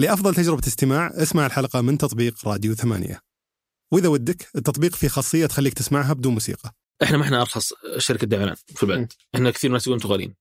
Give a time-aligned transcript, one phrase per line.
[0.00, 3.20] لأفضل تجربة استماع اسمع الحلقة من تطبيق راديو ثمانية.
[3.92, 6.74] وإذا ودك التطبيق فيه خاصية تخليك تسمعها بدون موسيقى.
[7.02, 8.82] إحنا ما إحنا أرخص شركة دعم في.
[8.82, 9.12] البلد.
[9.34, 10.34] إحنا كثير ناس يقولون غاليين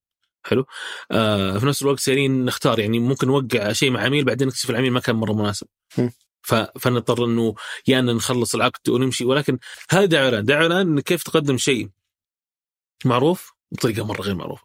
[0.43, 0.65] حلو.
[1.11, 4.91] آه في نفس الوقت سيرين نختار يعني ممكن نوقع شيء مع عميل بعدين نكتشف العميل
[4.91, 5.68] ما كان مرة مناسب.
[6.41, 6.55] ف...
[6.55, 7.55] فنضطر إنه
[7.88, 9.26] يا ان نخلص العقد ونمشي.
[9.26, 11.89] ولكن هذا اعلان اعلان إن كيف تقدم شيء
[13.05, 14.64] معروف بطريقة مرة غير معروفة.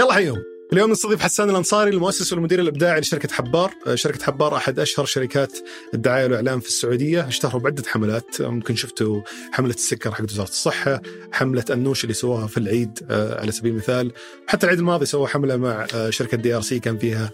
[0.00, 4.78] يلا حيهم اليوم نستضيف حسان الأنصاري المؤسس والمدير الإبداعي لشركة حبار، آه، شركة حبار أحد
[4.78, 5.58] أشهر شركات
[5.94, 11.02] الدعاية والاعلان في السعودية، اشتهروا بعدة حملات، آه، ممكن شفتوا حملة السكر حق وزارة الصحة،
[11.32, 14.12] حملة انوش اللي سووها في العيد آه، على سبيل المثال،
[14.46, 17.30] حتى العيد الماضي سووا حملة مع شركة دي آر سي كان فيها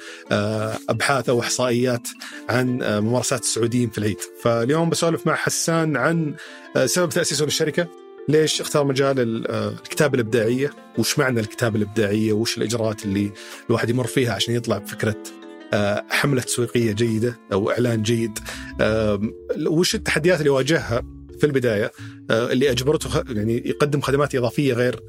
[0.88, 2.08] أبحاث أو إحصائيات
[2.48, 6.34] عن ممارسات السعوديين في العيد، فاليوم بسولف مع حسان عن
[6.84, 7.88] سبب تأسيسه للشركة،
[8.28, 13.30] ليش اختار مجال ال- آه، الكتابة الإبداعية؟ وش معنى الكتابة الإبداعية؟ وش الإجراءات اللي
[13.70, 15.16] الواحد يمر فيها عشان يطلع بفكرة
[15.74, 18.38] آه، حملة تسويقية جيدة أو إعلان جيد؟
[19.66, 21.02] وش التحديات اللي واجهها
[21.40, 21.92] في البداية
[22.30, 25.00] آه، اللي أجبرته خ- يعني يقدم خدمات إضافية غير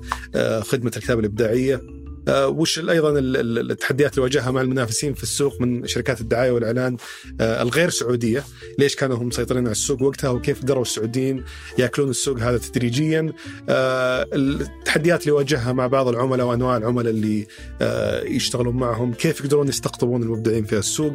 [0.62, 1.97] خدمة الكتابة الإبداعية؟ آه،
[2.30, 6.52] وش ال- أيضا ال- ال- التحديات اللي واجهها مع المنافسين في السوق من شركات الدعاية
[6.52, 6.98] والإعلان
[7.42, 8.44] آه، الغير سعودية؟
[8.80, 11.44] ليش كانوا هم مسيطرين على السوق وقتها وكيف قدروا السعوديين
[11.78, 13.34] يأكلون السوق هذا تدريجيا؟
[13.70, 17.48] آه، التحديات اللي واجهها مع بعض العملاء وأنواع العملاء اللي
[17.82, 21.14] آه، يشتغلون معهم، كيف يقدرون يستقطبون المبدعين في السوق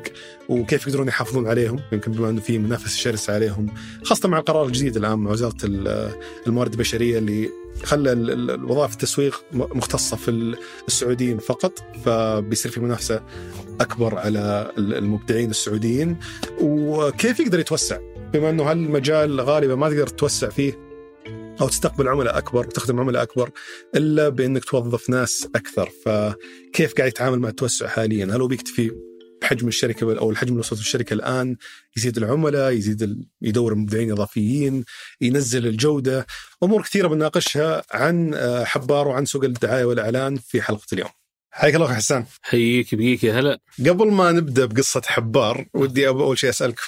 [0.60, 3.66] وكيف يقدرون يحافظون عليهم، يمكن بما إنه في منافسه شرسه عليهم،
[4.04, 6.12] خاصة مع القرار الجديد الان مع وزارة ال-
[6.46, 7.50] الموارد البشرية اللي
[7.84, 10.56] خلى ال- ال- الوظائف التسويق مختصة في ال-
[10.88, 11.72] السعوديين فقط،
[12.04, 13.22] فبيصير في منافسة
[13.80, 16.16] أكبر على ال- المبدعين السعوديين،
[16.60, 17.98] وكيف يقدر يتوسع؟
[18.32, 20.92] بما إنه هالمجال غالبا ما تقدر تتوسع فيه
[21.60, 23.50] أو تستقبل عملاء أكبر وتخدم عملاء أكبر
[23.96, 25.90] إلا بإنك توظف ناس أكثر.
[26.04, 28.90] فكيف قاعد يتعامل مع التوسع حاليا؟ هل هو بيكتفي
[29.42, 31.56] بحجم الشركة أو الحجم اللي وصلت الشركة الآن
[31.96, 33.26] يزيد العملاء يزيد ال...
[33.42, 34.84] يدور مبدعين إضافيين
[35.20, 36.26] ينزل الجودة.
[36.62, 41.08] أمور كثيرة بنناقشها عن آه، حبار وعن سوق الدعاية والإعلان في حلقة اليوم.
[41.50, 42.24] حياك الله حسان.
[42.42, 43.58] حييك بيك يا هلا.
[43.80, 46.80] قبل ما نبدأ بقصة حبار ودي أول شيء أسألك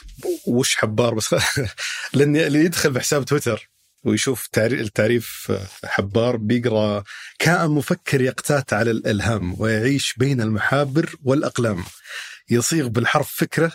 [0.47, 1.34] وش حبار؟ بس
[2.15, 3.71] لاني اللي يدخل بحساب تويتر
[4.04, 5.53] ويشوف تعري- التعريف
[5.84, 7.04] حبار بيقرأ
[7.38, 11.84] كائن مفكر يقتات على الإلهام ويعيش بين المحابر والأقلام
[12.50, 13.72] يصيغ بالحرف فكرة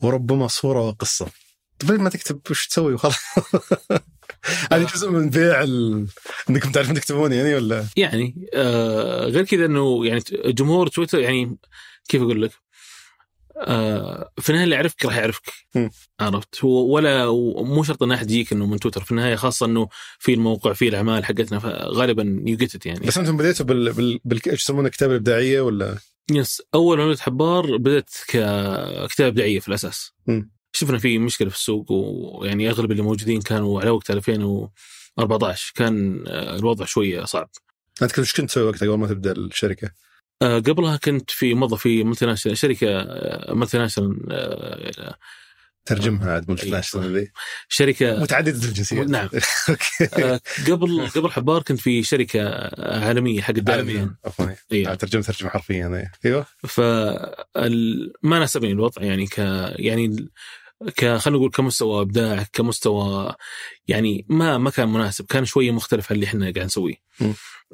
[0.00, 1.26] وربما صورة وقصة.
[1.88, 3.16] طيب ما تكتب وش تسوي؟ وخلاص
[4.72, 6.06] هذه جزء من بيع ال...
[6.50, 11.56] إنكم تعرفون تكتبون يعني ولا؟ يعني آه غير كذا إنه يعني جمهور تويتر يعني
[12.08, 12.50] كيف أقول لك؟
[13.60, 15.52] آه في النهاية اللي يعرفك راح يعرفك.
[16.20, 17.26] عرفت؟ ولا
[17.62, 19.04] مو شرط ان أحد يجيك إنه من تويتر.
[19.04, 19.88] في النهاية خاصة إنه
[20.18, 23.06] في الموقع في الأعمال حقتنا فغالبا you يعني.
[23.06, 24.20] بس أنتم بديتوا بال, بال...
[24.24, 24.40] بال...
[24.46, 25.98] يسمونه الكتابه الابداعيه ولا؟
[26.30, 30.50] yes أول عمليه حبار بدأت ككتابه إبداعية في الأساس مم.
[30.72, 36.56] شفنا في مشكلة في السوق ويعني أغلب اللي موجودين كانوا على وقت 2014 كان آه،
[36.56, 37.50] الوضع شوية صعب
[38.02, 39.90] أنت إيش كنت تسوي وقتها قبل ما تبدأ الشركة؟
[40.42, 45.14] آه، قبلها كنت في موظف في multi شركة آه، multinational
[45.86, 46.76] ترجمها عاد multi أيوة.
[46.76, 47.28] national
[47.68, 49.08] شركه متعددة الجنسيات.
[49.08, 49.28] نعم.
[49.68, 50.24] Okay.
[50.24, 52.40] آه، قبل قبل حبار كنت في شركة
[52.78, 54.14] عالمية حق عالميا.
[54.24, 54.46] عفوا.
[54.72, 56.10] أيوه ترجمه ترجمة حرفيا أنا.
[56.24, 56.46] أيوه.
[56.68, 56.80] ف
[58.22, 59.38] ما ناسبني الوضع يعني ك
[59.78, 60.28] يعني
[60.96, 63.34] ك خلينا نقول كمستوى إبداع كمستوى
[63.88, 66.94] يعني ما ما كان مناسب كان شوية مختلف عن اللي إحنا قاعد نسويه.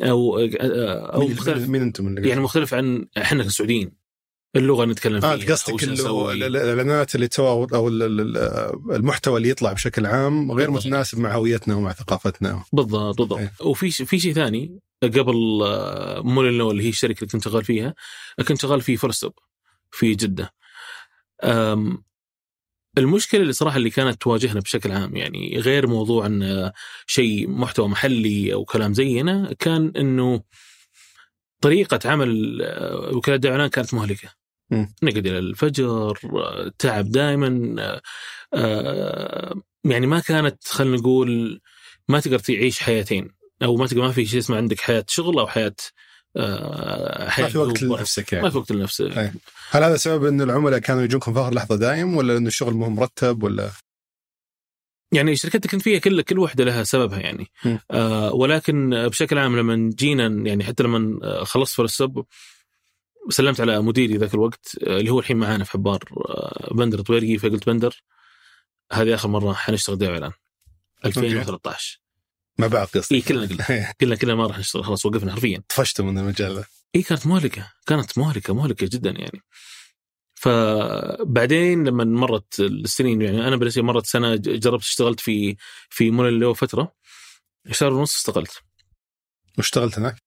[0.03, 4.01] أو أو مختلف مين, أنتم يعني مختلف عن إحنا كسعوديين.
[4.56, 5.82] اللغة اللي نتكلم فيها آه قصدك
[6.32, 10.86] الإعلانات اللي تو أو ال- ال- ال- المحتوى اللي يطلع بشكل عام غير بالضبط.
[10.86, 13.52] متناسب مع هويتنا ومع ثقافتنا بالضبط بالضبط إيه.
[13.60, 17.94] وفي في شيء ثاني قبل آه، مولينو اللي هي الشركة اللي كنت شغال فيها
[18.48, 19.32] كنت شغال في فرستوب
[19.90, 20.54] في جدة
[22.98, 26.72] المشكلة اللي صراحة اللي كانت تواجهنا بشكل عام يعني غير موضوع إن آه،
[27.06, 30.43] شيء محتوى محلي أو كلام زينا كان إنه
[31.60, 34.42] طريقة عمل آه، وكالة الاعلان كانت مهلكة.
[35.02, 38.02] نقعد إلى الفجر آه، تعب دائما
[39.84, 41.60] يعني ما كانت خلينا نقول
[42.08, 43.30] ما تقدر تعيش حياتين
[43.62, 45.74] أو ما تقدر ما في شيء اسمه عندك حياة شغل أو حياة
[46.36, 47.82] آه، حياه ما في وقت.
[47.82, 49.32] لنفسك ما يعني في وقت لنفسك أي.
[49.70, 52.88] هل هذا سبب إن العملاء كانوا يجونكم في آخر لحظة دايم ولا انه الشغل مو
[52.88, 53.70] مرتب ولا
[55.12, 57.76] يعني الشركات اللي كنت فيها كل كل واحدة لها سببها يعني م.
[57.90, 62.24] آه ولكن بشكل عام لما جينا يعني حتى لما آه، خلصت في السب
[63.30, 67.38] سلمت على مديري ذاك الوقت آه، اللي هو الحين معانا في حبار آه، بندر طويرقي.
[67.38, 68.02] فقلت بندر
[68.92, 70.32] هذه آخر مرة حنشتغل دعايه اعلان
[71.04, 72.00] 2013
[72.58, 73.92] مع بعض قصدي اي كلنا قلنا.
[74.00, 75.62] قلنا كلنا ما راح نشتغل خلاص وقفنا حرفيا.
[75.69, 76.64] طفشتوا من المجال ذا
[76.94, 79.42] اي كانت مهلكة كانت مهلكة مهلكة جدا يعني.
[80.34, 85.56] فبعدين لما مرت السنين يعني أنا بالنسبة لي مرت سنة جربت اشتغلت في
[85.90, 86.94] في مولينو فترة.
[87.70, 88.62] شهر ونص استقلت
[89.58, 90.22] واشتغلت هناك؟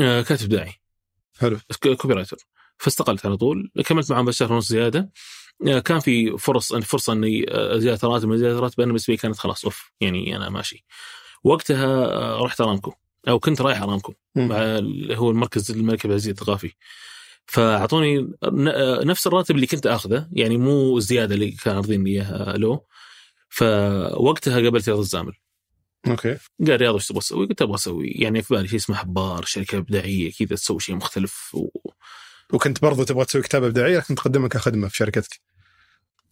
[0.00, 0.72] آه، كاتب إبداعي.
[1.38, 1.58] حلو.
[1.96, 2.36] Copywriter
[2.78, 5.10] فاستقلت على طول كملت معهم بس شهر ونص زيادة.
[5.68, 9.18] آه، كان في فرص فرصة إني آه، زيادة راتب من زيادة راتب أنا بالنسبة لي
[9.18, 10.84] كانت خلاص off يعني أنا ماشي.
[11.44, 12.92] وقتها آه، رحت أرامكو
[13.28, 14.14] أو كنت رايح أرامكو.
[14.36, 14.48] مم.
[14.48, 16.72] مع ال- هو المركز الملك عبد العزيز الثقافي.
[17.46, 18.32] فأعطوني
[19.04, 22.86] نفس الراتب اللي كنت آخذه يعني مو الزيادة اللي كان عارضين لي إياها لو
[23.48, 25.32] فوقتها قابلت رياض الزامل.
[26.06, 26.36] Okay
[26.66, 29.78] قال رياض وش تبغى تسوي؟ قلت أبغى أسوي يعني في بالي شيء اسمه حبار شركة
[29.78, 31.68] إبداعية كذا تسوي شيء مختلف و...
[32.52, 35.40] وكنت برضو تبغى تسوي كتابة إبداعية لكن تقدمها كخدمة في شركتك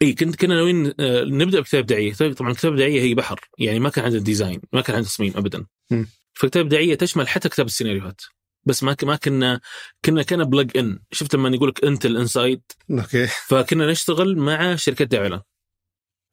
[0.02, 3.88] إي كنت كنا ناويين آه، نبدأ بكتاب دعائيه، طبعا الكتاب الدعائيه هي بحر يعني ما
[3.88, 5.66] كان عندنا design، ما كان عندنا تصميم ابدا.
[5.90, 6.06] مم.
[6.34, 8.20] فالكتابة الدعائية تشمل حتى كتابة السيناريوهات.
[8.64, 9.60] بس ما ما كنا
[10.04, 15.14] كنا كنا plug in، شفت لما يقول لك Intel Inside okay فكنا نشتغل مع شركات
[15.14, 15.40] إعلان.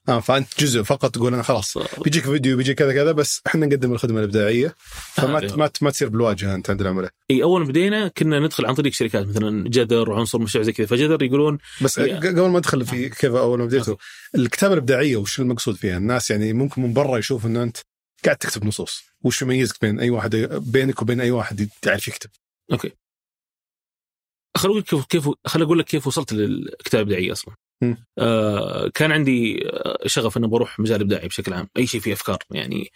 [0.10, 3.94] آه فأنت جزء فقط تقول أنا خلاص بيجيك فيديو بيجيك كذا كذا بس إحنا نقدم
[3.94, 4.76] الخدمة الإبداعية
[5.14, 8.66] فما آه، ما ما تصير بالواجهه أنت عند العملاء إي أول ما بدينا كنا ندخل
[8.66, 12.86] عن طريق شركات مثلا جذر وعنصر مشروع زي كذا، فجذر يقولون بس قبل ما ادخل
[12.86, 13.96] في كيف أول ما بديتوا
[14.36, 17.78] الكتابة الإبداعية وش المقصود فيها؟ الناس يعني ممكن من برا يشوف إنه أنت
[18.26, 22.30] قاعد تكتب نصوص، وش يميزك بين أي واحد بينك وبين أي واحد يعرف يكتب؟
[22.72, 22.92] أوكي.
[24.58, 27.56] خل أقول لك كيف كيف خل أقول لك كيف وصلت للكتاب الابداعي أصلا.
[28.18, 29.70] آه كان عندي
[30.06, 32.92] شغف إني بروح مجال إبداعي بشكل عام، أي شيء فيه أفكار يعني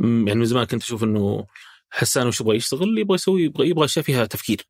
[0.00, 1.46] يعني من زمان كنت أشوف إنه
[1.90, 4.66] حسان وش يبغى يشتغل يبغى يسوي يبغى, يبغى اشياء فيها تفكير.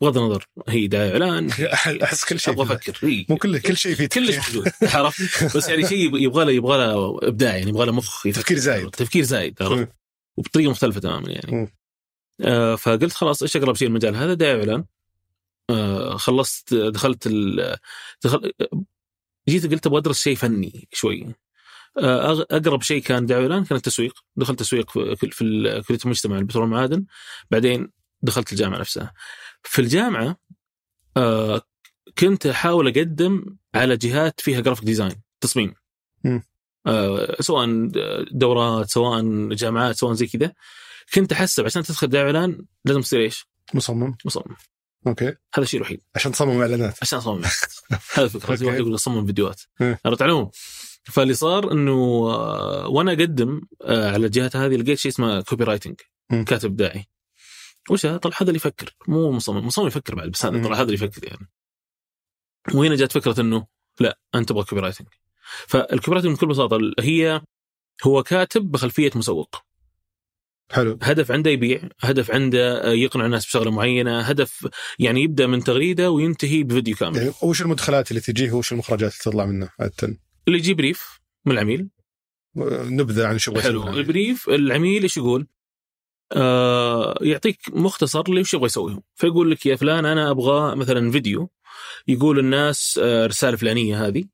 [0.00, 1.50] بغض النظر هي دعايه إعلان
[2.04, 2.74] احس كل شيء أبغى.
[2.74, 3.24] أفكر.
[3.28, 6.78] مو كل كل شيء فيه كلش تفكير, موجود عرفت بس يعني شيء يبغى له يبغى
[6.78, 8.40] له إبداع يعني يبغى له مخ يفكر.
[8.40, 9.88] تفكير زايد تفكير زايد عرفت.
[10.38, 11.72] وبطريقة مختلفة تماما يعني.
[12.40, 14.84] آه فقلت خلاص إيش أقرب شيء المجال هذا دعايه إعلان
[16.16, 17.76] خلصت دخلت ال
[18.24, 18.52] دخل
[19.48, 21.34] جيت قلت أبغى أدرس شيء فني شوي.
[21.98, 24.24] آه أقرب شيء كان دعايه اعلان كان التسويق.
[24.36, 25.26] دخلت تسويق في,
[25.88, 27.04] كلية المجتمع البترول والمعادن.
[27.50, 27.90] بعدين
[28.22, 29.12] دخلت الجامعة نفسها.
[29.62, 30.36] في الجامعة
[31.16, 31.62] آه
[32.18, 35.74] كنت أحاول أقدم على جهات فيها graphic design تصميم.
[36.86, 37.88] آه سواء
[38.30, 40.52] دورات سواء جامعات سواء زي كذا.
[41.14, 44.16] كنت أحسب عشان تدخل دعايه اعلان لازم تصير إيش؟ مصمم.
[44.24, 44.56] مصمم.
[45.06, 45.24] okay.
[45.24, 46.00] هذا الشيء الوحيد.
[46.14, 46.98] عشان تصمم إعلانات.
[47.02, 47.42] عشان اصمم
[48.14, 48.54] هذا الفكرة.
[48.54, 48.66] زي.
[48.66, 49.60] واحد يقول اصمم فيديوهات.
[49.80, 50.50] عرفت عليهم؟
[51.04, 51.92] فاللي صار إنه
[52.30, 56.00] آه، وأنا أقدم آه، على الجهات هذه لقيت شيء اسمه copywriting.
[56.46, 57.04] كاتب ابداعي
[57.90, 58.96] وش هذا؟ طلع هذا اللي يفكر.
[59.08, 59.66] مو مصمم.
[59.66, 60.62] مصمم يفكر بعد بس هذا.
[60.62, 61.48] طلع هذا اللي يفكر يعني.
[62.74, 63.66] وهنا جات فكرة إنه
[64.00, 65.08] لا أنت تبغى copywriting
[65.66, 67.42] فال copywriting بكل بساطة هي
[68.04, 69.56] هو كاتب بخلفية مسوق.
[70.70, 70.98] حلو.
[71.02, 74.68] هدف عنده يبيع هدف عنده يقنع الناس بشغلة معينة هدف
[74.98, 77.16] يعني يبدأ من تغريدة وينتهي بفيديو كامل.
[77.16, 80.16] يعني وش المدخلات اللي تجيه وش المخرجات اللي تطلع منه؟ عادة؟
[80.48, 81.88] اللي يجيب brief من العميل.
[82.56, 83.88] نبذة عن شو حلو.
[83.88, 85.46] ال brief العميل إيش يقول؟
[86.32, 91.50] آه يعطيك مختصر ليش يبغى يسويه فيقول لك يا فلان أنا أبغى مثلا فيديو
[92.08, 94.24] يقول الناس آه رسالة فلانية هذه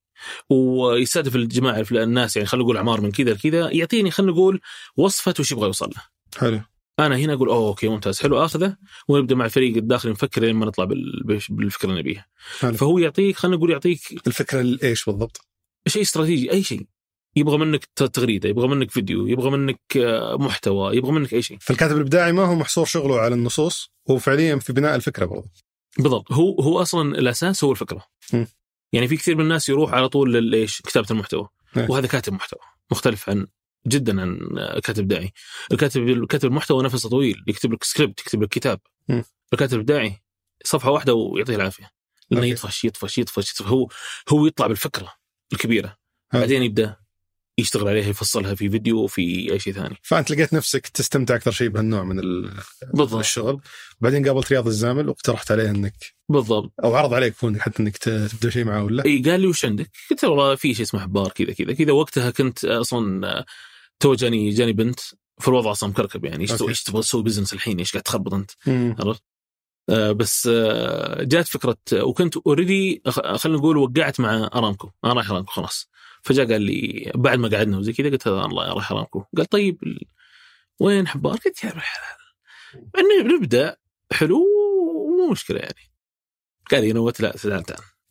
[0.51, 4.61] ويستهدف الجماعة الناس يعني خلينا نقول أعمار من كذا لكذا يعطيني خلينا نقول
[4.97, 6.18] وصفة وش يبغى يوصل له.
[6.39, 6.61] حلو.
[6.99, 8.77] أنا هنا أقول أوه أوكي ممتاز حلو آخذه
[9.09, 10.85] ونبدأ مع الفريق الداخلي نفكر لين ما نطلع
[11.51, 12.27] بالفكرة اللي نبيها.
[12.51, 15.41] فهو يعطيك خلينا نقول يعطيك الفكرة ال- إيش بالضبط؟
[15.89, 16.87] شيء استراتيجي أي شيء.
[17.37, 21.59] يبغى منك تغريدة يبغى منك فيديو يبغى منك آه، محتوى يبغى منك أي شيء.
[21.61, 25.51] فالكاتب الإبداعي ما هو محصور شغله على النصوص هو فعليا في بناء الفكرة برضه.
[25.99, 26.33] بالضبط.
[26.33, 28.05] هو هو أصلا الأساس هو الفكرة.
[28.33, 28.45] م.
[28.93, 31.49] يعني في كثير من الناس يروح على طول للايش كتابة المحتوى.
[31.77, 31.91] نعم.
[31.91, 33.47] وهذا كاتب محتوى مختلف عن
[33.87, 34.39] جدا عن
[34.85, 35.33] كاتب داعي
[35.73, 38.81] الكاتب كاتب المحتوى نفسه طويل يكتب لك سكريبت يكتب لك كتاب.
[39.53, 40.23] الكاتب الابداعي
[40.65, 41.91] صفحة واحدة ويعطيه العافية
[42.31, 42.47] لأنه.
[42.47, 43.89] يطفش يطفش يطفش, يطفش هو
[44.29, 45.13] هو يطلع بالفكرة
[45.53, 45.97] الكبيرة.
[46.33, 46.97] بعدين يبدأ
[47.59, 49.97] يشتغل عليها يفصلها في فيديو وفي أي شيء ثاني.
[50.03, 52.53] فأنت لقيت نفسك تستمتع أكثر شيء بهالنوع من ال-
[52.95, 53.19] بالضبط.
[53.19, 53.61] الشغل.
[54.01, 55.95] بعدين قابلت رياض الزامل واقترحت عليه انك
[56.29, 56.73] بالضبط.
[56.85, 59.91] أو عرض عليك كونك حتى إنك تبدأ شيء معاه ولا؟ إي قال لي وش عندك؟
[60.11, 61.93] قلت له والله في شيء اسمه حبار كذا كذا كذا.
[61.93, 63.45] وقتها كنت أصلا
[64.01, 65.01] تو جاني جاني بنت
[65.41, 66.43] في الوضع أصلا مكركب يعني.
[66.43, 66.53] إيش.
[66.53, 68.51] تبغى- تسوي business الحين؟ إيش قاعد تخبط أنت.
[69.01, 69.23] عرفت؟
[69.91, 73.03] آه بس آه جات فكرة وكنت already
[73.37, 74.91] خلينا نقول وقعت مع أرامكو.
[75.05, 75.89] أنا رايح أرامكو خلاص.
[76.23, 79.79] فجاء قال لي بعد ما قعدنا وزي كذا قلت له الله رايح ارامكو قال طيب
[80.81, 81.73] وين حبار؟ قلت يا
[82.99, 83.77] إن نبدأ
[84.13, 84.45] حلو
[85.19, 85.93] مو مشكلة يعني.
[86.71, 87.65] قال لي نوت لا تعال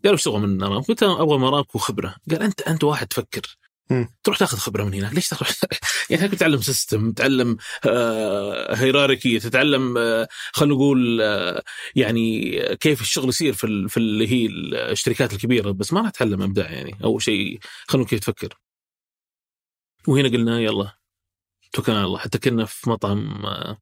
[0.03, 2.15] قالوا إيش تبغى من ارامكو؟ قلت أنا أبغى من ارامكو خبرة.
[2.31, 3.57] قال أنت أنت واحد تفكر.
[3.89, 4.07] مم.
[4.23, 5.13] تروح تاخذ خبرة من هناك.
[5.13, 5.49] ليش تروح؟
[6.09, 11.63] يعني هناك تتعلم system تتعلم آه hierarchy تتعلم آه خلينا نقول آه
[11.95, 14.45] يعني كيف الشغل يصير في في اللي هي
[14.91, 15.71] الشركات الكبيرة.
[15.71, 16.97] بس ما راح تتعلم ابداع يعني.
[17.03, 18.57] أول شيء خلينا كيف تفكر.
[20.07, 20.91] وهنا قلنا يلا
[21.73, 22.19] توكلنا على الله.
[22.19, 23.77] حتى كنا في مطعم آه،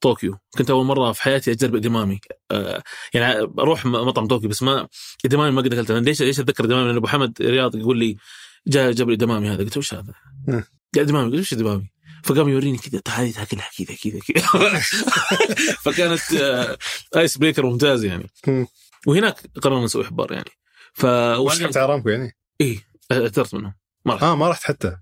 [0.00, 0.38] طوكيو.
[0.58, 2.20] كنت أول مرة في حياتي أجرب edamame.
[2.50, 2.82] آه،
[3.14, 4.88] يعني أروح مطعم طوكيو بس ما
[5.24, 5.98] edamame ما قد أكلته.
[5.98, 8.16] ليش ليش أتذكر edamame؟ لأن أبو حمد رياض يقول لي
[8.68, 10.14] جاء جاب لي edamame هذا قلت وش هذا؟
[10.48, 10.64] مم.
[10.94, 11.90] قال edamame قلت وش edamame؟
[12.24, 14.80] فقام يوريني كذا "تعال هذه تاكلها كذا كذا كذا
[15.84, 16.78] فكانت آه،
[17.16, 18.30] ice breaker ممتاز يعني.
[19.06, 20.50] وهناك قررنا نسوي حبار يعني
[20.92, 21.04] ف
[21.38, 22.80] وش كنت ارامكو يعني؟ اي
[23.12, 24.96] اعترفت منهم ما راح آه ما رحت حتى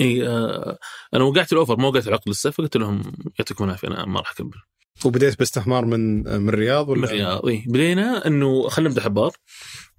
[0.00, 0.78] اي آه
[1.14, 3.02] أنا وقعت الأوفر ما وقعت العقد لسه فقلت لهم
[3.38, 4.50] يعطيكم العافية أنا ما راح أكمل
[5.04, 7.64] وبديت باستثمار من من الرياض ولا من الرياض إيه.
[7.68, 9.32] بدينا إنه خلينا نبدأ حبار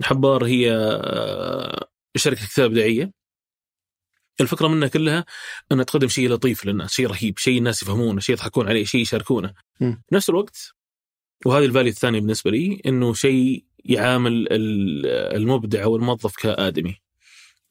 [0.03, 1.87] حبار هي آه،
[2.19, 3.11] شركه كتاب ابداعيه
[4.41, 5.25] الفكرة منها كلها
[5.71, 9.53] أنها تقدم شيء لطيف للناس شيء رهيب شيء الناس يفهمونه شيء يضحكون عليه شيء يشاركونه.
[9.79, 10.03] مم.
[10.11, 10.73] بنفس الوقت
[11.45, 15.05] وهذه ال value الثانية بالنسبة لي إنه شيء يعامل ال-
[15.35, 16.95] المبدع أو الموظف كآدمي.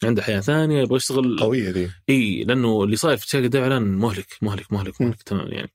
[0.05, 1.39] عنده حياة ثانية يبغى يشتغل.
[1.39, 1.91] قوية ذي.
[2.09, 5.01] إي لأنه اللي صاير في شركة الدعاية إعلان مهلك مهلك مهلك.
[5.01, 5.23] مهلك.
[5.23, 5.73] تمام يعني.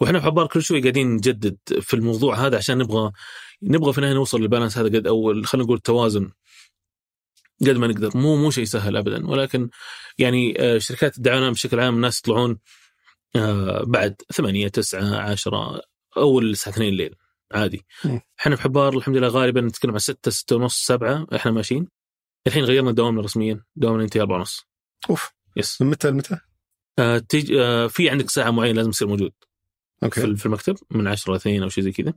[0.00, 3.12] وإحنا في حبار كل شوي قاعدين نجدد في الموضوع هذا عشان نبغى
[3.62, 6.30] نبغى في النهاية نوصل لل balance هذا قد أول خلينا نقول توازن.
[7.60, 8.10] قد ما نقدر.
[8.14, 9.26] مو مو شيء سهل ابدا.
[9.26, 9.70] ولكن
[10.18, 12.58] يعني آه، شركات الدعاية بشكل عام الناس يطلعون
[13.36, 15.80] آه، بعد ثمانية تسعة عشرة
[16.16, 17.14] أول الساعة 2 الليل.
[17.52, 17.84] عادي.
[18.04, 18.18] م.
[18.40, 21.88] إحنا في حبار الحمد لله غالبا نتكلم عن ستة ستة ونص سبعة إحنا ماشيين.
[22.46, 23.64] الحين غيرنا دوامنا رسميا.
[23.76, 24.66] دوامنا ينتهي أربعة ونص.
[25.10, 25.30] أوف.
[25.56, 25.82] yes.
[25.82, 26.38] من متى لمتى؟
[26.98, 27.52] آه تج...
[27.52, 29.32] آه في عندك ساعة معينة لازم تصير موجود.
[30.02, 30.36] okay.
[30.36, 32.14] في المكتب من 10 ل 2 أو شيء زي كذا.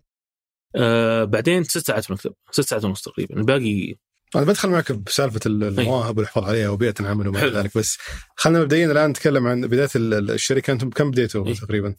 [0.76, 2.34] آه بعدين ست ساعات في المكتب.
[2.52, 3.38] ست ساعات ونص تقريبا.
[3.38, 3.96] الباقي
[4.36, 7.58] أنا بدخل معك بسالفة ال- المواهب والحفاظ عليها وبيئة العمل وما إلى.
[7.60, 7.98] ذلك بس
[8.36, 11.54] خلينا مبدئيا الآن نتكلم عن بداية ال- ال- الشركة أنتم كم بديتوا إيه.
[11.56, 11.96] تقريبا؟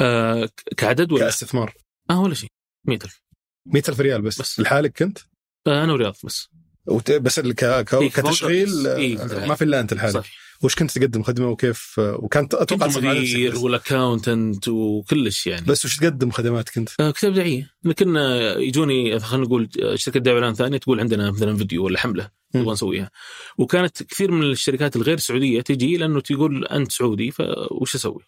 [0.00, 1.74] آه كعدد ولا كاستثمار
[2.10, 2.48] آه ولا شيء
[2.88, 3.20] 100000
[3.66, 4.60] 100000 ريال بس, بس.
[4.60, 5.18] لحالك كنت؟
[5.66, 6.48] آه أنا ورياض بس
[6.86, 7.10] وت...
[7.12, 7.54] بس ك...
[7.84, 7.94] ك...
[7.94, 8.86] إيه، كتشغيل.
[8.86, 10.30] إيه، آه، كنت ما في الا انت لحالك صح
[10.62, 15.96] وش كنت تقدم خدمة وكيف وكانت أتوقع كنت مدير وال accountant وكلش يعني بس وش
[15.96, 20.78] تقدم خدمات كنت؟ آه كتابة دعائية لكن آه، يجوني خلينا نقول شركه دعايه إعلان ثانية
[20.78, 22.30] تقول عندنا مثلا فيديو ولا حملة.
[22.54, 23.10] نبغى نسويها
[23.58, 28.22] وكانت كثير من الشركات الغير سعودية تجي لأنه تقول أنت سعودي فوش أسوي؟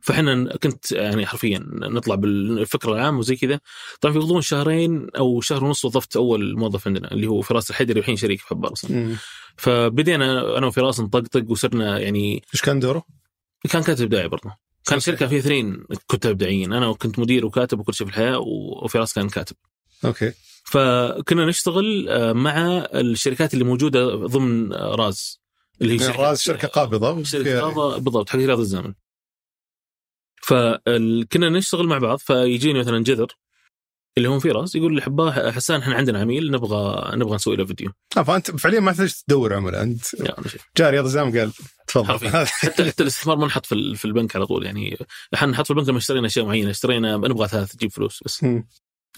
[0.00, 3.60] فإحنا كنت يعني حرفيا نطلع بالفكرة العامه وزي كذا
[4.00, 7.98] طبعا في غضون شهرين أو شهر ونص وظفت أول موظف عندنا اللي هو فراس الحيدري
[7.98, 9.16] والحين شريك في حبار أصلا.
[9.58, 13.02] فبدينا أنا وفراس نطقطق وصرنا يعني إيش كان دوره؟
[13.70, 14.56] كان كاتب إبداعي برضه.
[14.86, 15.00] كان.
[15.00, 16.72] شركة فيها اثنين كتاب إبداعيين.
[16.72, 18.38] أنا كنت مدير وكاتب وكل شيء في الحياة
[18.84, 19.56] وفراس كان كاتب.
[20.04, 20.32] okay.
[20.64, 25.40] فكنا نشتغل آه، مع الشركات اللي موجودة ضمن آه، راز.
[25.82, 27.22] اللي هي يعني راز شركة قابضة.
[27.22, 28.94] شركة قابضة بالضبط حق رياض الزامل.
[30.42, 33.36] فكنا نشتغل مع بعض فيجيني مثلا جذر.
[34.18, 37.92] اللي هو في راز يقول حبار حسان إحنا عندنا عميل نبغى نبغى نسوي له فيديو.
[38.16, 40.04] آه فأنت فعليا ما تحتاج تدور عملاء أنت.
[40.76, 41.52] جاء رياض الزامل قال
[41.86, 42.28] تفضل.
[42.28, 44.66] حتى حتى الاستثمار ما نحط في في البنك على طول.
[44.66, 44.98] يعني
[45.34, 48.46] إحنا نحط في البنك لما اشترينا أشياء معينة اشترينا نبغى ثلاث تجيب فلوس بس.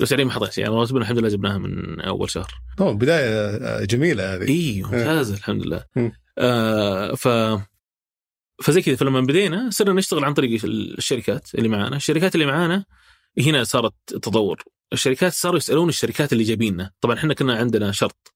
[0.00, 2.54] بس يعني ما حطيت يعني رواتبنا الحمد لله جبناها من أول شهر.
[2.80, 4.48] أوه، بداية آه، جميلة هذه.
[4.48, 5.84] اي ممتازة الحمد لله.
[6.38, 7.28] آه ف
[8.62, 8.96] فزي كذا.
[8.96, 11.96] فلما بدينا صرنا نشتغل عن طريق الشركات اللي معانا.
[11.96, 12.84] الشركات اللي معانا
[13.38, 14.62] هنا صارت تطور.
[14.92, 16.92] الشركات صاروا يسألون الشركات اللي جايبيننا.
[17.00, 18.34] طبعا إحنا كنا عندنا شرط.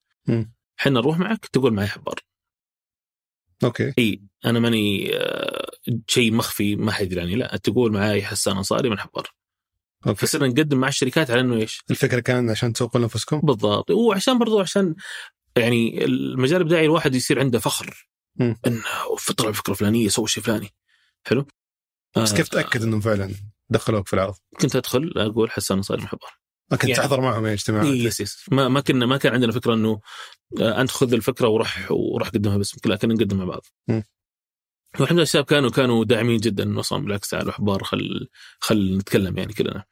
[0.79, 2.19] إحنا نروح معك تقول معي حبار.
[3.63, 3.93] okay.
[3.99, 5.71] إي أنا ماني آه،
[6.07, 9.33] شيء مخفي ما حد يدري لا تقول معي حسان أنصاري من حبار.
[10.07, 10.25] okay.
[10.25, 13.91] فصرنا نقدم مع الشركات على إنه إيش؟ الفكرة كان عشان تسوقوا لانفسكم بالضبط.
[13.91, 14.95] وعشان برضو عشان
[15.57, 18.07] يعني المجال الابداعي الواحد يصير عنده فخر.
[18.35, 18.57] مم.
[18.67, 18.83] إنه
[19.19, 20.69] فكر الفكرة الفلانية سوى شيء فلاني.
[21.27, 21.47] حلو؟
[22.15, 23.33] بس آه، كيف تأكد انهم فعلا
[23.69, 26.44] دخلوك في العرض؟ كنت أدخل أقول حسان أنصاري من حبار.
[26.71, 29.73] ما كنت يعني- تحضر معهم اجتماعات yes yes ما ما كنا ما كان عندنا فكرة
[29.73, 29.99] إنه
[30.61, 33.61] آه، أنت خذ الفكرة وروح وروح قدمها باسمك لا كنا نقدم مع بعض.
[34.99, 38.27] والحمد لله الشباب كانوا كانوا داعمين جدا أصلا بالعكس تعالوا حبار خل
[38.59, 39.83] خل نتكلم يعني كلنا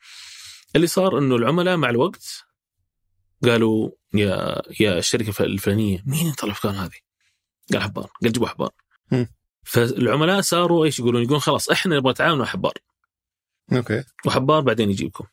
[0.76, 2.44] اللي صار إنه العملاء مع الوقت
[3.44, 6.98] قالوا يا يا الشركة الفلانية مين انت الأفكار هذه؟
[7.74, 8.72] قال حبار قال جيبوا حبار.
[9.64, 12.74] فالعملاء صاروا إيش يقولون؟ يقولون خلاص إحنا نبغى نتعامل مع حبار
[13.74, 15.26] أوكي وحبار بعدين يجيبكم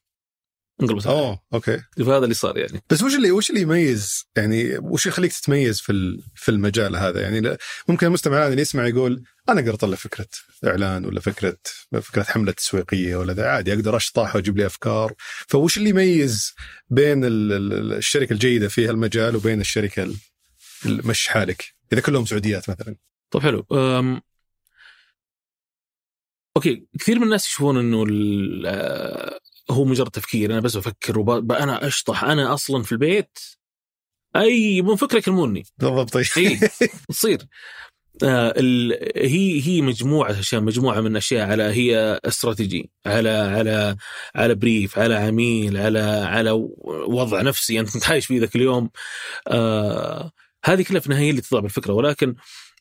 [0.83, 1.19] انقلبت عليه.
[1.19, 1.81] أوه okay.
[1.99, 2.83] فهذا اللي صار يعني.
[2.91, 7.57] بس وش اللي وش اللي يميز؟ يعني وش يخليك تتميز في في المجال هذا؟ يعني
[7.89, 10.27] ممكن المستمع الان اللي يسمع يقول أنا أقدر اطلع فكرة
[10.67, 11.57] إعلان ولا فكره
[12.03, 15.15] فكرة حملة تسويقية ولا ذا عادي أقدر أشطح وأجيب لي أفكار.
[15.49, 16.55] فوش اللي يميز
[16.91, 20.15] بين ال- ال- الشركة الجيدة في هالمجال وبين الشركة
[20.87, 22.97] مش حالك؟ إذا كلهم سعوديات مثلا.
[23.31, 23.67] طيب حلو.
[23.73, 24.21] أم...
[26.57, 28.67] okay كثير من الناس يشوفون إنه ال...
[29.71, 31.53] هو مجرد تفكير أنا بس بفكر وب...
[31.53, 33.39] أنا أشطح أنا أصلا في البيت.
[34.37, 36.17] أي يبون فكره يكلموني بالضبط.
[36.39, 36.59] اي
[37.09, 37.39] تصير.
[38.25, 38.93] آه ال...
[39.17, 43.97] هي هي مجموعة أشياء مجموعة من أشياء على هي استراتيجي على على
[44.35, 46.51] على brief على عميل على على
[47.09, 48.91] وضع نفسي أنت عايش فيه ذاك اليوم.
[49.49, 50.33] آه
[50.65, 51.93] هذه كلها في النهاية اللي تطلع بالفكرة.
[51.93, 52.35] ولكن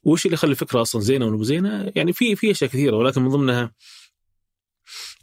[0.04, 3.22] وش اللي يخلي الفكرة أصلا زينة ولا مو زينة؟ يعني في في أشياء كثيرة ولكن
[3.22, 3.72] من ضمنها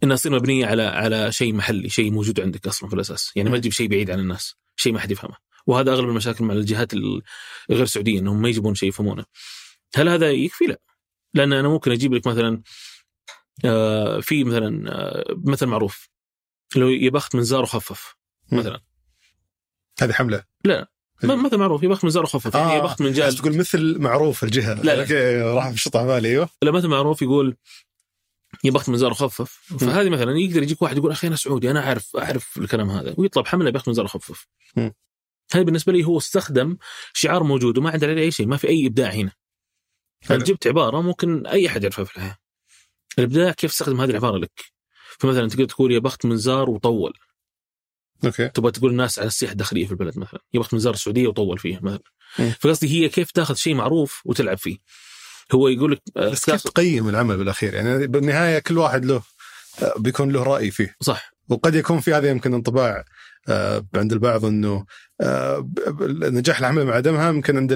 [0.03, 3.59] انها تصير مبنيه على على شيء محلي، شيء موجود عندك أصلا في الأساس، يعني ما
[3.59, 5.37] تجيب شيء بعيد عن الناس، شيء ما حد يفهمه،
[5.67, 7.23] وهذا أغلب المشاكل مع الجهات ال-
[7.71, 9.25] الغير سعودية إنهم ما يجيبون شيء يفهمونه.
[9.97, 10.81] هل هذا يكفي؟ لا.
[11.35, 12.62] لأن أنا ممكن أجيب لك مثلا
[13.65, 16.09] آه، في مثلا آه، مثل معروف.
[16.76, 18.15] لو يا بخت من زار وخفف
[18.53, 18.81] مثلا.
[20.00, 20.45] هذه حملة.
[21.23, 22.55] م- مثل معروف يا بخت من زار وخفف.
[22.55, 24.75] يعني يا بخت من جال تقول مثل معروف الجهة.
[24.83, 25.55] لا، لا.
[25.55, 26.49] راح بشطح بالي أيوه.
[26.62, 27.57] لا مثل معروف يقول
[28.65, 31.87] يا بخت من زار وخفف فهذه مثلا يقدر يجيك واحد يقول أخي أنا سعودي أنا
[31.87, 33.15] اعرف أعرف الكلام هذا.
[33.19, 34.47] ويطلب حملة بخت من زار وخفف.
[35.53, 36.77] هذا بالنسبة لي هو استخدم
[37.13, 39.33] شعار موجود وما عنده عليه أي شيء ما في أي إبداع هنا.
[40.31, 42.37] انت جبت عبارة ممكن أي أحد يعرفها في الحياة.
[43.19, 44.65] الإبداع كيف تستخدم هذه العبارة لك؟
[45.19, 47.13] فمثلا تقدر تقول يا بخت من زار وطول.
[48.25, 48.49] أوكي.
[48.49, 51.59] تبغى تقول الناس على السياحة الداخلية في البلد مثلا يا بخت من زار السعودية وطول
[51.59, 52.03] فيها مثلا.
[52.61, 54.79] فقصدي هي كيف تاخذ شيء معروف وتلعب فيه.
[55.55, 59.23] هو يقول لك آه، بس كيف تقيم العمل بالأخير؟ يعني بالنهاية كل واحد له
[59.83, 60.95] آه، بيكون له رأي فيه.
[61.00, 61.33] صح.
[61.49, 63.05] وقد يكون في هذا يمكن انطباع
[63.49, 64.85] آه، عند البعض إنه
[66.23, 67.73] نجاح العمل مع عدمها يمكن عند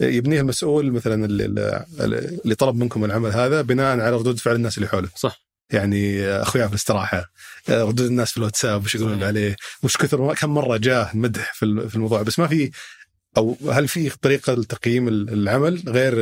[0.00, 5.08] يبنيه المسؤول مثلا اللي, طلب منكم العمل هذا بناء على ردود فعل الناس اللي حوله.
[5.16, 5.40] صح.
[5.72, 7.24] يعني أخويا في الاستراحة
[7.68, 9.22] ردود الناس في الواتساب وش يقولون.
[9.22, 12.22] عليه وش كثر كم مرة جاه مدح في ال- في الموضوع.
[12.22, 12.70] بس ما في
[13.36, 16.14] أو هل في طريقة لتقييم ال- العمل غير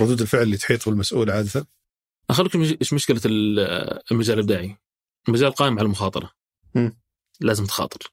[0.00, 1.66] ردود الفعل اللي تحيط بالمسؤول عادة؟
[2.30, 4.76] اخليك إيش مشكلة ال- المجال الإبداعي؟
[5.28, 6.30] المجال قائم على المخاطرة.
[6.74, 6.98] مم.
[7.40, 8.12] لازم تخاطر.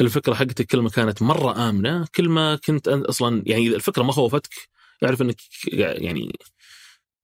[0.00, 4.12] الفكرة حقتك كل ما كانت مرة آمنة كل ما كنت أصلا يعني إذا الفكرة ما
[4.12, 4.54] خوفتك
[5.04, 5.36] اعرف إنك
[5.72, 6.32] يعني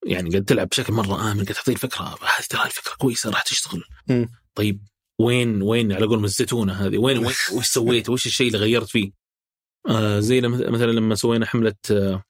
[0.05, 3.83] يعني قاعد تلعب بشكل مرة آمن قاعد تعطيه الفكرة هذه ترى الفكرة كويسة راح تشتغل.
[4.09, 4.29] مم.
[4.55, 4.87] طيب
[5.19, 9.11] وين وين على قولهم الزيتونة هذه وين وين وش سويت وش الشيء اللي غيرت فيه؟
[9.89, 12.23] آه زي مثلا لما سوينا حملة آه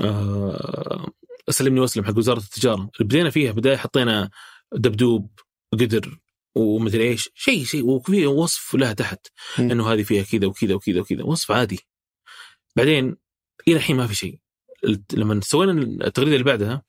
[0.00, 1.08] آه
[1.50, 2.90] سلمني واسلم حق وزارة التجارة.
[3.00, 4.30] بدينا فيها بداية حطينا
[4.72, 5.30] دبدوب
[5.72, 6.18] قدر
[6.54, 7.30] ومدري إيش.
[7.34, 9.26] شيء شيء وفي وصف لها تحت.
[9.58, 11.22] إنه هذه فيها كذا وكذا وكذا وكذا.
[11.22, 11.80] وصف عادي.
[12.76, 13.16] بعدين
[13.68, 14.40] إلى الحين ما في شيء.
[15.12, 15.72] لما سوينا
[16.06, 16.82] التغريدة اللي بعدها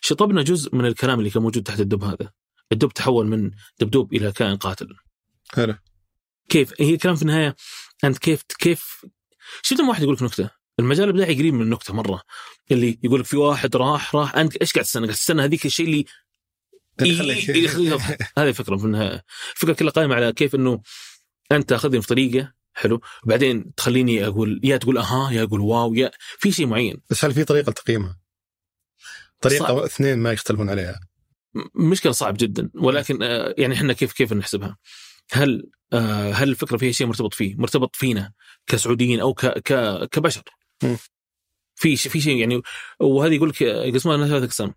[0.00, 2.32] شطبنا جزء من الكلام اللي كان موجود تحت الدب هذا.
[2.72, 4.96] الدب تحول من دبدوب إلى كائن قاتل.
[5.52, 5.74] حلو.
[6.48, 7.56] كيف؟ هي كلام في النهاية
[8.04, 9.06] أنت كيف كيف؟
[9.62, 12.22] شفت لما واحد يقول لك نكتة؟ المجال الابداعي قريب من النكته مرة
[12.70, 15.86] اللي يقول لك في واحد راح راح أنت إيش قاعد تستنى؟ قاعد تستنى هذيك الشيء
[15.86, 16.06] اللي
[17.02, 17.50] يخليك-.
[18.38, 20.82] هذه الفكرة في النهايه الفكرة كلها قائمة على كيف إنه
[21.52, 26.10] أنت تأخذني في طريقة حلو وبعدين تخليني أقول يا تقول أها يا أقول واو يا
[26.38, 28.18] في شيء معين بس هل في طريقة لتقييمها؟
[29.40, 29.76] طريقة صعب.
[29.76, 31.00] اثنين ما يختلفون عليها
[31.74, 34.76] مشكلة صعب جدا ولكن آه، يعني إحنا كيف كيف نحسبها؟
[35.32, 38.32] هل آه، هل الفكرة فيها شيء مرتبط فيه؟ مرتبط فينا
[38.66, 40.42] كسعوديين أو ك ك كبشر.
[41.74, 42.62] في في شيء يعني
[43.00, 44.74] وهذه يقول لك يقسمونها لنا ثلاث اقسام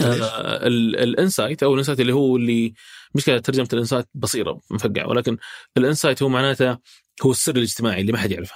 [0.00, 2.74] آه، ال- ال insight أو ال insight اللي هو اللي
[3.14, 5.36] مشكله ترجمة ال insight بصيره مفقعة ولكن
[5.76, 6.78] ال insight هو معناته
[7.22, 8.54] هو السر الاجتماعي اللي ما حد يعرفه.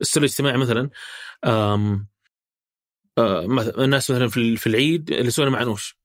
[0.00, 0.90] السر الاجتماعي مثلا
[1.44, 2.06] آم
[3.18, 5.96] آه، مثلا الناس مثلا في ال- في العيد اللي سوينا مع نوش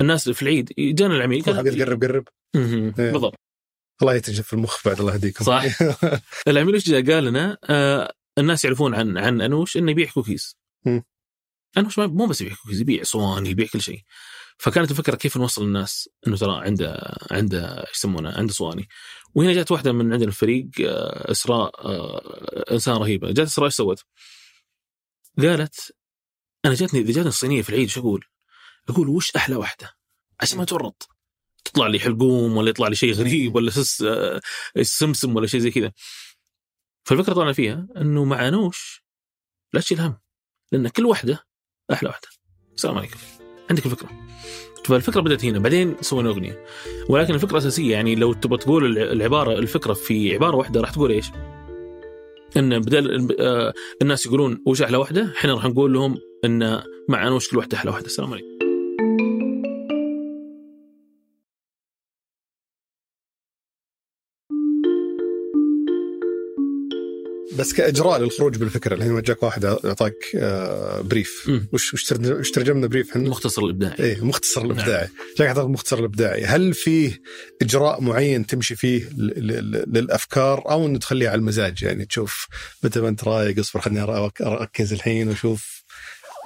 [0.00, 2.28] الناس في العيد جانا العميل واحد قرب قرب.
[2.56, 3.12] إيه.
[3.12, 3.40] بالضبط
[4.02, 5.64] الله يتجف في المخ بعد الله يهديكم صح.
[6.48, 11.02] العميل جاء قال لنا آه الناس يعرفون عن عن أنوش إنه يبيع كوكيز مم.
[11.78, 14.02] أنوش مو بس يبيع كوكيز يبيع صواني يبيع كل شيء
[14.58, 18.88] فكانت الفكرة كيف نوصل للناس إنه ترى عنده عنده إيش يسمونه عنده صواني
[19.34, 24.04] وهنا جات واحدة من عندنا الفريق آه، إسراء آه، إنسان رهيبة جات إسراء إيش سوت؟
[25.38, 25.94] قالت
[26.64, 28.24] أنا جاتني إذا جاتني الصينية في العيد إيش أقول؟
[28.88, 29.90] أقول وش أحلى واحدة
[30.40, 31.15] عشان ما تورط
[31.66, 34.40] تطلع لي حلقوم ولا يطلع لي شيء غريب ولا سس آه،
[35.24, 35.92] ولا شيء زي كذا.
[37.04, 39.02] فالفكرة طلعنا فيها إنه مع نوش
[39.72, 40.18] لا تشيل هم
[40.72, 41.46] لأن كل واحدة
[41.92, 42.28] أحلى واحدة.
[42.74, 43.18] السلام عليكم.
[43.70, 44.08] عندك الفكرة.
[44.84, 46.64] فالفكرة بدأت هنا بعدين سوينا أغنية.
[47.08, 51.10] ولكن الفكرة الاساسيه يعني لو تبغى تقول الع- العبارة الفكرة في عبارة واحدة راح تقول
[51.12, 51.26] إيش؟
[52.56, 57.48] إن بدل آه، الناس يقولون وش أحلى واحدة إحنا راح نقول لهم إن مع انوش
[57.50, 58.06] كل واحدة أحلى واحدة.
[58.06, 58.65] السلام عليكم.
[67.58, 71.68] بس كإجراء للخروج بالفكرة الحين لما جاك واحد أعطاك آه، brief مم.
[71.72, 73.94] وش وش ترجم- وش ترجمنا brief إحنا؟ المختصر الإبداعي.
[73.98, 75.08] إيه المختصر الإبداعي.
[75.38, 76.44] جاك أعطاك المختصر الإبداعي.
[76.44, 77.22] هل فيه
[77.62, 82.46] إجراء معين تمشي فيه للأفكار أو إنه تخليها على المزاج؟ يعني تشوف
[82.82, 84.00] متى ما أنت رايق اصبر خليني
[84.40, 85.82] أركز الحين وأشوف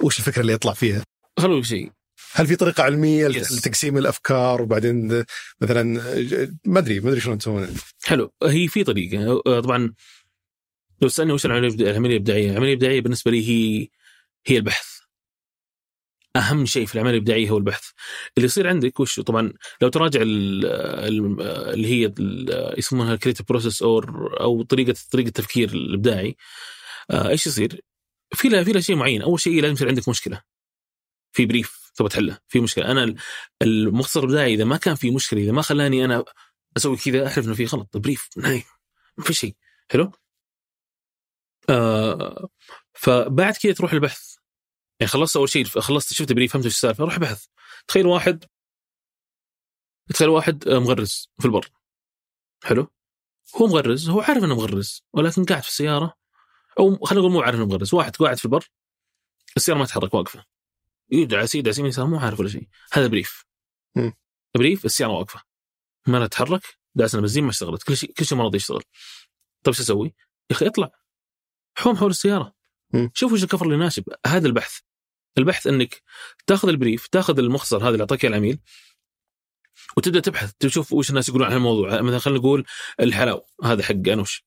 [0.03, 1.03] وش الفكرة اللي يطلع فيها.
[1.39, 1.91] خلوا لك شيء
[2.33, 3.53] هل في طريقة علمية Yes.
[3.53, 5.23] لتقسيم الأفكار؟ وبعدين
[5.61, 5.83] مثلا
[6.65, 7.67] ما أدري ما أدري شلون تسوون
[8.03, 8.31] حلو.
[8.43, 9.41] هي في طريقة.
[9.47, 9.93] آه، طبعا
[11.01, 13.87] لو تسالني وش العملية الإبداعية؟ العملية الإبداعية بالنسبة لي هي
[14.47, 15.01] هي البحث.
[16.35, 17.89] أهم شيء في العملية الإبداعية هو البحث.
[18.37, 21.41] اللي يصير عندك وش طبعا لو تراجع ال- ال-
[21.73, 22.13] اللي هي
[22.77, 23.99] يسمونها ال creative process أو
[24.39, 26.35] أو طريقه طريقة التفكير الإبداعي
[27.11, 27.81] آه، إيش يصير؟
[28.33, 30.41] في لها في لها شيء معين، أول شيء لازم يصير عندك مشكلة.
[31.33, 33.15] في brief تبغى تحله، في مشكلة، أنا ال-
[33.61, 36.23] المختصر الإبداعي إذا ما كان في مشكلة إذا ما خلاني أنا
[36.77, 38.63] أسوي كذا أحلف إنه في غلط، بريف نايم
[39.17, 39.55] ما في شيء،
[39.91, 40.11] حلو؟
[41.69, 42.49] آه
[42.93, 44.35] فبعد كذا تروح البحث.
[44.99, 47.45] يعني خلصت أول شيء خلصت شفت بريف فهمت إيش السالفة روح بحث.
[47.87, 48.45] تخيل واحد
[50.09, 51.69] تخيل واحد آه، مغرز في البر.
[52.63, 52.87] حلو؟
[53.55, 56.17] هو مغرز هو عارف إنه مغرز ولكن قاعد في السيارة
[56.79, 58.69] أو خلينا نقول مو عارف إنه مغرز واحد قاعد في البر
[59.57, 60.45] السيارة ما تتحرك واقفة.
[61.11, 62.67] يدعس يدعس يمين يسار مو عارف ولا شيء.
[62.93, 63.45] هذا brief.
[63.95, 64.13] مم.
[64.55, 65.41] brief السيارة واقفة.
[66.07, 66.61] ما تتحرك
[66.95, 67.83] دعسنا بنزين ما اشتغلت.
[67.83, 68.83] كل شيء كل شيء ما رضي يشتغل.
[69.63, 70.07] طيب شو أسوي؟
[70.51, 70.91] يا أخي اطلع.
[71.77, 72.53] حوم حول السيارة.
[73.13, 74.79] شوف وش الكفر اللي يناسب هذا البحث
[75.37, 76.01] البحث إنك
[76.47, 78.59] تاخذ ال brief تاخذ المختصر هذا اللي اعطاك العميل
[79.97, 82.65] وتبدأ تبحث تشوف وش الناس يقولون عن الموضوع مثلا خلينا نقول
[82.99, 84.45] الحلاوه هذا حق انوش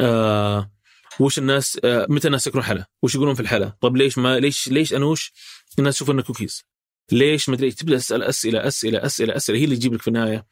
[0.00, 0.72] آه
[1.20, 4.68] وش الناس آه متى الناس ياكلون حلا؟ وش يقولون في الحلا؟ طب ليش ما ليش
[4.68, 5.32] ليش انوش
[5.78, 6.64] الناس تشوف إنه كوكيز؟
[7.12, 10.46] ليش مدري إيش؟ تبدأ تسأل أسئلة أسئلة أسئلة أسئلة هي اللي تجيب لك في النهاية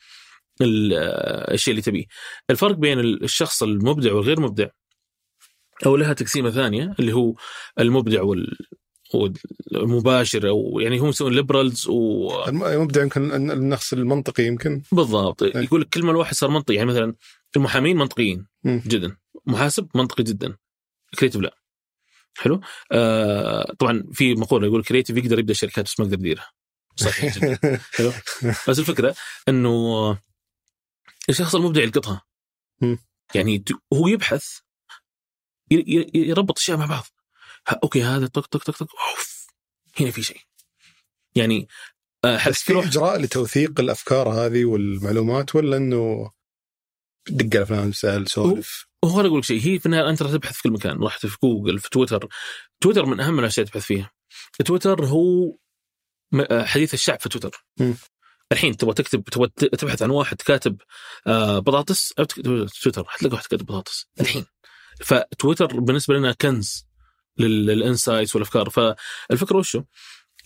[0.61, 2.05] ال- آه، الشيء اللي تبيه.
[2.51, 4.69] الفرق بين الشخص المبدع والغير مبدع
[5.87, 7.35] أو لها تقسيمة ثانية اللي هو
[7.81, 8.57] المبدع وال
[9.15, 14.83] والمباشر أو يعني هم يسمون literals و الم- المبدع يمكن الن- النقص المنطقي يمكن.
[14.93, 15.43] بالضبط.
[15.43, 15.53] أي.
[15.65, 17.15] يقول لك كل ما الواحد صار منطقي يعني مثلا
[17.57, 18.83] المحامين منطقيين مم.
[18.87, 19.17] جدا
[19.47, 20.57] محاسب منطقي جدا
[21.19, 21.57] creative لا.
[22.39, 22.61] حلو؟
[22.93, 26.51] آه طبعا في مقولة يقول creative يقدر يبدأ شركات بس ما يقدر يديرها.
[26.97, 27.59] صحيح جدا.
[27.97, 28.13] حلو؟
[28.69, 29.15] بس الفكرة
[29.49, 30.19] إنه
[31.29, 32.23] الشخص المبدع يلقطها.
[33.35, 33.65] يعني
[33.95, 34.59] هو يبحث
[36.15, 37.05] يربط اشياء مع بعض.
[37.83, 39.47] okay هذا طق طق طق طق أوف.
[40.01, 40.41] هنا في شيء.
[41.35, 41.69] يعني
[42.25, 46.31] آه، بس في اجراء لتوثيق الأفكار هذه والمعلومات ولا إنه
[47.29, 50.31] دق على فلان سأل سولف؟ هو أنا أقول لك شيء هي في النهاية انت راح
[50.33, 52.29] تبحث في كل مكان رحت في جوجل في تويتر.
[52.81, 54.11] تويتر من أهم الأشياء تبحث فيها.
[54.67, 55.57] تويتر هو
[56.33, 57.65] م- آه، حديث الشعب في تويتر.
[57.81, 57.95] مم.
[58.53, 60.77] الحين تبغى تكتب تبغى تبحث عن واحد كاتب
[61.27, 62.09] آه، بطاطس
[62.83, 64.07] تويتر حتلاقي واحد كاتب بطاطس.
[64.21, 64.47] الحين.
[65.01, 66.87] فتويتر بالنسبة لنا كنز
[67.39, 68.71] لل- لل insights والأفكار.
[68.71, 69.83] فالفكرة وشو؟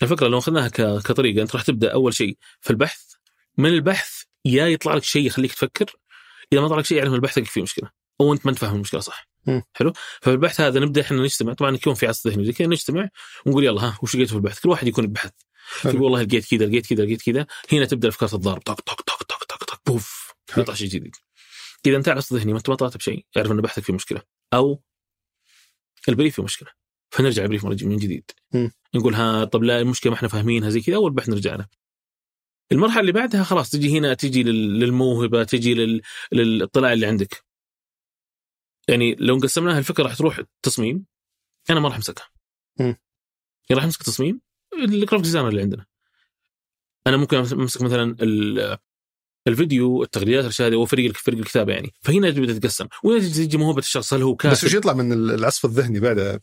[0.02, 3.00] الفكرة لو أخذناها كطريقة أنت راح تبدأ أول شيء في البحث.
[3.58, 5.96] من البحث يا يطلع لك شيء يخليك تفكر
[6.52, 7.90] إذا ما طلع لك شيء يعرف إن البحث فيه مشكلة
[8.20, 9.28] أو أنت ما أنت فاهم المشكلة صح.
[9.72, 11.52] حلو؟ ففي البحث هذا نبدأ إحنا نجتمع.
[11.52, 13.08] طبعا يكون في عصف ذهني زي كذا نجتمع
[13.46, 15.30] ونقول يلا ها وش لقيته في البحث؟ كل واحد يكون بحث.
[15.80, 15.92] حلو.
[15.92, 17.46] يقول والله لقيت كذا لقيت كذا لقيت كذا.
[17.72, 18.62] هنا تبدأ الأفكار تتضارب.
[18.62, 20.32] طق طق طق طق طق طق بوف.
[20.52, 20.62] حلو.
[20.62, 21.16] يطلع شيء جديد.
[21.86, 24.22] إذا أنت عصف ذهني ما أنت ما طلعت بشيء اعرف إن بحثك فيه مشكلة.
[24.54, 24.83] أو
[26.09, 26.68] البريف فيه مشكلة.
[27.11, 28.30] فنرجع البريف من جديد.
[28.54, 28.70] مم.
[28.94, 31.66] نقول ها طب لا المشكلة ما إحنا فاهمينها زي كذا أول بحث نرجع له.
[32.72, 36.02] المرحلة اللي بعدها خلاص تجي هنا تجي لل- للموهبة تجي لل...
[36.33, 37.44] للاطلاع اللي عندك.
[38.88, 41.07] يعني لو قسمناها الفكرة راح تروح تصميم
[41.70, 42.28] أنا ما راح أمسكها.
[42.80, 42.98] يعني
[43.70, 44.40] راح أمسك تصميم
[44.74, 45.87] ال graphic designer اللي عندنا.
[47.07, 48.78] أنا ممكن أمسك مثلا ال-
[49.46, 51.92] الفيديو التغريدات الارشاديه وفريق فريق الكتابه يعني.
[52.02, 52.87] فهنا تبدا تتقسم.
[53.02, 56.40] وهنا تجي موهبه الشخص هل هو كاتب؟ بس وش يطلع من العصف الذهني بعدها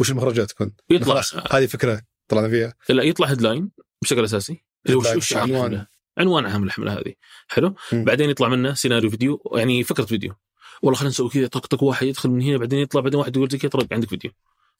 [0.00, 1.22] وش المخرجات تكون؟ يطلع.
[1.50, 2.74] هذه فكرة طلعنا فيها.
[2.88, 3.70] لا يطلع headline
[4.02, 4.64] بشكل أساسي.
[4.86, 5.86] اللي هو وش عنوان.
[6.18, 7.14] عنوان عام الحملة هذه.
[7.48, 8.04] حلو؟ مم.
[8.04, 10.34] بعدين يطلع منه سيناريو فيديو يعني فكرة فيديو
[10.82, 13.48] والله خلينا نسوي كذا طق طق واحد يدخل من هنا بعدين يطلع بعدين واحد يقول
[13.50, 14.30] زي كذا طرق عندك فيديو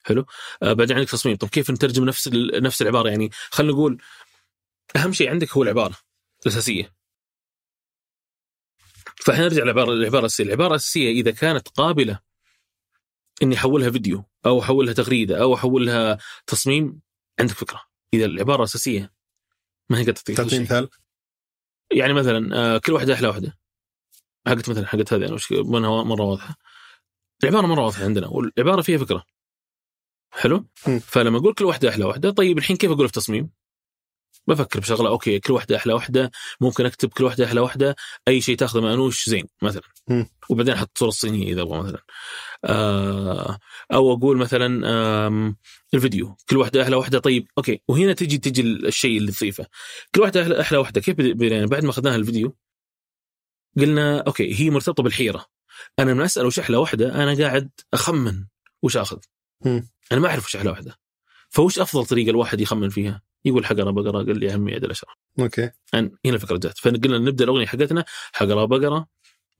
[0.03, 0.27] حلو؟
[0.63, 1.37] آه بعدين عندك تصميم.
[1.37, 3.99] طب كيف نترجم نفس نفس العبارة؟ يعني خلينا نقول
[4.97, 5.95] أهم شيء عندك هو العبارة
[6.47, 6.98] الأساسية.
[9.21, 12.21] فاحنا نرجع للعباره العباره الاساسيه العباره الاساسيه إذا كانت قابلة
[13.43, 17.01] إني أحولها فيديو أو أحولها تغريدة أو أحولها تصميم
[17.41, 17.83] عندك فكرة.
[18.15, 19.13] إذا العبارة الأساسية
[19.91, 20.61] ما هي قد تعطيني شيء.
[20.61, 20.89] مثال؟
[21.93, 23.59] يعني مثلا آه، كل واحدة أحلى واحدة.
[24.47, 26.57] حقت مثلا حقت هذه أنا وش منها مرة واضحة.
[27.45, 29.25] العبارة مرة واضحة عندنا والعبارة فيها فكرة.
[30.31, 30.99] حلو؟ مم.
[30.99, 33.51] فلما أقول كل واحدة أحلى واحدة طيب الحين كيف أقول في تصميم؟
[34.49, 36.31] بفكر بشغلة أوكي كل واحدة أحلى واحدة
[36.61, 37.97] ممكن أكتب كل واحدة أحلى واحدة
[38.29, 39.83] أي شيء تاخذه مانوش زين مثلا.
[40.09, 40.27] مم.
[40.51, 42.03] وبعدين أحط صورة صينية إذا أبغى مثلا.
[42.65, 43.59] آه
[43.93, 44.89] أو أقول مثلا
[45.27, 45.57] آم،
[45.95, 47.83] الفيديو كل واحدة أحلى واحدة طيب okay.
[47.89, 49.67] وهنا تجي تجي الشيء اللي تضيفه.
[50.15, 52.57] كل واحدة أحلى أحلى واحدة كيف بدينا بعد ما أخذناها الفيديو
[53.79, 55.47] قلنا okay هي مرتبطة بالحيرة.
[55.99, 58.45] أنا من أسأل وش أحلى واحدة أنا قاعد أخمن
[58.83, 59.19] وش آخذ.
[59.65, 59.89] مم.
[60.13, 60.99] أنا ما أعرف وش أحلى واحدة
[61.51, 65.11] فوش أفضل طريقة الواحد يخمن فيها؟ يقول حقره بقره قال لي يا عمي عدل الاشرف
[65.39, 65.71] okay.
[65.93, 66.79] يعني هنا الفكرة جات.
[66.79, 69.07] فقلنا نبدأ الأغنية حقتنا حقره بقره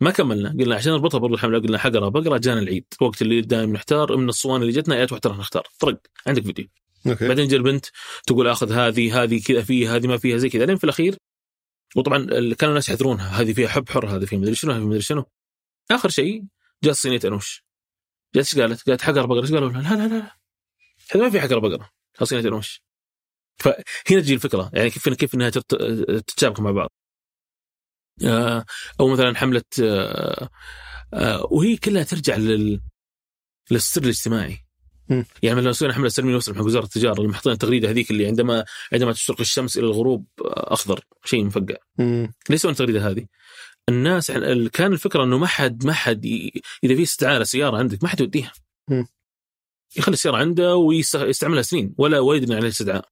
[0.01, 0.51] ما كملنا.
[0.51, 2.85] قلنا عشان نربطها برضو الحمله قلنا حقره بقره جانا العيد.
[3.01, 5.69] وقت اللي دائما نحتار من الصواني اللي جتنا أي واحدة راح نختار.
[5.79, 6.69] طرق عندك فيديو.
[7.07, 7.29] okay.
[7.29, 7.87] بعدين جا البنت
[8.27, 10.67] تقول آخذ هذه هذه كذا فيها هذه ما فيها زي كذا.
[10.67, 11.17] لين في الأخير
[11.97, 13.41] وطبعا كانوا الناس يحذرونها.
[13.41, 15.25] هذه فيها حب حر هذه فيها مدري شنو هذه مدري شنو.
[15.91, 16.45] آخر شيء
[16.85, 17.65] جات صينية أنوش.
[18.35, 20.37] جات إيش قالت؟ قالت حقر بقره إيش قالوا؟ لا لا لا
[21.11, 21.91] هذا ما في حقر بقره
[22.23, 22.88] صينية أنوش.
[23.59, 26.91] فهنا تجي الفكرة يعني كيف كيف إنها تتشابك مع بعض
[28.25, 28.65] آه،
[29.01, 30.49] أو مثلا حملة آه،
[31.15, 32.81] آه، وهي كلها ترجع لل
[33.71, 34.59] للسر الاجتماعي.
[35.43, 38.65] يعني مثلا سوينا حملة سلمي وسلم حق وزارة التجارة اللي محطين التغريدة هذيك اللي عندما
[38.93, 41.77] عندما تشرق الشمس إلى الغروب أخضر شيء مفقع.
[42.51, 43.27] ليش سوينا التغريدة هذه؟
[43.89, 46.27] الناس ال- كان الفكرة إنه ما حد ما حد
[46.85, 48.53] إذا في استعارة سيارة عندك ما حد يوديها.
[49.97, 53.09] يخلي السيارة عنده ويستعملها سنين ولا ويدري عليه استدعاء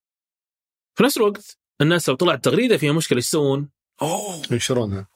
[0.97, 3.71] في نفس الوقت الناس لو طلعت تغريدة فيها مشكلة إيش يسوون؟
[4.03, 4.43] أوه.
[4.51, 5.09] ينشرونها.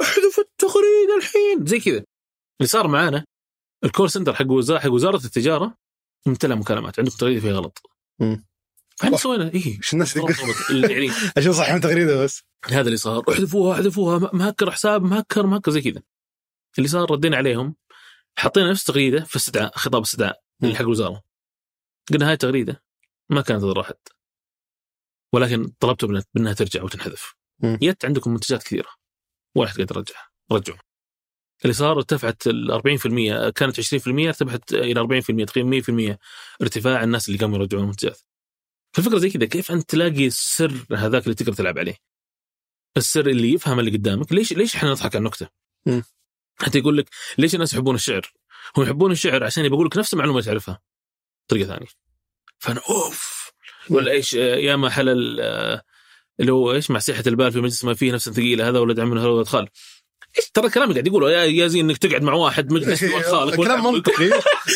[0.00, 1.66] احذف التغريدة الحين.
[1.66, 2.04] زي كذا.
[2.60, 3.24] اللي صار معانا
[3.84, 5.76] الكول سنتر حق وزاره حق وزارة التجارة
[6.26, 6.98] امتلأ مكالمات.
[6.98, 7.82] عندكم تغريدة فيها غلط.
[9.02, 9.16] صح.
[9.16, 9.76] سوينا إيه.
[9.76, 12.42] إيش الناس يعني عشان صح من تغريدة بس.
[12.64, 13.24] هذا اللي صار.
[13.30, 14.30] احذفوها احذفوها.
[14.32, 16.02] مهكر حساب مهكر مهكر زي كذا.
[16.78, 17.76] اللي صار ردينا عليهم.
[18.38, 21.22] حطينا نفس التغريده في استدعاء خطاب استدعاء اللي حق الوزاره
[22.12, 22.82] قلنا هاي التغريده
[23.30, 23.94] ما كانت تضر احد
[25.34, 27.34] ولكن طلبت منها- ترجع وتنحذف.
[27.82, 28.88] يت عندكم منتجات كثيرة.
[29.56, 30.28] ولا حد قادر يرجعها.
[30.52, 30.78] رجعوا.
[31.62, 36.18] اللي صار ارتفعت ال 40% كانت 20% ارتفعت إلى 40% تقريبا 100%
[36.62, 38.20] ارتفاع الناس اللي قاموا يرجعون المنتجات.
[38.92, 41.96] فالفكرة زي كذا كيف أنت تلاقي السر هذاك اللي تقدر تلعب عليه؟
[42.96, 45.48] السر اللي يفهم اللي قدامك ليش ليش إحنا نضحك على النكتة.
[46.60, 48.32] حتى يقول لك ليش الناس يحبون الشعر؟
[48.76, 50.80] هم يحبون الشعر عشان يبغى لك نفس المعلومة اللي تعرفها.
[51.48, 51.86] بطريقه ثانية.
[52.58, 53.33] فأنا أوف!
[53.90, 55.40] ولا إيش يا ما حلل
[56.40, 59.18] اللي هو إيش مع صحة البال في مجلس ما فيه نفس ثقيله هذا ولد عم
[59.18, 59.68] هذا ولد خال.
[60.38, 63.24] إيش ترى الكلام اللي قاعد يقوله؟ يا يا زين إنك تقعد مع واحد مجلس ولد
[63.24, 63.84] خالك كلام.
[63.84, 64.30] منطقي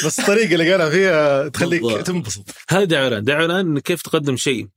[0.06, 2.06] بس الطريقة اللي قالها فيها تخليك.
[2.06, 2.44] تنبسط.
[2.68, 4.68] هذا دعوه دعوه كيف تقدم شيء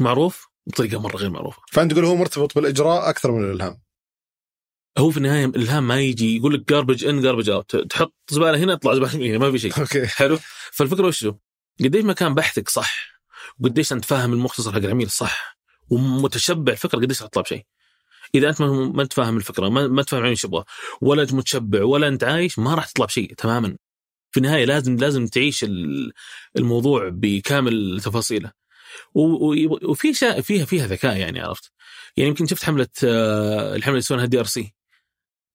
[0.00, 1.62] معروف بطريقة مرة غير معروفة.
[1.72, 3.80] فأنت تقول هو مرتبط بالإجراء أكثر من الإلهام.
[4.98, 8.74] هو في النهاية الإلهام ما يجي يقول لك garbage in garbage out تحط زبالة هنا
[8.74, 9.78] تطلع زبالة هنا ما في شيء.
[9.78, 10.06] okay.
[10.06, 10.38] حلو؟
[10.72, 11.26] فالفكرة وش؟
[11.80, 13.13] قديش ما كان بحثك صح؟
[13.60, 15.58] وقديش أنت فاهم المختصر حق العميل صح.
[15.90, 17.66] ومتشبع الفكرة قديش راح تطلع بشيء
[18.34, 20.64] إذا أنت ما أنت فاهم الفكرة ما, ما تفهم إيش يبغى.
[21.00, 23.76] ولا أنت متشبع ولا أنت عايش ما راح تطلع بشيء تماما.
[24.30, 26.12] في النهاية لازم لازم تعيش ال-
[26.56, 28.52] الموضوع بكامل تفاصيله.
[29.14, 31.72] وفي فيها فيها ذكاء يعني عرفت؟
[32.16, 34.74] يعني يمكن شفت حملة آه، الحملة اللي يسوونها دي أر سي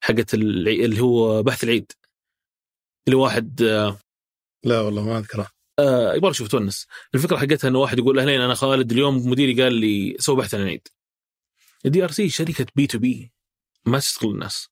[0.01, 1.91] حقت اللي هو بحث العيد.
[3.07, 3.99] اللي واحد آه،
[4.63, 5.47] لا والله ما أذكره.
[5.79, 9.73] آه يبغى أشوف تونس الفكرة حقتها إنه واحد يقول اهلين أنا خالد اليوم مديري قال
[9.73, 10.87] لي سوي بحث عن العيد
[11.85, 13.31] الدي ار سي شركة بي تو بي
[13.85, 14.69] ما تشتغل الناس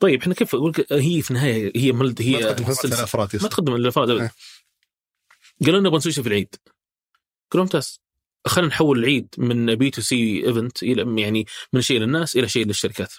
[0.00, 2.98] طيب إحنا كيف أقول هي في النهاية هي ملد ما هي تقدم خدمات سلسلة.
[2.98, 3.48] الأفراد ما.
[3.48, 4.32] تقدم للافراد ابدا إيه.
[5.60, 6.54] قالوا لنا نبغى نسوي شيء في العيد
[7.50, 8.00] قالوا ممتاز
[8.46, 13.12] خلينا نحول العيد من B2C event إلى يعني من شيء للناس إلى شيء للشركات.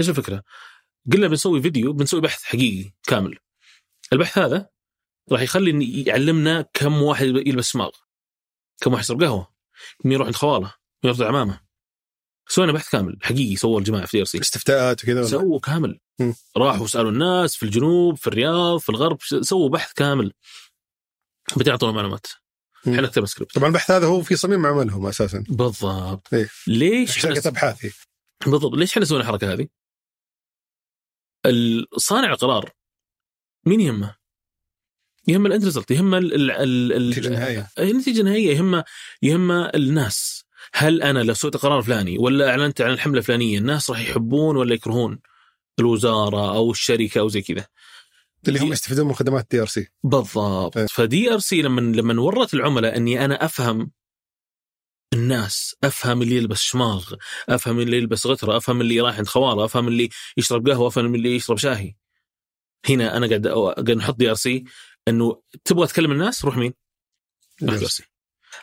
[0.00, 0.42] إيش الفكرة؟
[1.12, 3.38] قلنا بنسوي فيديو بنسوي بحث حقيقي كامل
[4.12, 4.68] البحث هذا
[5.32, 7.90] راح يخلي يعلمنا كم واحد يلبس سماغ.
[8.80, 9.54] كم واحد يشرب قهوة.
[10.04, 10.74] مين يروح عند خواله.
[11.04, 11.60] مين يروح عند عمامه.
[12.48, 13.18] سوينا بحث كامل.
[13.22, 16.00] حقيقي سووه الجماعة في DRC استفتاءات وكذا؟ سووا كامل.
[16.56, 19.18] راحوا سألوا الناس في الجنوب في الرياض في الغرب.
[19.22, 20.32] سووا بحث كامل.
[21.56, 22.26] بعدين اعطونا معلومات.
[22.88, 25.44] إحنا كتبنا سكريبت طبعا البحث هذا هو في صميم عملهم أساسا.
[25.48, 26.34] بالضبط.
[26.34, 26.48] إيه.
[26.66, 27.90] ليش شركة إحنا أبحاث هي.
[28.46, 28.74] بالضبط.
[28.74, 29.68] ليش إحنا سوينا الحركة هذه؟
[31.96, 32.70] صانع القرار.
[33.66, 34.16] مين يهمه؟
[35.28, 38.82] يهم ال end result يهم ال ال ال ال- النتيجه النهائيه النتيجه النهائيه يهم
[39.22, 40.44] يهم الناس.
[40.74, 44.74] هل أنا لو سويت قرار فلاني ولا أعلنت عن الحملة الفلانية الناس راح يحبون ولا
[44.74, 45.18] يكرهون
[45.78, 47.66] الوزارة أو الشركة أو زي كذا؟
[48.48, 50.76] اللي هم يستفيدون من خدمات DRC بالضبط.
[50.76, 50.86] إيه.
[50.86, 53.90] ف DRC لما لما ورت العملاء إني أنا أفهم
[55.14, 57.14] الناس أفهم اللي يلبس شماغ
[57.48, 61.36] أفهم اللي يلبس غترة أفهم اللي رايح عند خواله أفهم اللي يشرب قهوة أفهم اللي
[61.36, 61.94] يشرب شاهي.
[62.88, 64.64] هنا أنا قاعد قاعد نحط DRC
[65.08, 66.74] إنه تبغى تكلم الناس روح مين؟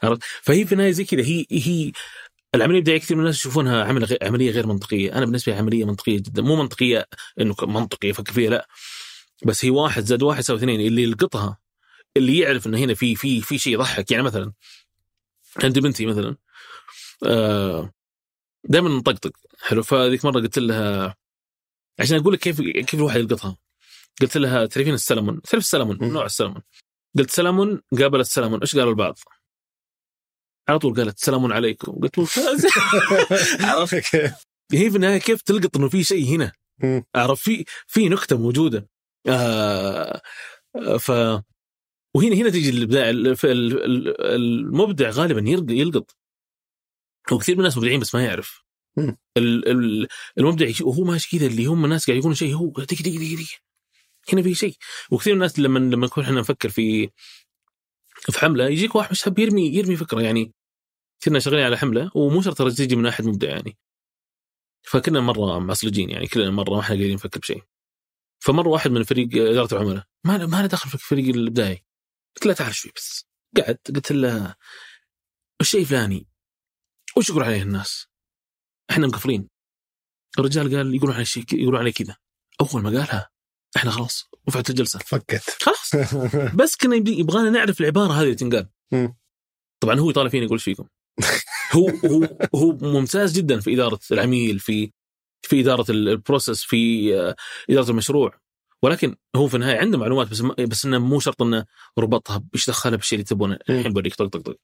[0.04, 1.92] عرفت؟ فهي في النهاية زي كذا هي هي
[2.56, 5.86] العملية الابداعيه كثير من الناس يشوفونها عمل غير عملية غير منطقية، أنا بالنسبة لي عملية
[5.86, 7.08] منطقية جدا، مو منطقية
[7.42, 8.68] إنه منطقي يفكر فيها لا.
[9.46, 10.82] بس هي واحد زائد واحد يساوي اثنين.
[10.82, 11.58] اللي يلقطها
[12.18, 14.12] اللي يعرف انه هنا في في في شيء يضحك.
[14.12, 14.54] يعني مثلا
[15.64, 16.38] عندي بنتي مثلا
[17.26, 17.94] آه
[18.64, 19.32] دائما نطقطق.
[19.62, 19.84] حلو.
[19.84, 21.16] فذيك مرة قلت لها
[22.00, 23.58] عشان أقول لك كيف كيف الواحد يلقطها.
[24.22, 25.98] قلت لها تعرفين السلمون؟ تعرف السلمون.
[26.02, 26.62] نوع السلمون.
[27.18, 29.18] قلت سلمون؟ قابل السلمون إيش قالوا البعض؟
[30.70, 31.92] على طول قالت سلام عليكم.
[31.92, 32.66] قلت ممتاز
[33.70, 34.16] عرفت؟
[34.74, 36.52] هي في النهاية كيف تلقط إنه في شيء هنا؟
[36.84, 37.04] مم.
[37.16, 38.90] عرفت؟ في في نكتة موجودة.
[39.30, 40.22] آه
[40.76, 41.10] آه، ف
[42.16, 43.10] وهنا هنا تيجي الإبداع.
[44.20, 46.16] المبدع غالبا يلق- يلقط.
[47.32, 48.64] وكثير من الناس مبدعين بس ما يعرف.
[50.38, 53.60] المبدع وهو ماشي كذا اللي هم الناس قاعد يقولون شيء هو دقيقه دقيقه دقيقه
[54.34, 54.78] هنا في شيء.
[55.12, 57.10] وكثير من الناس لما لما نكون إحنا نفكر في
[58.16, 60.22] في حملة يجيك واحد مش يرمي يرمي فكرة.
[60.22, 60.54] يعني
[61.24, 63.78] كنا شغالين على حملة ومو شرط تجي من أحد مبدع يعني.
[64.84, 67.64] فكنا مرة معصلجين يعني كلنا مرة ما إحنا قاعدين نفكر بشيء.
[68.40, 71.86] فمرة واحد من فريق إدارة العملاء ما ما له دخل في الفريق الإبداعي.
[72.36, 73.26] قلت له تعال شوي بس.
[73.58, 74.56] قعد قلت له
[75.62, 76.28] الشيء فلاني؟
[77.18, 78.08] وش يقول عليه الناس؟
[78.92, 79.50] إحنا مقفلين
[80.40, 82.18] الرجال قال يقولون عليه شيء يقولون عليه كذا.
[82.62, 83.30] أول ما قالها
[83.78, 85.00] إحنا خلاص رفعت الجلسة.
[85.00, 85.58] فكت.
[85.62, 85.96] خلاص.
[86.60, 88.68] بس كنا يبغانا نعرف العبارة هذه اللي تنقال.
[89.80, 90.88] طبعا هو يطالع فيني يقول إيش فيكم.
[91.72, 94.92] هو هو هو ممتاز جدا في إدارة العميل في
[95.42, 97.36] في إدارة ال- ال process في آه،
[97.70, 98.40] إدارة المشروع.
[98.84, 101.66] ولكن هو في النهاية عنده معلومات بس بس إنه مو شرط إنه
[102.00, 103.58] ربطها إيش دخلها بالشيء اللي تبونه.
[103.70, 104.16] الحين بوريك.
[104.16, 104.56] طق طق طق.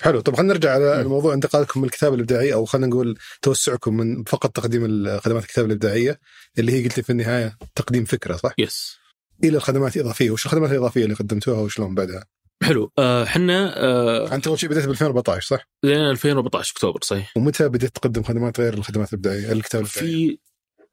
[0.00, 1.00] حلو طب خلينا نرجع على مم.
[1.00, 4.82] الموضوع انتقالكم من الكتابه الابداعيه أو خلينا نقول توسعكم من فقط تقديم
[5.18, 6.18] خدمات الكتابه الإبداعية
[6.58, 8.96] اللي هي قلت في النهاية تقديم فكرة صح؟ يس
[9.44, 12.24] إلى الخدمات الإضافية، وش الخدمات الإضافية اللي قدمتوها وشلون بعدها؟
[12.62, 17.32] حلو آه، إحنا آه، أنت أول شيء بديت ب 2014 صح؟ لين 2014 أكتوبر صحيح
[17.36, 20.38] ومتى بديت تقدم خدمات غير الخدمات الإبداعية الكتابه الإبداعية؟ في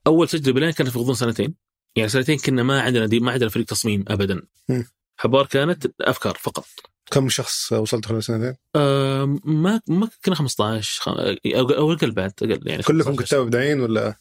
[0.08, 1.56] أول تجربة لنا كانت في غضون سنتين
[1.96, 4.86] يعني سنتين كنا ما عندنا دي ما عندنا فريق تصميم ابدا مم.
[5.19, 6.65] حبار كانت أفكار فقط
[7.12, 11.08] كم شخص وصلت خلال سنتين؟ آه ما ما كنا 15 خ-
[11.55, 13.25] أو أقل بعد أقل يعني كلكم 15.
[13.25, 14.15] كتاب ابداعيين ولا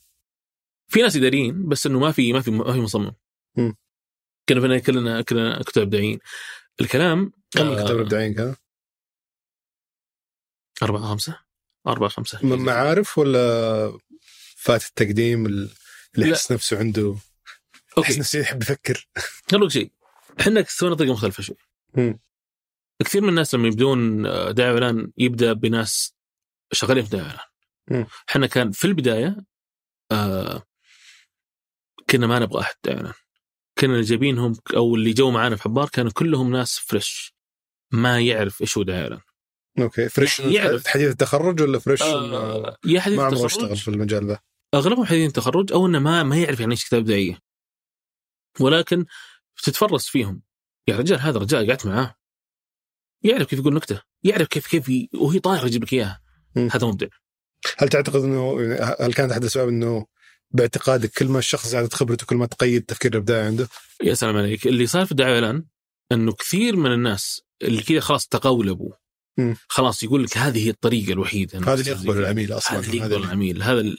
[0.88, 3.12] في ناس اداريين بس إنه ما في ما في ما في مصمم
[3.56, 3.76] مم.
[4.48, 6.18] كنا فينا كلنا كلنا كتاب ابداعيين
[6.80, 8.54] الكلام كم آه، الكتاب الابداعيين كانوا؟
[10.82, 11.38] أربعة خمسة
[11.86, 13.98] أربعة خمسة م- معارف ولا
[14.56, 15.70] فات التقديم ال-
[16.14, 16.28] اللي.
[16.30, 17.16] يحس نفسه عنده
[17.98, 19.08] يحس نفسه يحب يفكر
[19.52, 19.92] لك شيء
[20.40, 21.56] إحنا سوينا طريقة مختلفة شوي.
[23.02, 26.14] كثير من الناس لما يبدون آه، دعاية إعلان يبدأ بناس
[26.72, 27.24] شغالين في دعاية
[27.90, 27.96] مم.
[27.96, 29.36] إعلان إحنا كان في البداية
[30.12, 30.62] آه
[32.10, 33.12] كنا ما نبغى أحد دعاية إعلان.
[33.78, 37.34] كنا اللي جايبينهم أو اللي جو معانا في حبار كانوا كلهم ناس fresh
[37.92, 39.20] ما يعرف إيش هو دعاية إعلان.
[39.78, 40.86] okay fresh يعني يعرف.
[40.86, 44.38] حديث التخرج ولا fresh آه يا حديث ما عمره التخرج؟ اشتغل في المجال ذا
[44.74, 47.38] أغلبهم حديثين تخرج أو إنه ما ما يعرف يعني إيش كتابة ابداعيه
[48.60, 49.04] ولكن
[49.62, 50.42] تتفرس فيهم
[50.88, 52.14] يا رجال هذا رجال قعدت معاه
[53.22, 55.08] يعرف كيف يقول نكتة يعرف كيف كيف ي...
[55.14, 56.20] وهي طايره يجيب لك إياها.
[56.56, 57.06] هذا مبدع
[57.78, 58.60] هل تعتقد إنه
[59.00, 60.06] هل كانت أحد الأسباب إنه
[60.50, 63.68] باعتقادك كل ما الشخص زادت خبرته كل ما تقيد التفكير الابداعي عنده؟
[64.02, 65.64] يا سلام عليك اللي صار في الدعايه الآن
[66.12, 68.92] إنه كثير من الناس اللي كذا خلاص تقولبوا
[69.38, 69.56] مم.
[69.68, 72.18] خلاص يقول لك هذه هي الطريقة الوحيدة هذا اللي يقبل.
[72.18, 73.98] العميل أصلا هذا اللي يقبل العميل هذا ال...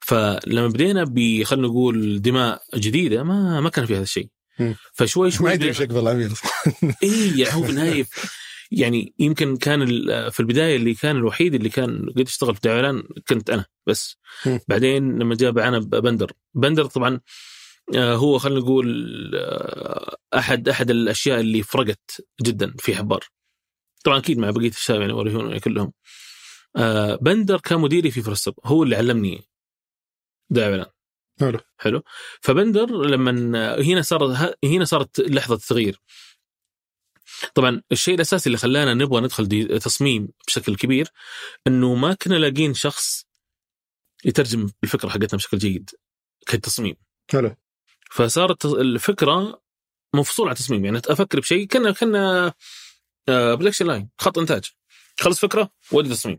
[0.00, 4.28] فلما بدينا ب خلينا نقول دماء جديدة ما ما كان في هذا الشيء.
[4.92, 6.32] فشوي شوي ما يدري إيش يقبل العميل
[7.02, 8.06] اي يعني هو في النهايه
[8.72, 9.86] يعني يمكن كان
[10.30, 14.16] في البداية اللي كان الوحيد اللي كان قد يشتغل في اعلان كنت أنا بس.
[14.46, 14.60] مم.
[14.68, 16.32] بعدين لما جاء معنا بندر.
[16.54, 17.20] بندر طبعا
[17.94, 23.24] آه، هو خلينا نقول آه، احد أحد الأشياء اللي فرقت جدا في حبار.
[24.04, 25.92] طبعا أكيد مع بقية الشباب يعني وريهون كلهم.
[26.76, 29.44] آه، بندر كان مديري في فرصب هو اللي علمني
[30.58, 30.86] اعلان
[31.42, 31.58] حلو.
[31.78, 32.02] حلو.
[32.40, 33.30] فبندر لما
[33.80, 36.00] هنا صارت هنا صارت لحظة تغيير.
[37.54, 41.08] طبعا الشيء الأساسي اللي خلانا نبغى ندخل دي تصميم بشكل كبير
[41.66, 43.26] إنه ما كنا لاقين شخص
[44.24, 45.90] يترجم الفكرة حقتنا بشكل جيد
[46.46, 46.96] كتصميم.
[47.30, 47.56] حلو.
[48.10, 49.62] فصارت الفكرة
[50.14, 50.84] مفصول عن التصميم.
[50.84, 52.52] يعني أفكر بشيء كنا كنا
[53.28, 54.64] production line خط إنتاج.
[55.20, 56.38] خلص فكرة ودي تصميم.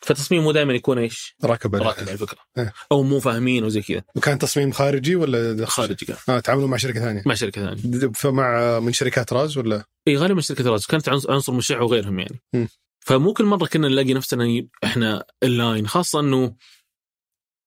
[0.00, 1.86] فالتصميم مو دائما يكون إيش؟ راكب عليه.
[1.86, 2.72] راكب على الفكرة إيه.
[2.92, 7.00] أو مو فاهمين وزي كذا وكان تصميم خارجي ولا؟ خارجي كان آه تعاملوا مع شركة
[7.00, 11.30] ثانية مع شركة ثانية فمع من شركات راز ولا إي غالبا شركة راز كانت عنص-
[11.30, 12.68] عنصر مشع وغيرهم يعني مم.
[13.00, 16.56] فمو كل مرة كنا نلاقي نفسنا إحنا aligned خاصة إنه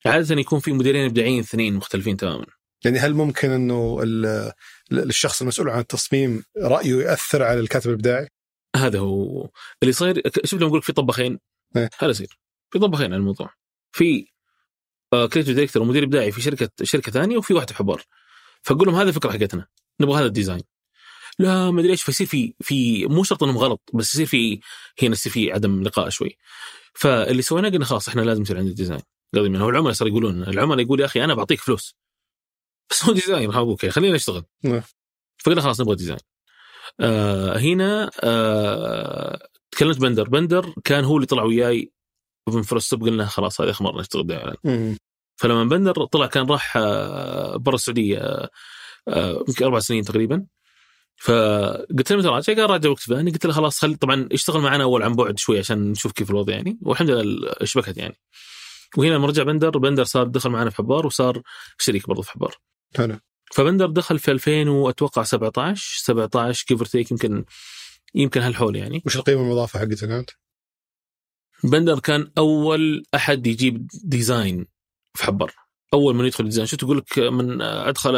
[0.05, 2.45] عادة يكون في مديرين إبداعيين اثنين مختلفين تماما
[2.85, 4.51] يعني هل ممكن إنه ال-
[4.91, 8.27] الشخص المسؤول عن التصميم رأيه ياثر على الكاتب الإبداعي؟
[8.75, 9.49] هذا هو
[9.83, 11.39] اللي صاير شوف لما أقول في طباخين.
[11.75, 12.39] هذا يصير
[12.71, 13.53] في طباخين على الموضوع.
[13.91, 14.27] في
[15.11, 18.03] creative director ومدير إبداعي في شركة شركة ثانية وفي واحد في حبار.
[18.61, 19.67] فاقول لهم هذه الفكرة حقتنا
[19.99, 20.61] نبغى هذا ال design.
[21.39, 24.59] لا ما أدري إيش فيصير في في مو شرط إنهم غلط بس يصير في
[25.03, 26.37] هنا يصير في عدم لقاء شوي.
[26.93, 29.01] فاللي سويناه قلنا خلاص إحنا لازم يصير عندنا design
[29.33, 31.95] قصدي من هو العملاء صار يقولون العملاء يقول يا أخي أنا بعطيك فلوس.
[32.89, 34.43] بس هو design okay خلينا نشتغل.
[34.63, 34.81] نعم.
[35.37, 36.19] فقلنا خلاص نبغى design
[36.99, 39.49] آه هنا آه
[39.79, 40.29] تكلمت بندر.
[40.29, 41.91] بندر كان هو اللي طلع وياي
[42.47, 44.97] من فرص قلنا خلاص هذه اخر مره نشتغل دعايه مم.
[45.35, 48.49] فلما بندر طلع كان راح آه، برا السعودية آه،
[49.07, 50.45] آه، يمكن أربع سنين تقريبا.
[51.17, 54.83] فقلت له متى راجع؟ قال راجع وقت فلاني قلت له خلاص خل طبعا اشتغل معنا
[54.83, 56.79] أول عن بعد شوي عشان نشوف كيف الوضع يعني.
[56.81, 58.19] والحمد لله اشبكت يعني.
[58.97, 61.41] وهنا لما رجع بندر بندر صار دخل معنا في حبار وصار
[61.77, 62.55] شريك برضه في حبار.
[62.97, 63.19] حلو.
[63.53, 67.45] فبندر دخل في 2000 وأتوقع 17 17 كيف تيك يمكن
[68.15, 69.01] يمكن هالحول يعني.
[69.05, 70.29] وش القيمة المضافة حقتها كانت؟
[71.63, 74.67] بندر كان أول أحد يجيب design
[75.17, 75.53] في حبر.
[75.93, 78.15] أول من يدخل ديزاين شو تقول لك من أدخل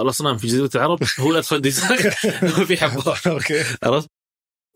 [0.00, 1.98] الأصنام في جزيرة العرب هو اللي ادخل design
[2.68, 3.20] في حبر.
[3.32, 3.64] okay.
[3.82, 4.08] عرفت؟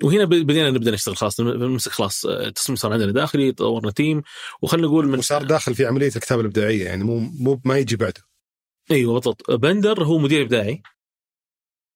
[0.03, 1.41] وهنا بدينا نبدأ نشتغل خلاص.
[1.41, 4.23] نمسك خلاص التصميم صار عندنا داخلي طورنا team
[4.63, 8.21] وخلينا نقول من وصار داخل في عملية الكتابة الإبداعية يعني مو مو ما يجي بعده.
[8.91, 9.51] أيوه بالضبط.
[9.51, 10.83] بندر هو مدير إبداعي.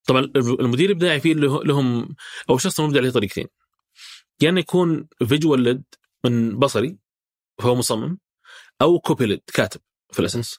[0.07, 2.15] طبعا المدير الابداعي فيه له- لهم
[2.51, 3.47] أو الشخص المبدع له طريقتين.
[4.41, 5.83] يا إنه يكون visual led
[6.25, 6.99] من بصري
[7.59, 8.19] فهو مصمم
[8.83, 9.81] أو copy led كاتب
[10.13, 10.59] في الاساس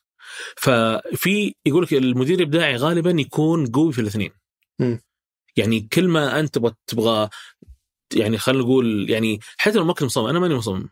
[0.57, 4.31] ففي يقول لك المدير الابداعي غالبا يكون قوي في الاثنين.
[4.79, 5.01] مم.
[5.55, 7.29] يعني كل ما أنت تبغى تبغى
[8.15, 10.89] يعني خلينا نقول يعني حتى لو ما كنت مصمم أنا ماني مصمم.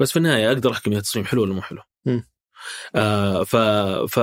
[0.00, 1.82] بس في النهاية أقدر أحكم إذا التصميم حلو ولا مو حلو.
[2.06, 2.28] مم.
[2.94, 3.56] آه ف
[4.14, 4.18] ف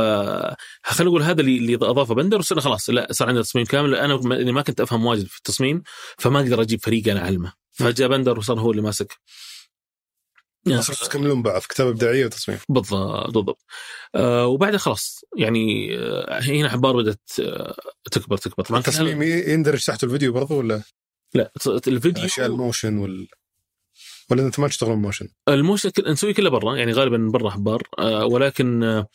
[0.84, 3.96] خلينا نقول هذا اللي اللي أضافه بندر وصرنا خلاص لا صار عندنا تصميم كامل.
[3.96, 4.18] أنا
[4.52, 5.84] ما- كنت أفهم واجد في التصميم
[6.18, 7.54] فما أقدر أجيب فريق أنا أعلمه.
[7.72, 9.20] فجاء بندر وصار هو اللي ماسك.
[10.80, 12.60] صرتوا تكملون بعض كتابه إبداعية وتصميم.
[12.70, 13.66] بالضبط بالضبط.
[14.16, 17.76] آه وبعدها خلاص يعني آه هنا حبار بدأت آه
[18.12, 18.64] تكبر تكبر.
[18.64, 20.82] طبعا التصميم يندرج تحت الفيديو برضو ولا؟
[21.34, 21.52] لا
[21.88, 23.28] الفيديو اشياء ال motion وال
[24.34, 27.84] ولا أنتم ما تشتغلون motion؟ ال motion كل- نسوي كله برا يعني غالبا برا حبار
[28.00, 29.08] آه ولكن آه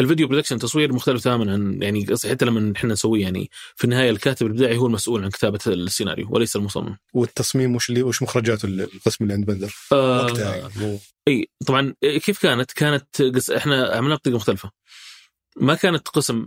[0.00, 4.10] ال video production تصوير مختلف تماما عن يعني حتى لما إحنا نسويه يعني في النهاية
[4.10, 6.96] الكاتب الإبداعي هو المسؤول عن كتابة السيناريو وليس المصمم.
[7.14, 10.98] والتصميم وش اللي وش مخرجاته القسم اللي عند بندر؟ آه وقتها يعني
[11.28, 13.50] إي طبعا كيف كانت؟ كانت قص...
[13.50, 14.70] إحنا عملناها بطريقه مختلفة.
[15.56, 16.46] ما كانت قسم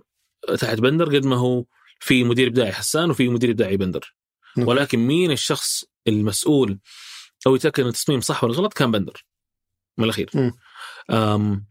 [0.59, 1.64] تحت بندر قد ما هو
[1.99, 4.16] في مدير إبداعي حسان وفي مدير إبداعي بندر.
[4.57, 6.80] ولكن مين الشخص المسؤول
[7.48, 9.26] أو يتأكد إن التصميم صح ولا غلط كان بندر.
[9.98, 10.30] من الأخير.
[10.34, 10.54] مم.
[11.10, 11.66] أم...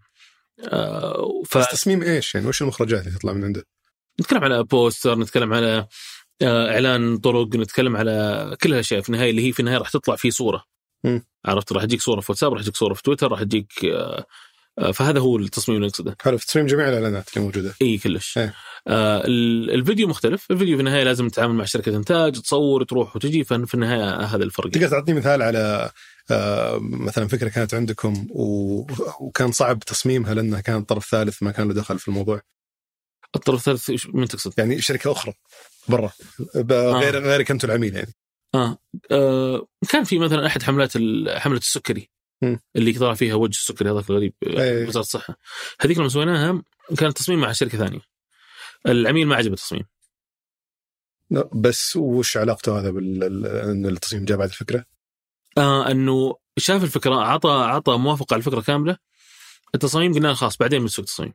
[0.68, 1.58] آه ف...
[1.58, 3.64] تصميم إيش يعني وش المخرجات اللي تطلع من عنده؟
[4.20, 5.86] نتكلم على بوستر نتكلم على
[6.42, 10.16] آه، إعلان طرق نتكلم على كل الاشياء في النهاية اللي هي في النهاية راح تطلع
[10.16, 10.64] في صورة
[11.04, 11.24] مم.
[11.44, 14.26] عرفت راح تجيك صورة في واتساب راح تجيك صورة في تويتر راح تجيك آه،
[14.94, 18.54] فهذا هو التصميم اللي نقصده حلو في تصميم جميع الإعلانات اللي موجودة إي كلش إيه.
[18.88, 23.44] آه ال- الفيديو مختلف الفيديو في النهاية لازم تتعامل مع شركة إنتاج تصور تروح وتجي
[23.44, 25.90] ففي النهاية هذا الفرق تقدر تعطيني مثال على
[26.30, 28.26] آه، مثلا فكرة كانت عندكم.
[28.30, 32.40] وكان صعب تصميمها لأنها كان طرف ثالث ما كان له دخل في الموضوع
[33.36, 35.32] الطرف الثالث من تقصد؟ يعني شركة أخرى
[35.88, 36.10] برا
[36.54, 38.14] ب- غير غيرك أنتم العميل يعني
[38.54, 38.78] آه.
[39.10, 40.92] آه كان في مثلا أحد حملات
[41.28, 42.08] حملة السكري.
[42.76, 44.86] اللي طلع فيها وجه السكري هذاك الغريب أي.
[44.86, 45.36] وزارة الصحة.
[45.80, 46.62] هذيك لما سويناها
[46.98, 48.00] كان التصميم مع شركة ثانية.
[48.86, 49.84] العميل ما عجبه التصميم.
[51.54, 54.84] بس وش علاقته هذا بال ال- إن التصميم جاء بعد الفكرة؟
[55.58, 58.96] آه إنه شاف الفكرة عطى عطى موافقة على الفكرة كاملة.
[59.74, 61.32] التصاميم قلنا خلاص بعدين بنسوق تصميم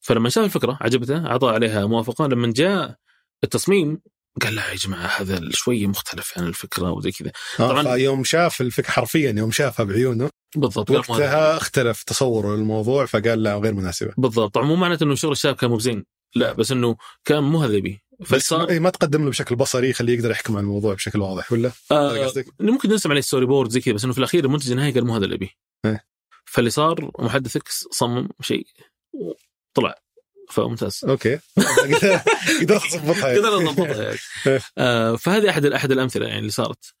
[0.00, 2.26] فلما شاف الفكرة عجبته عطى عليها موافقة.
[2.26, 2.96] لما جاء
[3.44, 4.00] التصميم
[4.42, 7.82] قال لا يا جماعة هذا شوية مختلف عن الفكرة وزي كذا طبعاً.
[7.82, 10.90] طبعا يوم شاف الفكرة حرفيا يوم شافها بعيونه بالضبط.
[10.90, 15.54] وقتها اختلف تصوره للموضوع فقال لا غير مناسبة بالضبط طبعا مو معناته إنه شغل الشباب
[15.56, 16.04] كان مو بزين
[16.34, 19.90] لا بس إنه كان مو هذا اللي يبيه بس فصار ما- تقدم له بشكل بصري
[19.90, 23.94] يخليه يقدر يحكم على الموضوع بشكل واضح ولا؟ آه؟ ممكن نرسم عليه storyboard زي كذا
[23.94, 25.50] بس إنه في الأخير المنتج النهائي قال مو هذا اللي يبيه
[25.84, 26.04] إيه.
[26.44, 28.66] فاللي صار محدث X صمم شيء
[29.74, 29.94] طلع
[30.50, 31.38] فممتاز أوكي
[32.60, 33.38] قدرت تظبطها يعني.
[33.38, 34.18] قدرنا نضبطها يعني.
[34.78, 36.94] آه فهذه أحد أحد الأمثلة يعني اللي صارت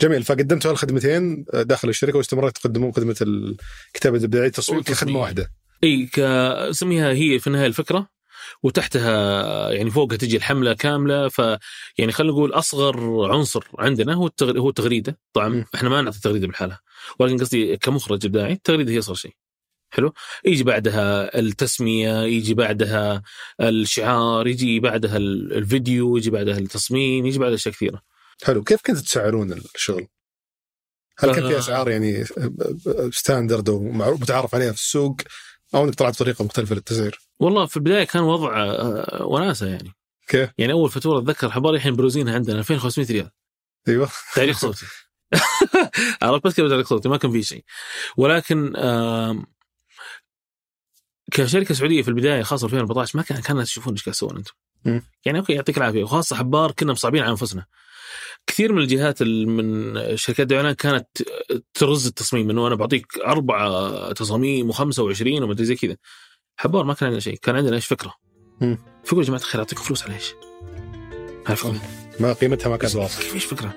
[0.00, 5.20] جميل فقدمتوا هالخدمتين داخل الشركة واستمرت تقدمون خدمة الكتابه الابداعيه التصوير كخدمه.
[5.20, 5.52] واحدة
[5.84, 6.08] إي
[6.72, 8.08] سميها هي في النهاية الفكرة
[8.62, 11.38] وتحتها يعني فوقها تجي الحملة كاملة ف
[11.98, 14.58] يعني خلينا نقول أصغر عنصر عندنا هو التغ...
[14.58, 15.64] هو التغريدة طبعا.
[15.74, 16.78] إحنا ما نعطي التغريده بالحالة
[17.18, 19.32] ولكن قصدي كمخرج إبداعي التغريدة هي أصغر شيء
[19.90, 20.12] حلو
[20.44, 23.22] يجي بعدها التسمية يجي بعدها
[23.60, 28.02] الشعار يجي بعدها ال- الفيديو يجي بعدها التصميم يجي بعدها أشياء كثيرة
[28.44, 30.06] حلو كيف كنتوا تسعرون الشغل؟
[31.18, 31.58] هل كان في آه.
[31.58, 32.24] أسعار يعني
[33.12, 35.16] ستاندرد ومعروف متعارف عليها في السوق
[35.74, 39.92] أو إنك طلعت بطريقة مختلفة للتسعير؟ والله في البداية كان وضع آه، وناسة يعني
[40.28, 43.30] كيف؟ يعني أول فاتورة أتذكر حبار الحين بروزينها عندنا 2500 ريال
[43.88, 44.86] أيوه تعليق صوتي
[46.22, 47.64] عرفت بس كذا تعليق صوتي ما كان في شيء
[48.16, 48.72] ولكن
[51.32, 54.36] كشركة سعودية في البداية خاصة في 2014 ما كان كان الناس يشوفون إيش قاعد تسوون
[54.36, 54.52] أنتم.
[55.24, 57.66] يعني okay يعطيك العافية وخاصة حبار كنا مصعبين على أنفسنا
[58.46, 61.06] كثير من الجهات ال- من شركات الاعلان كانت
[61.74, 64.78] ترز التصميم إنه أنا بعطيك أربع تصاميم و25
[65.26, 65.96] وما أدري زي كذا
[66.56, 68.14] حبار ما كان عندنا شيء كان عندنا إيش فكرة.
[69.04, 70.34] فقول يا جماعة الخير أعطيكم فلوس على إيش؟
[72.20, 73.74] ما قيمتها ما كانت واضحة إيش فكرة؟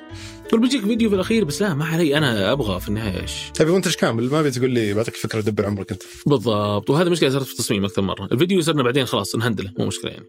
[0.51, 3.71] تقول بيجيك فيديو في الأخير بس لا ما علي أنا أبغى في النهاية إيش؟ تبي
[3.71, 7.51] منتج كامل ما بتقول لي بعطيك فكرة دبر عمرك أنت بالضبط وهذا مشكلة صارت في
[7.51, 10.25] التصميم أكثر مرة، الفيديو يصيرنا بعدين خلاص نهندله مو مشكلة يعني.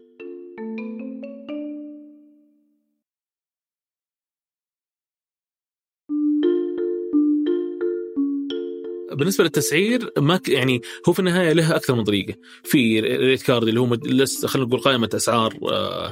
[9.13, 10.39] بالنسبة للتسعير ما.
[10.47, 12.33] يعني هو في النهاية له أكثر من طريقة
[12.63, 13.97] في ريت كارد اللي هو.
[14.45, 16.11] خلينا نقول قائمة أسعار آه...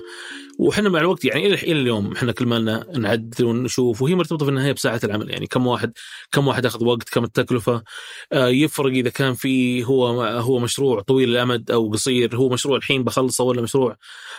[0.60, 4.50] وحنا مع الوقت يعني إلى اليوم إحنا كل ما لنا نعدل ونشوف وهي مرتبطة في
[4.50, 5.92] النهاية بساعة العمل يعني كم واحد
[6.32, 7.84] كم واحد أخذ وقت كم التكلفة
[8.34, 13.04] آه يفرق إذا كان في هو هو مشروع طويل الأمد أو قصير هو مشروع الحين
[13.04, 13.98] بخلصه ولا مشروع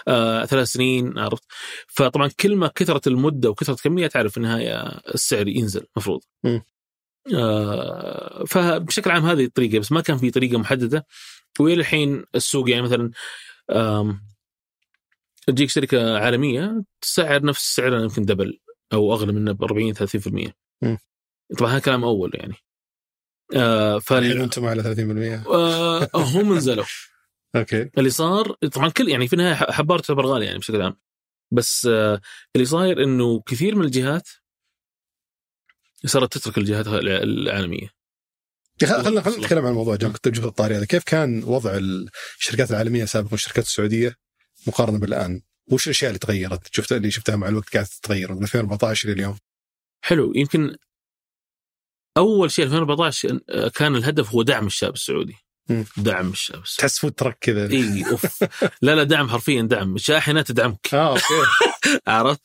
[0.09, 1.45] آه ثلاث سنين عرفت
[1.89, 4.83] فطبعا كل ما كثرت المدة وكثرت الكميه تعرف في النهاية
[5.15, 6.51] السعر ينزل مفروض مم.
[6.51, 6.72] آه
[8.47, 11.07] فبشكل عام هذه الطريقة بس ما كان في طريقة محددة.
[11.61, 13.11] والى الحين السوق يعني مثلا
[15.47, 18.59] تجيك شركة عالمية تسعر نفس سعرنا يمكن double
[18.93, 20.51] أو أغلى منه ب 40 30%
[20.83, 20.99] مم.
[21.59, 22.55] طبعا هذا كلام أول يعني.
[23.57, 24.41] آه فال...
[24.43, 26.85] أنتم على 30% آه هم نزلوا.
[27.57, 27.91] okay.
[27.99, 30.97] اللي صار طبعا كل يعني في النهاية حبار تعتبر غالي يعني بشكل عام.
[31.53, 32.21] بس آه
[32.57, 34.29] اللي صاير إنه كثير من الجهات
[36.07, 37.89] صارت تترك الجهات الع- العالمية
[38.83, 41.79] خلينا خلينا نتكلم عن الموضوع كنت بجيب الطاري هذا كيف كان وضع
[42.41, 44.17] الشركات العالمية سابقا والشركات السعودية
[44.67, 45.43] مقارنة بالآن؟
[45.73, 49.39] وش الأشياء اللي تغيرت؟ شفت اللي شفتها مع الوقت قاعدة تتغير من 2014 إلى اليوم
[50.05, 50.77] حلو يمكن
[52.19, 53.39] أول شيء 2014
[53.75, 55.35] كان الهدف هو دعم الشاب السعودي.
[55.97, 57.71] دعم السعودي تحس فود ترك كذا.
[57.71, 58.45] إي أوف.
[58.83, 59.97] لا لا دعم حرفيا دعم.
[59.99, 60.95] شاحنه تدعمك.
[60.95, 61.23] آه okay.
[62.07, 62.41] عرفت؟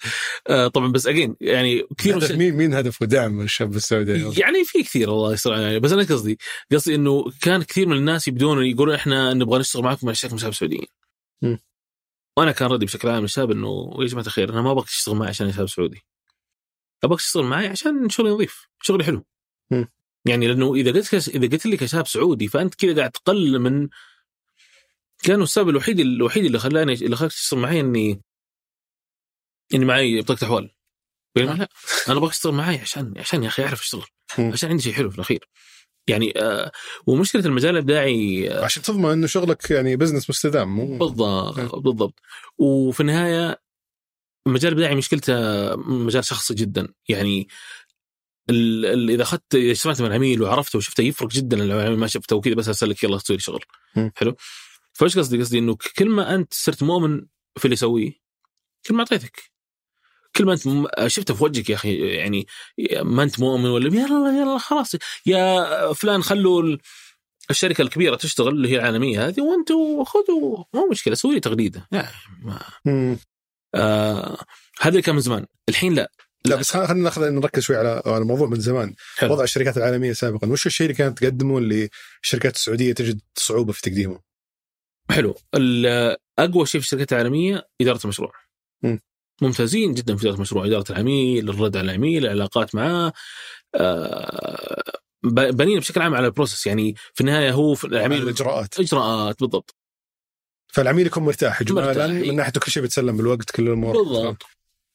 [0.47, 4.83] آه طبعا بس again يعني كثير الش- مين مين هدفه؟ دعم الشاب السعودي؟ يعني في
[4.83, 6.37] كثير الله يستر علينا بس أنا قصدي
[6.71, 10.53] قصدي إنه كان كثير من الناس يبدون يقولون إحنا نبغى نشتغل معكم على شكل شباب
[10.53, 10.87] سعوديين.
[12.37, 15.29] وأنا كان ردي بشكل عام للشباب إنه يا جماعة الخير أنا ما أبغاك تشتغل معي
[15.29, 16.01] عشان شباب سعودي.
[17.03, 19.25] أبغاك تشتغل معي عشان شغلي نظيف، شغلي حلو.
[20.27, 21.13] يعني لأنه إذا قلت.
[21.13, 23.89] إذا قلت لي كشاب سعودي فأنت كذا قاعد تقلل من
[25.23, 28.21] كان السبب الوحيد الوحيد اللي خلاني اللي خلاك تشتغل معي اني
[29.73, 30.71] إني معي بطاقة أحوال.
[31.35, 31.69] بينما لا
[32.07, 34.05] أنا أبغاك تشتغل معي عشان عشان يا أخي أعرف أشتغل.
[34.39, 35.49] عشان عندي شيء حلو في الأخير
[36.07, 36.71] يعني آه
[37.07, 42.19] ومشكلة المجال الإبداعي آه، عشان تضمن إنه شغلك يعني بزنس مستدام مو بالضبط بالضبط
[42.57, 43.61] وفي النهاية
[44.47, 45.33] المجال الابداعي مشكلته
[45.75, 47.47] مجال شخصي جدا يعني
[48.49, 52.35] ال- ال- إذا اخذت اجتمعت مع العميل وعرفته وشفته يفرق جدا لو العميل ما شفته
[52.35, 53.63] وكذا بس ارسل لك يلا سوي لي شغل.
[54.15, 54.35] حلو؟
[54.93, 57.25] فإيش قصدي؟ قصدي إنه كل ما أنت صرت مؤمن
[57.57, 58.11] في اللي يسويه
[58.87, 59.41] كل ما أعطيتك.
[60.35, 62.47] كل ما أنت شفته في وجهك يا أخي يعني
[63.01, 64.95] ما أنت مؤمن ولا يلا يلا خلاص.
[65.25, 66.79] يا فلان خلوا ال-
[67.49, 71.87] الشركة الكبيرة تشتغل اللي هي العالمية هذه وأنتم خذوا مو مشكلة سوي لي تغريدة.
[71.91, 72.07] يعني
[72.43, 73.17] ما.
[73.75, 74.37] آه
[74.81, 75.45] هذا كان من زمان.
[75.69, 76.11] الحين لا.
[76.49, 78.93] لا بس خلينا ناخذ نركز شوي على على الموضوع من زمان.
[79.15, 79.33] حلو.
[79.33, 80.47] وضع الشركات العالمية سابقا.
[80.47, 81.89] وش الشيء اللي كانت تقدمه اللي
[82.23, 84.19] الشركات السعودية تجد صعوبة في تقديمه؟
[85.11, 85.35] حلو.
[86.39, 88.31] أقوى شيء في الشركات العالمية إدارة المشروع.
[88.83, 88.99] مم.
[89.41, 90.65] ممتازين جدا في إدارة المشروع.
[90.65, 93.13] إدارة العميل الرد على العميل العلاقات معاه.
[93.75, 94.83] آه
[95.23, 98.79] بنينا بشكل عام على البروسيس يعني في النهاية هو في عميل العميل الإجراءات.
[98.79, 99.75] إجراءات بالضبط.
[100.67, 102.09] فالعميل يكون مرتاح مرتاح.
[102.09, 104.43] من ناحيه كل شيء بيتسلم بالوقت كل الأمور بالضبط.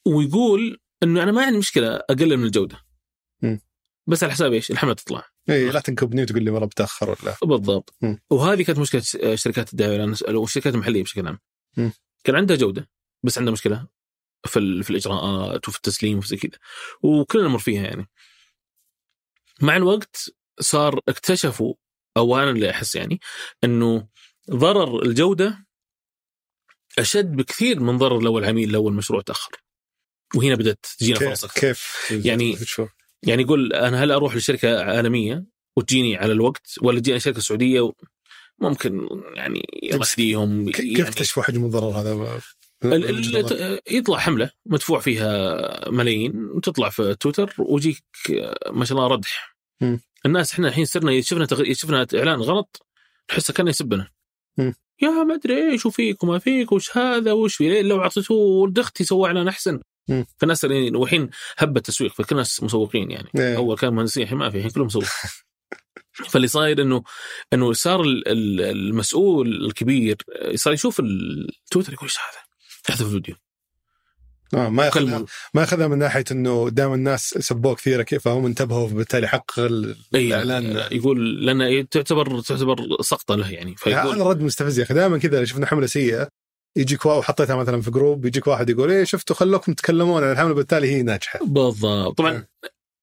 [0.06, 2.80] ويقول إنه أنا ما عندي مشكلة أقلل من الجودة
[3.42, 3.60] مم.
[4.06, 7.94] بس على حساب إيش؟ الحملة تطلع اي لا تنكبني وتقول لي مره بتأخر ولا بالضبط
[8.02, 8.18] مم.
[8.30, 9.02] وهذه كانت مشكلة
[9.34, 11.38] شركات الدعاية والشركات المحليه بشكل عام
[11.76, 11.92] مم.
[12.24, 12.90] كان عندها جودة
[13.22, 13.88] بس عندها مشكلة
[14.46, 16.58] في في الإجراءات وفي التسليم وفي زي كذا
[17.02, 18.08] وكلنا نمر فيها يعني
[19.62, 20.30] مع الوقت
[20.60, 21.74] صار اكتشفوا
[22.16, 23.20] أو أنا اللي احس يعني
[23.64, 24.08] إنه
[24.50, 25.66] ضرر الجودة
[26.98, 29.62] أشد بكثير من ضرر لو العميل لو المشروع تأخر
[30.36, 31.60] وهنا بدأت تجينا فرص أكثر.
[31.60, 32.56] كيف يعني-
[33.22, 35.44] يعني يقول أنا هل أروح لشركة عالمية
[35.76, 37.92] وتجيني على الوقت ولا تجيني شركة سعودية.
[38.58, 42.40] ممكن يعني يرشديهم كيف يعني اكتشفوا حجم الضرر هذا؟
[43.90, 48.04] يطلع حملة مدفوع فيها ملايين وتطلع في تويتر ويجيك
[48.70, 50.00] ما شاء الله ردح مم.
[50.26, 51.66] الناس إحنا الحين صرنا يشوفنا تغ...
[51.66, 52.86] يشوفنا إعلان غلط
[53.32, 54.08] نحسه كأنه يسبنا
[54.58, 54.74] مم.
[55.02, 59.04] يا ما أدري إيش وفيك وما فيك وش هذا وش في لو اعطيتوه ولد أختي
[59.04, 59.80] سوى إعلان أحسن.
[60.38, 63.28] فالناس والحين هب التسويق فكل الناس مسوقين يعني.
[63.38, 63.56] إيه.
[63.56, 65.04] اول كان مهندسين الحين ما في الحين كلهم مسوق
[66.28, 67.02] فاللي صاير إنه
[67.52, 70.16] إنه صار ال- ال- المسؤول الكبير
[70.54, 72.42] صار يشوف التويتر يقول إيش هذا؟
[72.88, 73.34] يحذف الفيديو
[74.54, 75.24] آه ما ياخذها
[75.54, 79.96] ما ياخذها من ناحية إنه دام الناس سبوه كثير كيف فهم انتبهوا فبالتالي حقق اي
[80.14, 80.88] الإعلان.
[80.92, 83.74] يقول لأن تعتبر تعتبر سقطة له يعني.
[83.76, 84.94] فيقول هذا رد مستفز يا أخي.
[84.94, 86.28] دائما كذا شفنا حملة سيئة.
[86.76, 90.54] يجيك واحد حطيتها مثلا في جروب يجيك واحد يقول إيه شفتوا خلوكم تتكلمون عن الحملة
[90.54, 91.40] بالتالي هي ناجحة.
[91.44, 92.18] بالضبط.
[92.18, 92.44] طبعا نعم.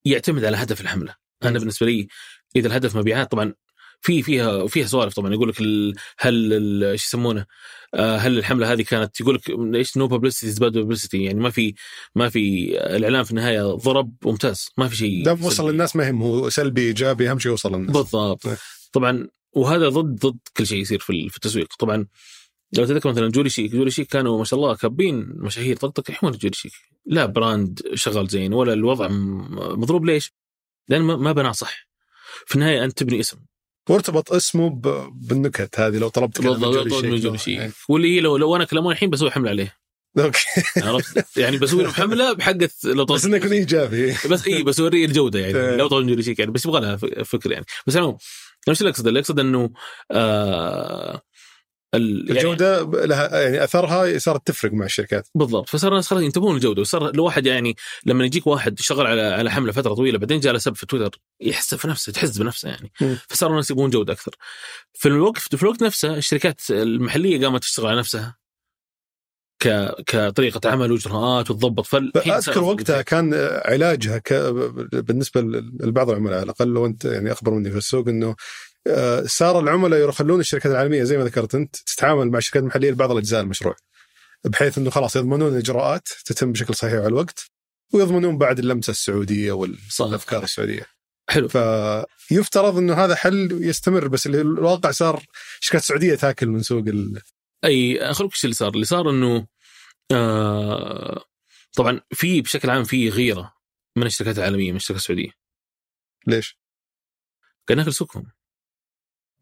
[0.06, 1.16] يعتمد على هدف الحملة.
[1.44, 1.60] أنا مم.
[1.60, 2.08] بالنسبة لي
[2.56, 3.54] إذا الهدف مبيعات طبعا
[4.02, 7.46] في فيها فيها سوالف طبعا يقول لك ال- هل إيش يسمونه؟
[7.94, 11.76] آه، هل الحملة هذه كانت يقول لك إيش no publicity bad يعني ما في
[12.16, 14.70] ما في الاعلان في النهاية ضرب ممتاز.
[14.78, 15.70] ما في شيء دام وصل.
[15.72, 17.92] للناس ما يهم هو سلبي إيجابي أهم شيء يوصل للناس.
[17.98, 18.46] بالضبط.
[18.46, 18.56] نعم.
[18.94, 21.68] طبعا وهذا ضد ضد كل شيء يصير في التسويق.
[21.80, 22.08] طبعا
[22.74, 26.34] لو تذكر مثلا جولي شيك جولي شيك كانوا ما شاء الله كابين مشاهير طقطق وين
[26.34, 26.72] جولي شيك
[27.06, 30.34] لا brand شغال زين ولا الوضع مضروب ليش؟
[30.88, 31.88] لأن ما بناه صح
[32.46, 33.38] في النهاية أنت تبني اسم
[33.90, 34.82] وارتبط اسمه ب...
[35.14, 37.06] بالنكت هذه لو طلبت كلام جولي شيك.
[37.06, 37.72] جولي شيك إيه.
[37.90, 39.78] واللي هي لو لو أنا كلموني الحين بسوي حملة عليه
[40.20, 40.40] okay
[40.86, 45.06] عرفت يعني بسوي لهم حملة بحقه لو بس إنه يكون إيجابي بس اي بس اوريه
[45.06, 45.76] الجودة يعني إيه.
[45.76, 48.18] لو طبعا جولي شيك يعني بس يبغى لها فكر يعني بس أنا
[48.70, 49.70] إيش اللي اقصد؟ اللي اقصد إنه
[50.12, 51.22] آه
[51.94, 55.28] يعني الجودة لها يعني أثرها صارت تفرق مع الشركات.
[55.36, 55.70] بالضبط.
[55.70, 56.82] فصار الناس خلاص ينتبهون للجودة.
[56.82, 57.76] وصار لو واحد يعني
[58.06, 61.76] لما يجيك واحد شغل على على حملة فترة طويلة بعدين جاء سب في تويتر يحس
[61.76, 62.92] في نفسه تحس بنفسه يعني.
[63.30, 64.36] فصاروا الناس يبغون جودة أكثر.
[64.94, 68.40] في الوقت في الوقت نفسه الشركات المحلية قامت تشتغل على نفسها.
[69.64, 71.86] ك كطريقة عمل وإجراءات وتضبط.
[71.86, 73.34] فالحين أذكر وقتها كان
[73.66, 74.34] علاجها ك...
[74.94, 75.42] بالنسبة
[75.82, 78.36] لبعض العملاء على الأقل لو أنت يعني أخبر مني في السوق إنه
[79.26, 83.42] صار العملاء يخلون الشركات العالمية زي ما ذكرت أنت تتعامل مع الشركات المحلية لبعض الأجزاء
[83.42, 83.76] المشروع
[84.46, 87.52] بحيث إنه خلاص يضمنون الاجراءات تتم بشكل صحيح على الوقت
[87.94, 89.52] ويضمنون بعد اللمسة السعودية.
[89.52, 90.86] والأفكار السعودية
[91.30, 95.24] حلو فيفترض إنه هذا حل يستمر بس اللي الواقع صار
[95.60, 97.22] الشركات السعوديه تاكل من سوق ال...
[97.66, 99.48] أي خلوك إيش اللي صار؟ اللي صار إنه
[100.12, 101.24] آه
[101.76, 103.54] طبعا في بشكل عام في غيرة
[103.96, 105.32] من الشركات العالمية من الشركات السعودية
[106.28, 106.60] ليش؟
[107.68, 108.32] قاعد ناكل سوقهم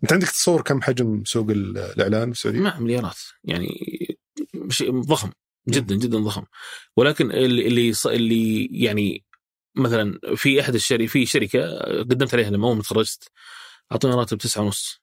[0.03, 3.17] انت عندك تصور كم حجم سوق ال- الإعلان في السعودية؟ مع مليارات.
[3.43, 3.67] يعني
[4.69, 5.31] شيء ضخم
[5.69, 6.43] جدا جدا ضخم.
[6.97, 9.25] ولكن اللي اللي يعني
[9.75, 13.31] مثلا في أحد الشركة في شركة قدمت عليها لما أول ما تخرجت
[13.91, 15.01] أعطوني راتب تسعة ونص.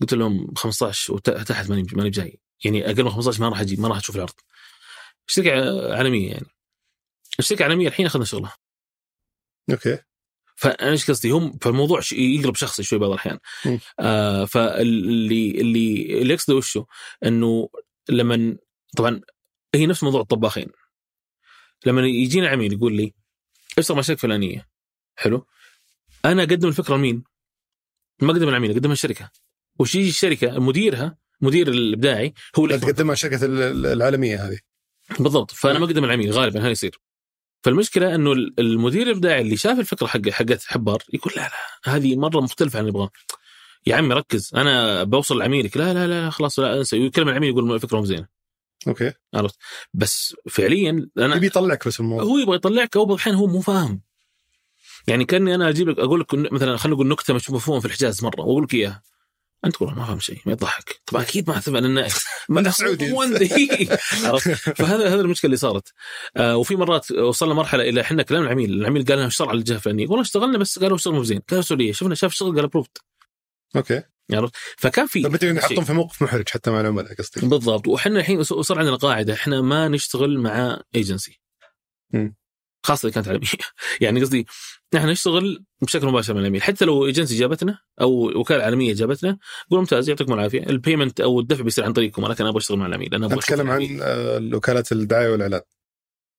[0.00, 3.88] قلت لهم 15 وتحت ماني ماني جاي يعني أقل من 15 ما راح أجي ما
[3.88, 4.34] راح أشوف العرض.
[5.26, 5.50] شركة
[5.96, 6.46] عالمية يعني.
[7.38, 8.56] الشركة العالمية الحين أخذنا شغلها.
[9.70, 9.98] أوكي.
[10.56, 13.38] فأنا إيش قصدي؟ هم فالموضوع يقلب شخصي شوي بعض الأحيان.
[14.00, 16.86] آه فاللي اللي اللي يقصده وشه
[17.24, 17.68] إنه
[18.08, 18.56] لما
[18.96, 19.20] طبعا
[19.74, 20.66] هي نفس موضوع الطباخين.
[21.86, 23.14] لما يجينا عميل يقول لي
[23.78, 24.68] اشتغل مع شركه فلانيه
[25.16, 25.46] حلو.
[26.24, 27.24] أنا أقدم الفكرة لمين؟
[28.22, 29.30] ما أقدم العميل أقدمها الشركة.
[29.78, 34.58] وش يجي الشركة؟ مديرها مدير الإبداعي هو اللي تقدمها الشركة ال- ال- العالمية هذه.
[35.20, 35.50] بالضبط.
[35.50, 37.00] فأنا ما أقدم العميل غالبا هذا يصير.
[37.66, 42.40] فالمشكلة إنه المدير الإبداعي اللي شاف الفكرة حق حقت حبار يقول لا لا هذه مرة
[42.40, 43.10] مختلفة عن اللي نبغاه
[43.86, 45.76] يا عمي ركز أنا بوصل لعميلك.
[45.76, 46.96] لا لا لا خلاص لا انسى.
[46.96, 48.26] يكلم العميل يقول الفكرة مو زينة.
[48.88, 49.12] okay.
[49.34, 49.56] عرفت؟
[49.94, 52.24] بس فعليا أنا يبي يطلعك بس الموضوع.
[52.24, 54.00] هو يبغى يطلعك أو بعض هو مو فاهم.
[55.06, 58.24] يعني كأني أنا أجيب لك أقول لك مثلا خلينا نقول نكتة مش مفهومه في الحجاز
[58.24, 59.02] مرة وأقول لك إياها.
[59.64, 61.00] أنت تقول ما فاهم شيء ما يضحك.
[61.06, 62.08] طبعا أكيد ما اثبت لأن
[62.48, 63.12] ما سعودي.
[64.24, 65.92] عرفت؟ فهذا هذا المشكلة اللي صارت.
[66.36, 69.74] آه وفي مرات وصلنا مرحلة إلى إحنا كلام العميل العميل قال لنا اشتغل على الجهة
[69.74, 72.98] الفلانيه والله اشتغلنا بس قالوا اشتغل مو زين قالوا السعوديه شفنا شاف الشغل قال approved
[73.76, 74.02] okay.
[74.78, 75.22] فكان في
[75.60, 75.70] شيء.
[75.70, 77.46] يحطون في موقف محرج حتى مع العملاء قصدي.
[77.46, 77.88] بالضبط.
[77.88, 81.40] وحنا الحين صار عندنا قاعدة إحنا ما نشتغل مع ايجنسي.
[82.86, 83.48] خاصة إذا كانت عالميه
[84.00, 84.46] يعني قصدي
[84.98, 89.38] إحنا نشتغل بشكل مباشر مع العميل حتى لو ايجنسي جابتنا أو وكالة عالمية جابتنا
[89.70, 90.62] قول ممتاز يعطيكم العافية.
[90.62, 92.24] ال payment أو الدفع بيصير عن طريقكم.
[92.24, 95.60] ولكن أنا أبغى أشتغل مع العميل أنا أبغى نتكلم أشوف عن آه، وكالات الدعاية والاعلان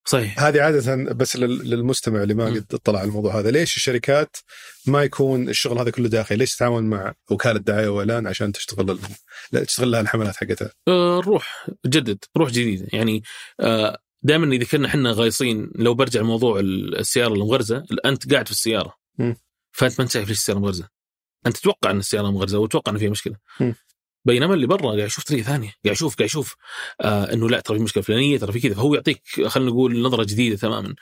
[0.05, 0.43] صحيح.
[0.43, 2.45] هذه عادة بس لل- للمستمع اللي ما.
[2.45, 3.51] قد اطلع على الموضوع هذا.
[3.51, 4.37] ليش الشركات
[4.85, 8.99] ما يكون الشغل هذا كله داخلي؟ ليش تتعاون مع وكالة دعايه واعلان عشان تشتغل
[9.51, 10.71] تشتغل لها الحملات حقتها.
[10.87, 12.87] آه، روح جدد روح جديدة.
[12.93, 13.23] يعني
[14.21, 18.93] دائما إذا كنا إحنا غايصين لو برجع لموضوع السيارة المغرزة أنت قاعد في السيارة.
[19.71, 20.89] فأنت ما انت شايف ليش السيارة مغرزه
[21.47, 23.35] أنت تتوقع إن السيارة مغرزة وتتوقع ان فيها مشكلة.
[24.25, 26.55] بينما اللي برا قاعد يشوف طريقة ثانية قاعد يشوف قاعد يشوف
[27.01, 28.73] آه إنه لا ترى في مشكلة فلانية ترى في كذا.
[28.73, 30.95] فهو يعطيك خلينا نقول نظرة جديدة تماما.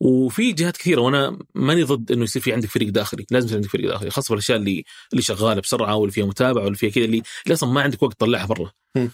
[0.00, 3.26] وفي جهات كثيرة وأنا ماني ضد إنه يصير في عندك فريق داخلي.
[3.30, 6.78] لازم يصير عندك فريق داخلي خاصة بالاشياء اللي اللي شغالة بسرعة واللي فيها متابعة واللي
[6.78, 8.72] فيها كذا اللي, اللي أصلا ما عندك وقت تطلعها برا.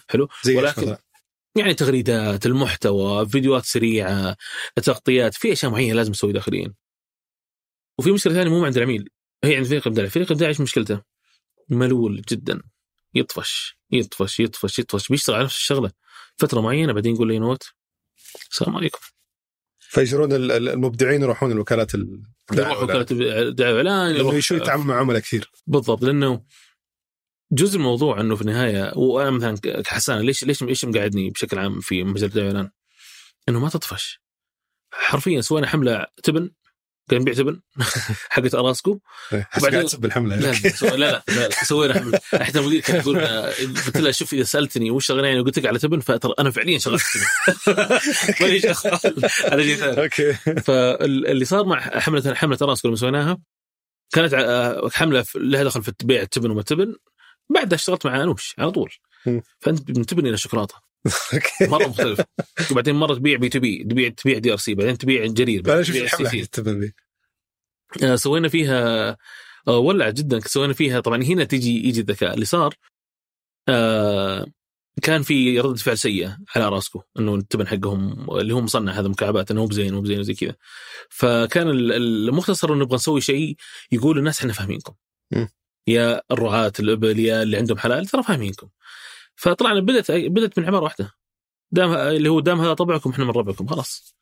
[0.09, 0.95] حلو؟ زي ولكن
[1.55, 4.35] يعني تغريدات المحتوى فيديوهات سريعة
[4.83, 6.73] تغطيات في أشياء معينة لازم تسوي داخليا.
[7.99, 9.09] وفي مشكلة ثانية مو عند العميل
[9.43, 11.01] هي عند فريق الابداع فريق الابداع إيش مشكلته؟
[11.69, 12.61] ملول جدا
[13.13, 15.91] يطفش يطفش يطفش يطفش بيشتغل على نفس الشغلة
[16.37, 17.63] فترة معينة بعدين يقول لي not
[18.51, 18.99] السلام عليكم.
[19.79, 23.01] فيجرون ال- ال- المبدعين يروحون الوكالات الدعايه يروح والإعلان.
[23.01, 25.51] وكاله دعايه واعلان لأنه يروح يشوف يتعامل مع عملاء كثير.
[25.67, 26.43] بالضبط لأنه
[27.53, 31.79] جزء من الموضوع إنه في النهاية وأنا مثلا كحسان ليش ليش إيش مقعدني بشكل عام
[31.79, 32.69] في مجال والاعلان؟
[33.49, 34.21] إنه ما تطفش.
[34.93, 36.51] حرفيا سوينا حملة تبن
[37.09, 37.61] كان نبيع تبن
[38.29, 38.99] حقت أراسكو.
[39.33, 40.35] إيه، وبعدين- تسب الحملة.
[40.35, 40.51] لا
[40.81, 42.19] لا لا لا, سوينا حملة.
[42.33, 43.49] حتى المدير كان يقول آه،
[43.85, 46.77] قلت له شوف إذا سألتني وش شغلاني يعني قلت لك على تبن فترى أنا فعليا
[46.77, 47.25] شغلت تبن.
[49.51, 50.01] على شيء ثاني.
[50.03, 50.33] okay.
[50.61, 53.37] فاللي صار مع حملة حملة أراسكو لما سويناها
[54.13, 56.95] كانت آه، حملة لها دخل في بيع التبن وما تبن
[57.53, 58.91] بعدها اشتغلت مع انوش على طول.
[59.59, 60.75] فانت من تبن إلى شوكولاته.
[61.61, 62.19] مرة مختلف.
[62.71, 66.29] وبعدين مرة تبيع B to B تبيع تبيع DRC بعدين تبيع جرير بعدين شفت الحملة
[68.03, 69.09] آه، سوينا فيها
[69.67, 70.39] آه، ولعت جدا.
[70.39, 72.33] سوينا فيها طبعا هنا تيجي يجي الذكاء.
[72.33, 72.75] اللي صار
[73.69, 74.45] آه،
[75.01, 79.51] كان في ردة فعل سيئة على راسكو إنه التبن حقهم اللي هو مصنع هذا مكعبات
[79.51, 80.55] إنه مو بزين مو بزين وزي كذا.
[81.09, 83.55] فكان ال- المختصر إنه نبغى نسوي شيء
[83.91, 84.93] يقول للناس إحنا فاهمينكم.
[85.87, 88.69] يا الرعاة الابل يا اللي عندهم حلال ترى فاهمينكم.
[89.35, 91.11] فطلعنا بدت بدت من عباره واحدة.
[91.71, 94.15] دام اللي هو دام هذا طبعكم إحنا من ربعكم خلاص.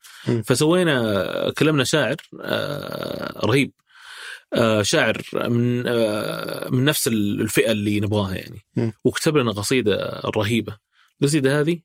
[0.46, 3.72] فسوينا كلمنا شاعر آه، رهيب.
[4.54, 8.62] آه، شاعر من آه، من نفس الفئة اللي نبغاها يعني.
[9.04, 10.78] وكتب لنا قصيدة رهيبة.
[11.22, 11.80] القصيدة هذه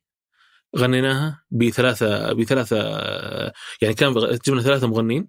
[0.77, 2.77] غنيناها بثلاثة بثلاثة
[3.83, 4.15] يعني كان
[4.47, 5.29] جبنا ثلاثة مغنين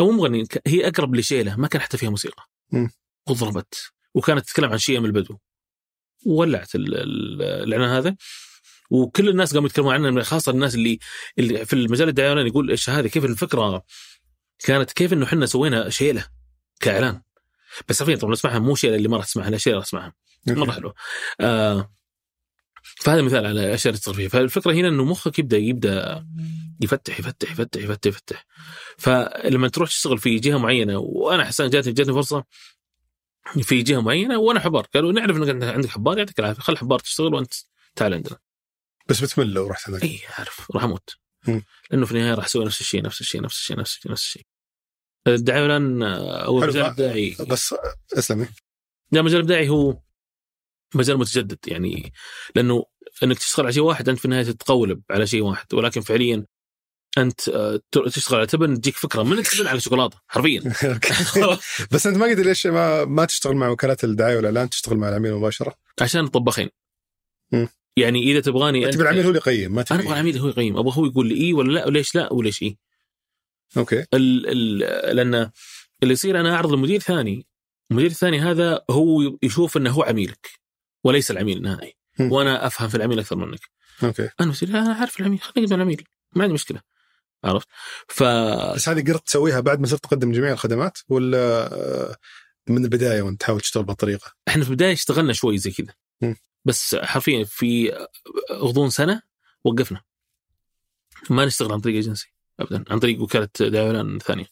[0.00, 2.48] أو مو مغنين هي أقرب لشيلة ما كان حتى فيها موسيقى.
[3.30, 5.38] وضربت وكانت تتكلم عن شيء من البدو.
[6.26, 8.16] ولعت ال- ال- الإعلان هذا
[8.90, 10.98] وكل الناس قاموا يتكلمون عنه خاصة الناس اللي
[11.38, 13.84] اللي في المجال الدعاية يقول إيش هذه كيف الفكرة؟
[14.58, 16.24] كانت كيف إنه إحنا سوينا شيله
[16.80, 17.22] كإعلان.
[17.88, 20.12] بس عارفين طبعا نسمعها مو شيله اللي ما راح تسمعها لا شيله راح تسمعها.
[20.46, 20.94] مرة حلو
[21.40, 21.92] آه
[23.00, 26.26] فهذا مثال على أشياء اللي تصير فيها فالفكرة هنا إنه مخك يبدا يبدأ
[26.80, 28.46] يفتح يفتح يفتح يفتح يفتح.
[28.98, 32.44] فلما تروح تشتغل في جهة معينة وأنا حسان جاتني جاتني فرصة
[33.62, 34.86] في جهة معينة وأنا حبار.
[34.94, 36.62] قالوا نعرف إنك عندك حبار يعطيك العافية.
[36.62, 37.54] خل حبار تشتغل وأنت
[37.96, 38.38] تعال عندنا
[39.08, 40.02] بس بتمل لو رحت هناك.
[40.02, 41.16] إي عارف راح أموت.
[41.90, 44.46] لأنه في النهاية راح أسوي نفس الشيء نفس الشيء نفس الشيء نفس الشيء نفس الشيء.
[45.26, 47.74] الدعايه الآن أو المجال الابداعي بس
[48.18, 48.48] اسلمي.
[49.12, 49.98] لا المجال الابداعي هو
[50.94, 52.12] مجال متجدد يعني
[52.54, 52.84] لأنه
[53.22, 55.74] إنك تشتغل على شيء واحد أنت في النهاية تتقولب على شيء واحد.
[55.74, 56.46] ولكن فعليا
[57.18, 58.38] أنت آه، تشتغل.
[58.38, 59.22] على تبن تجيك فكرة.
[59.22, 60.60] من التبن على شوكولاتة؟ حرفيا.
[61.92, 65.34] بس أنت ما قلت ليش ما ما تشتغل مع وكالات الدعاية والاعلان تشتغل مع العميل
[65.34, 65.74] مباشرة.
[66.00, 66.68] عشان طباخين.
[67.96, 70.76] يعني إذا تبغاني تبي العميل هو اللي يقيم ما أنا أبغى العميل هو يقيم.
[70.76, 72.78] أبغى هو يقول لي إي ولا لا وليش لا وليش إي.
[73.76, 74.04] okay.
[74.14, 75.50] ال ال لأن
[76.02, 77.46] اللي يصير أنا أعرض لمدير ثاني.
[77.90, 80.50] المدير الثاني هذا هو يشوف إنه هو عميلك
[81.04, 81.96] وليس العميل النهائي.
[82.20, 83.60] وأنا أفهم في العميل أكثر منك.
[84.02, 84.28] okay.
[84.40, 85.40] أنا بصير أنا عارف العميل.
[85.40, 86.04] خليني العميل.
[86.36, 86.80] ما عندي مشكلة.
[87.44, 87.68] عرفت؟
[88.08, 88.22] ف
[88.74, 92.18] بس هذه قدرت تسويها بعد ما صرت تقدم جميع الخدمات ولا
[92.68, 95.94] من البداية وانت تحاول تشتغل بهالطريقه؟ إحنا في البداية اشتغلنا شوي زي كذا.
[96.64, 97.92] بس حرفيا في
[98.52, 99.22] غضون سنة
[99.64, 100.00] وقفنا.
[101.30, 104.46] ما نشتغل عن طريق ايجنسي ابدا عن طريق وكالة دعاية اعلان ثانية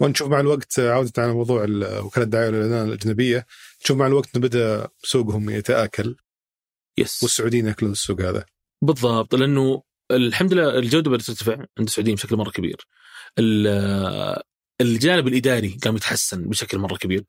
[0.00, 3.46] ونشوف مع الوقت عودة على موضوع ال- وكالة الدعايه والإعلان الأجنبية
[3.80, 6.16] تشوف مع الوقت بدأ سوقهم يتآكل
[6.98, 8.44] يس والسعوديين يأكلون السوق هذا.
[8.82, 12.76] بالضبط لأنه الحمد لله الجودة بدأت ترتفع عند السعوديين بشكل مرة كبير.
[13.38, 14.42] ال-
[14.80, 17.24] الجانب الإداري قام يتحسن بشكل مرة كبير.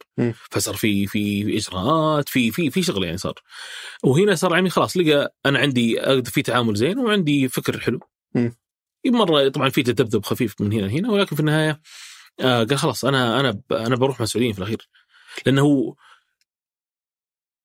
[0.52, 3.34] فصار في في إجراءات في في في شغل يعني صار
[4.04, 8.00] وهنا صار عمي خلاص لقى أنا عندي في تعامل زين وعندي فكر حلو.
[9.06, 11.82] مرة طبعا في تذبذب خفيف من هنا لهنا ولكن في النهاية
[12.40, 14.90] آه قال خلاص أنا أنا أنا بروح مع السعوديين في الأخير
[15.46, 15.96] لأنه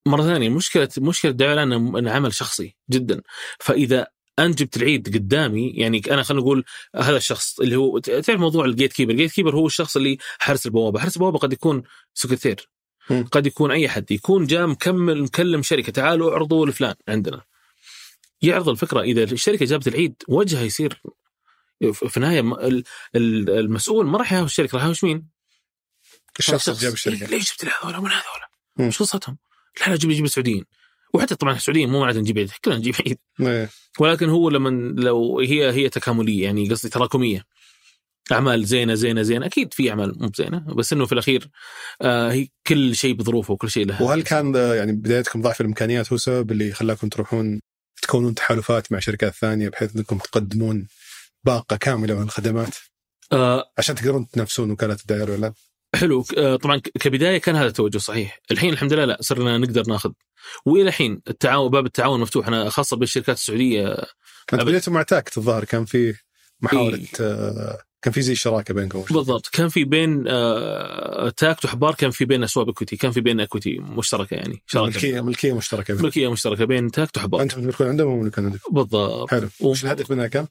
[0.07, 3.23] مرة ثانية مشكلة مشكلة الدعايه إنه عمل شخصي جدا
[3.61, 4.07] فإذا
[4.39, 6.65] انت جبت العيد قدامي يعني أنا خلينا نقول
[6.97, 10.99] هذا الشخص اللي هو تعرف موضوع ال gatekeeper، ال gatekeeper هو الشخص اللي حارس البوابة،
[10.99, 11.83] حارس البوابة قد يكون
[12.15, 12.69] سكرتير.
[13.33, 14.11] قد يكون أي حد.
[14.11, 15.93] يكون جاء مكمل مكلم شركة.
[15.93, 17.43] تعالوا اعرضوا لفلان عندنا.
[18.43, 19.01] يعرض الفكرة.
[19.01, 21.03] إذا الشركة جابت العيد وجهها يصير
[21.93, 22.45] في النهاية
[23.15, 24.77] المسؤول ما راح يهاوش الشركة.
[24.77, 25.29] راح يهاوش مين؟
[26.39, 27.27] الشخص اللي جاب الشركة.
[27.27, 28.41] ليش جبت هذول من هذول؟
[28.81, 29.39] إيش قصتهم؟
[29.81, 30.65] لا لا جيب جيب السعوديين.
[31.15, 33.69] وحتى طبعا السعوديين مو معناته نجيب عيد كلنا نجيب عيد إيه.
[33.99, 37.45] ولكن هو لما لو هي هي تكاملية يعني قصدي تراكمية.
[38.33, 39.47] أعمال زينة زينة زينة.
[39.47, 41.51] أكيد في أعمال مو زينه بس إنه في الأخير
[42.03, 46.17] آه هي كل شيء بظروفه وكل شيء له وهل كان يعني بدايتكم ضعف الإمكانيات هو
[46.17, 47.61] سبب اللي خلاكم تروحون
[48.03, 50.87] تكونون تحالفات مع شركات ثانية بحيث إنكم تقدمون
[51.45, 52.77] باقة كاملة من الخدمات؟
[53.33, 55.53] آه عشان تقدرون تنافسون وكالات الدعايه والاعلان؟
[55.95, 56.25] حلو.
[56.39, 58.41] آه طبعا كبداية كان هذا التوجه صحيح.
[58.51, 60.13] الحين الحمد لله لا صرنا نقدر ناخذ
[60.67, 62.49] والى الحين التعاون باب التعاون مفتوح.
[62.49, 63.97] أنا خاصة بالشركات السعودية.
[64.53, 64.63] انت.
[64.63, 65.65] بديتوا مع تاكت الظاهر.
[65.65, 66.15] كان في
[66.61, 69.47] محاولة آه، كان في زي شراكة بينكم بالضبط.
[69.53, 73.79] كان في بين آه تاكت وحبار كان في بين swap equity كان في بين equity
[73.79, 74.87] مشتركة يعني شراكة.
[74.87, 76.05] ملكيه ملكية مشتركة بينكم.
[76.05, 77.43] ملكية مشتركة بين تاكت وحبار.
[77.43, 79.31] أنتم تملكون عندهم وهم يملكون عندكم بالضبط.
[79.31, 79.49] حلو.
[79.61, 80.47] وش الهدف منها كان؟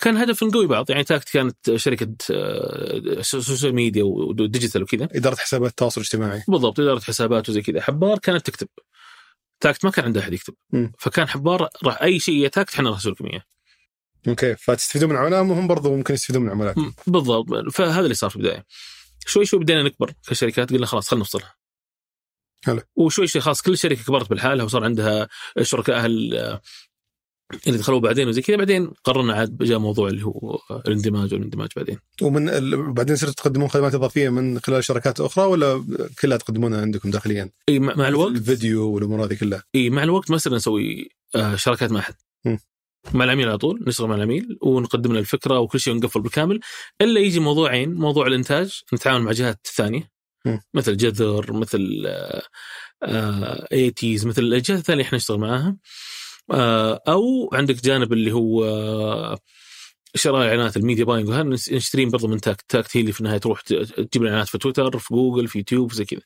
[0.00, 0.90] كان هدف نقوي بعض.
[0.90, 5.08] يعني تاكت كانت شركة آه، social media و digital وكذا.
[5.12, 6.80] إدارة حسابات التواصل الاجتماعي بالضبط.
[6.80, 7.80] إدارة حسابات وزي كذا.
[7.80, 8.68] حبار كانت تكتب.
[9.60, 10.92] تاكت ما كان عنده أحد يكتب مم.
[10.98, 13.42] فكان حبار راح أي شيء يا تاكت إحنا نرسل لكم إياه
[14.28, 16.94] okay فتستفيدون من عملائهم وهم برضو ممكن يستفيدون من عملائكم مم.
[17.06, 18.66] بالضبط فهذا اللي صار في البداية
[19.26, 21.54] شوي شوي بدينا نكبر كشركات قلنا خلاص خلينا نفصلها
[22.64, 22.80] حلو.
[22.96, 25.28] وشوي شوي خلاص كل شركة كبرت بالحالها وصار عندها
[25.62, 26.60] شركائها ال-
[27.66, 31.98] اللي دخلوا بعدين وزي كذا بعدين قررنا عاد جاء موضوع اللي هو الاندماج والاندماج بعدين
[32.22, 32.92] ومن ال...
[32.92, 35.84] بعدين صرتوا تقدمون خدمات إضافية من خلال شركات أخرى ولا
[36.22, 40.30] كلها تقدمونها عندكم داخليا؟ إي مع مع الوقت الفيديو والأمور هذه كلها إي مع الوقت
[40.30, 42.14] ما صرنا نسوي آه، شراكات مع أحد.
[43.14, 46.60] مع العميل على طول نشتغل مع العميل ونقدم له الفكرة وكل شيء ونقفل بالكامل
[47.00, 50.10] إلا يجي موضوعين موضوع الإنتاج نتعاون مع جهات ثانية.
[50.74, 52.06] مثل جذر مثل
[53.72, 55.76] ايتيز مثل الجهات الثانية إحنا نشتغل معاها آه،
[56.50, 59.38] أو عندك جانب اللي هو آه،
[60.14, 63.38] شراء إعلانات ال media buying وهذا نشترين برضه من تاكت تاكت هي اللي في النهاية
[63.38, 66.20] تروح تجيب الإعلانات في تويتر في جوجل في يوتيوب زي كذا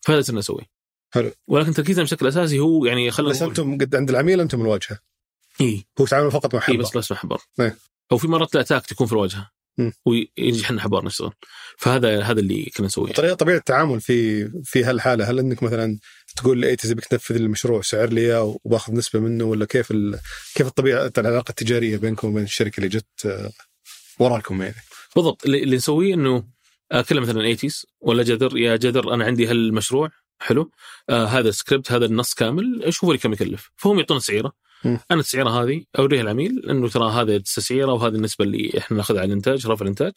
[0.00, 0.66] فهذا صرنا نسويه
[1.14, 1.30] حلو.
[1.46, 4.98] ولكن تركيزنا بشكل أساسي هو يعني خلينا بس أنتم قد عند العميل أنتم الواجهه
[5.60, 7.76] اي هو تعامل فقط مع اي حبة بس بس مع حبار إيه.
[8.12, 9.50] أو في مرات لا تاكت تكون في الواجهه.
[10.06, 11.32] ويجي إحنا حبار نشتغل
[11.78, 13.12] فهذا هذا اللي كنا نسويه.
[13.12, 15.98] طريقة طبيعة التعامل في في هالحالة هل إنك مثلا
[16.36, 20.18] تقول لايتز بك تنفذ المشروع سعر لي إياه وباخذ نسبة منه ولا كيف ال...
[20.54, 23.50] كيف الطبيعة العلاقة التجارية بينكم وبين الشركة اللي جت آه،
[24.18, 24.74] وراكم يعني؟
[25.16, 25.44] بالضبط.
[25.44, 26.44] اللي نسويه إنه
[26.92, 30.70] اكلم مثلا ايتيز ولا جذر يا جذر أنا عندي هالمشروع حلو
[31.10, 33.70] آه هذا سكريبت هذا النص كامل شوفوا لي كم يكلف.
[33.76, 34.52] فهم يعطونا تسعيره مم.
[34.84, 39.28] أنا التسعيره هذه أوريها العميل إنه ترى هذه التسعيره وهذه النسبة اللي إحنا ناخذها على
[39.28, 40.12] الإنتاج رفع الإنتاج.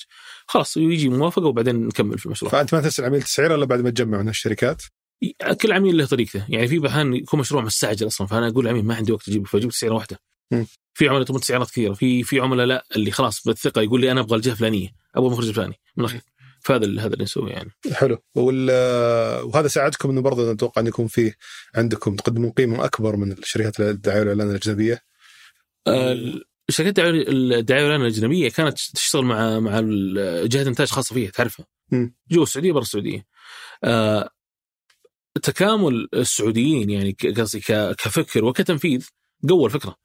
[0.47, 2.51] خلاص يجي موافقة وبعدين نكمل في المشروع.
[2.51, 4.84] فأنت ما تسال عميل تسعيره إلا بعد ما تجمع من الشركات؟
[5.61, 6.45] كل عميل له طريقته.
[6.49, 8.28] يعني في أحيانا يكون مشروع مستعجل أصلا.
[8.28, 10.20] فأنا أقول للعميل ما عندي وقت أجيب فأجيب تسعيره واحدة.
[10.93, 11.93] في عملاء تبغى تسعيرات كثيرة.
[11.93, 14.89] في في عملاء لا اللي خلاص بالثقه يقول لي أنا أبغى الجهة الفلانية.
[15.16, 15.76] أبغى المخرج الفلاني.
[15.97, 16.22] من الأخير.
[16.66, 17.72] فهذا ال- هذا اللي نسويه يعني.
[17.93, 18.18] حلو.
[18.36, 18.70] وال...
[19.43, 21.36] وهذا ساعدكم إنه برضه أتوقع إن يكون فيه
[21.76, 25.01] عندكم تقدمون قيمة أكبر من الشركات الدعاية والإعلان الأجنبية.
[25.88, 29.80] ال- شركات الدعاية والإعلان الأجنبية كانت تشتغل مع مع
[30.45, 31.66] جهات إنتاج خاصة فيها تعرفها.
[32.32, 33.26] جوا السعودية برا السعودية.
[33.84, 34.30] آه،
[35.43, 37.59] تكامل السعوديين يعني قصدي
[37.97, 39.07] كفكر وكتنفيذ
[39.49, 39.95] قوى الفكرة.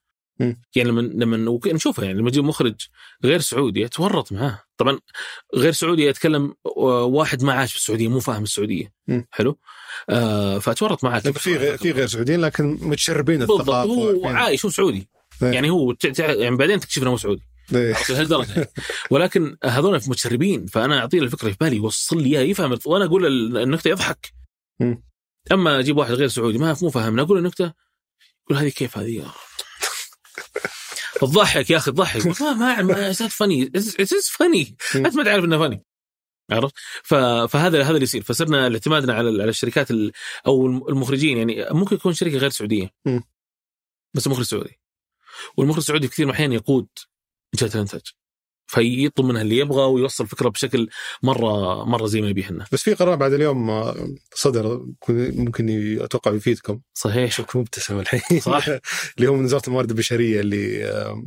[0.41, 0.62] مم.
[0.74, 2.74] يعني لما لما نشوفها يعني لما يجي مخرج
[3.24, 4.99] غير سعودي أتورط معاه طبعا
[5.55, 9.26] غير سعودي يتكلم واحد ما عاش في السعودية مو فاهم السعودية مم.
[9.30, 9.59] حلو
[10.11, 14.26] آه فأتورط معاه في غير في غير سعوديين لكن متشربين بالضبط الثقافة هو.
[14.26, 15.09] عايش هو سعودي
[15.43, 15.49] إيه.
[15.49, 17.43] يعني هو تع- تع- يعني بعدين تكتشف إنه مو سعودي
[17.74, 17.95] إيه.
[18.11, 18.70] لهالدرجة.
[19.11, 23.57] ولكن هذول متشربين فأنا أعطيه الفكرة في بالي يوصل لي إياها يفهم وأنا أقول ال-
[23.59, 24.32] النكتة يضحك
[24.80, 25.03] مم.
[25.53, 27.72] أما أجيب واحد غير سعودي ما مو فاهمنا أقول النكتة
[28.45, 29.26] يقول هذه كيف هذه
[31.20, 34.76] تضحك يا أخي تضحك ما ما ما فني اتس فني.
[34.95, 35.85] انت ما تعرف إنه فني
[36.51, 38.22] عرفت؟ فهذا هذا اللي يصير.
[38.22, 40.12] فصرنا اعتمادنا على على الشركات ال-
[40.47, 41.39] أو المخرجين.
[41.39, 42.91] يعني ممكن يكون شركة غير سعودية.
[44.14, 44.81] بس مخرج سعودي.
[45.57, 46.89] والمخرج السعودي كثير من الأحيان يقود
[47.55, 48.03] جهة الإنتاج.
[48.71, 50.89] فيطلب منها اللي يبغى ويوصل الفكرة بشكل
[51.23, 56.33] مره مرة زي ما يبيه لنا بس في قرار بعد اليوم آه، صدر ممكن أتوقع
[56.33, 56.81] يفيدكم.
[56.95, 57.33] صحيح.
[57.33, 58.41] شوفك مبتسم الحين.
[58.41, 58.68] صح.
[59.18, 61.23] اللي هو من وزارة الموارد البشرية اللي آه،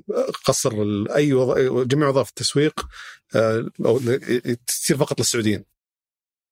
[0.46, 0.72] قصر
[1.16, 1.58] أي وظ...
[1.88, 2.88] جميع وظائف التسويق
[3.36, 4.00] آه، أو
[4.68, 5.64] تصير فقط للسعوديين.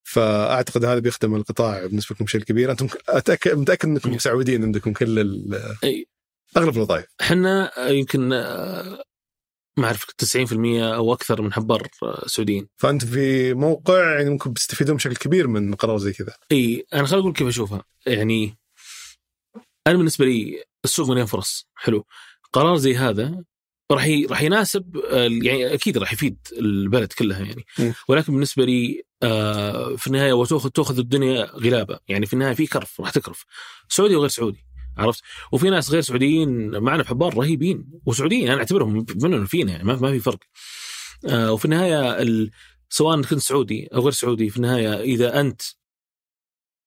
[0.03, 4.15] فأعتقد هذا بيخدم القطاع بالنسبة لكم بشكل كبير أنتم اتاكد متأكد أنكم مم.
[4.15, 5.61] مسعودين عندكم كل ال...
[6.57, 7.05] أغلب الوظائف.
[7.21, 8.33] إحنا يمكن
[9.81, 12.67] ما أعرف 90% أو أكثر من حبار آه، سعوديين.
[12.77, 16.33] فأنت في موقع يعني ممكن بتستفيدون بشكل كبير من قرار زي كذا.
[16.51, 17.83] إي أنا خليني أقول كيف أشوفها.
[18.05, 18.57] يعني
[19.87, 21.67] أنا بالنسبة لي السوق مليان فرص.
[21.75, 22.05] حلو.
[22.53, 23.43] قرار زي هذا
[23.91, 24.07] راح.
[24.29, 25.01] راح يناسب
[25.43, 27.65] يعني أكيد راح يفيد البلد كلها يعني.
[27.79, 27.91] م.
[28.07, 31.99] ولكن بالنسبة لي آه، في النهاية وتاخذ تأخذ الدنيا غلابة.
[32.07, 33.45] يعني في النهاية في كرف راح تكرف.
[33.89, 34.65] سعودي وغير سعودي.
[34.97, 40.11] عرفت وفي ناس غير سعوديين معنا بحبار رهيبين وسعوديين أنا أعتبرهم منهم فينا يعني ما
[40.11, 40.39] في فرق
[41.29, 42.51] آه، وفي النهاية ال...
[42.89, 45.61] سواء كنت سعودي أو غير سعودي في النهاية إذا أنت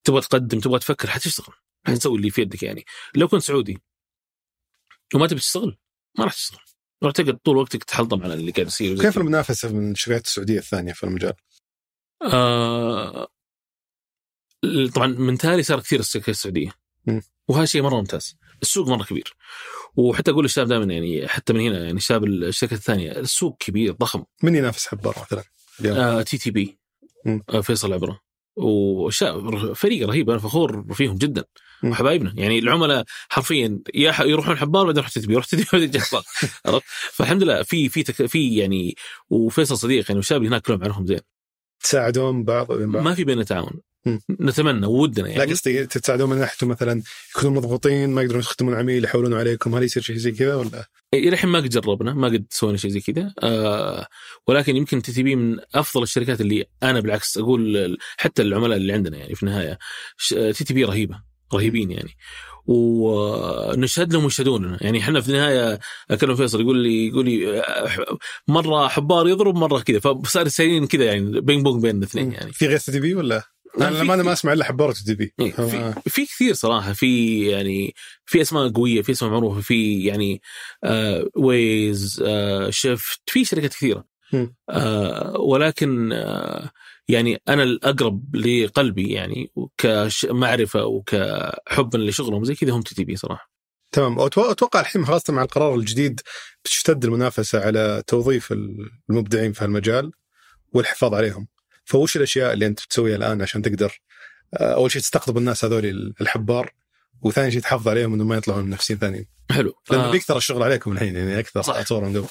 [0.04, 1.54] تبغى تقدم تبغى تفكر حتشتغل
[1.86, 2.84] حتسوي اللي في يدك يعني
[3.14, 3.82] لو كنت سعودي
[5.14, 5.78] وما تبي تشتغل
[6.18, 6.60] ما راح تشتغل
[7.02, 9.18] راح تقعد طول وقتك تحلطم على اللي قاعد يصير كيف.
[9.18, 11.32] المنافسة من الشركات السعودية الثانية في المجال؟
[12.22, 13.28] آه
[14.94, 16.83] طبعا من تالي صار كثير الشركات السعودية.
[17.48, 18.36] وهذا شيء مرة ممتاز.
[18.62, 19.36] السوق مرة كبير.
[19.96, 24.24] وحتى أقول للشباب دائما يعني حتى من هنا يعني شباب الشركات الثانية السوق كبير ضخم.
[24.42, 25.44] من ينافس حبار مثلا؟
[25.86, 26.78] آه تي تي بي.
[27.50, 28.20] آه فيصل عبره.
[29.74, 31.44] فريق رهيب أنا فخور فيهم جدا.
[31.84, 35.62] وحبايبنا يعني العملاء حرفيا يا يروحون حبار بعدين يروح تي تي بي يروح تي تي
[35.62, 36.22] بي بعدين يجي حبار
[36.66, 38.26] عرفت؟ فالحمد لله في في تك...
[38.26, 38.94] في يعني
[39.30, 41.20] وفيصل صديق يعني والشباب اللي هناك كلهم عنهم زين.
[41.80, 43.04] تساعدون بعض بعض.
[43.04, 43.80] ما في بيننا تعاون.
[44.40, 47.02] نتمنى ودنا لا يعني قصدي تساعدون من ناحية مثلا
[47.36, 51.28] يكونوا مضغوطين ما يقدرون يخدمون عميل يحولون عليكم هل يصير شيء زي كذا ولا؟ إلى
[51.28, 53.34] الحين ما قد جربنا ما قد سوينا شيء زي كذا.
[53.42, 54.06] آه
[54.46, 58.92] ولكن يمكن تي تي بي من أفضل الشركات اللي أنا بالعكس أقول حتى العملاء اللي
[58.92, 59.78] عندنا يعني في النهاية
[60.28, 61.22] تي تي بي رهيبة
[61.54, 62.10] رهيبين يعني.
[62.66, 64.78] ونشهد لهم ويشهدون لنا.
[64.80, 65.78] يعني إحنا في النهاية
[66.10, 67.62] أكلم فيصل يقول لي يقول لي
[68.48, 69.98] مرة حبار يضرب مرة كذا.
[69.98, 72.52] فصار سايرين كذا يعني ping pong بين الاثنين يعني.
[72.52, 75.16] في غير تي تي بي ولا؟ أنا في- ما أنا ما أسمع إلا حبار تي
[75.16, 75.30] تي بي.
[75.40, 76.92] إيه، في, في كثير صراحة.
[76.92, 77.94] في يعني
[78.26, 80.42] في أسماء قوية في أسماء معروفة في يعني
[80.84, 84.04] آه ويز آه شيفت في شركات كثيرة.
[84.70, 86.70] آه ولكن آه
[87.08, 93.50] يعني أنا الأقرب لقلبي يعني كمعرفه وكحبا لشغلهم زي كذا هم تي تي بي صراحة.
[93.92, 94.20] تمام.
[94.20, 96.20] أتوقع الحين خاصه مع القرار الجديد
[96.64, 98.52] بتشتد المنافسة على توظيف
[99.10, 100.12] المبدعين في هالمجال
[100.72, 101.46] والحفاظ عليهم.
[101.84, 104.00] فوش الأشياء اللي أنت بتسويها الآن عشان تقدر
[104.54, 106.72] آه، أول شيء تستقطب الناس هذول الحبار
[107.22, 110.92] وثاني شيء تحافظ عليهم انهم ما يطلعون منافسين ثانيين حلو لأنه آه بيكثر الشغل عليكم
[110.92, 111.76] الحين يعني أكثر صح.
[111.76, 112.28] أتصور من قبل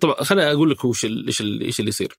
[0.00, 2.18] طبعا خليني أقول لك وش إيش إيش اللي يصير.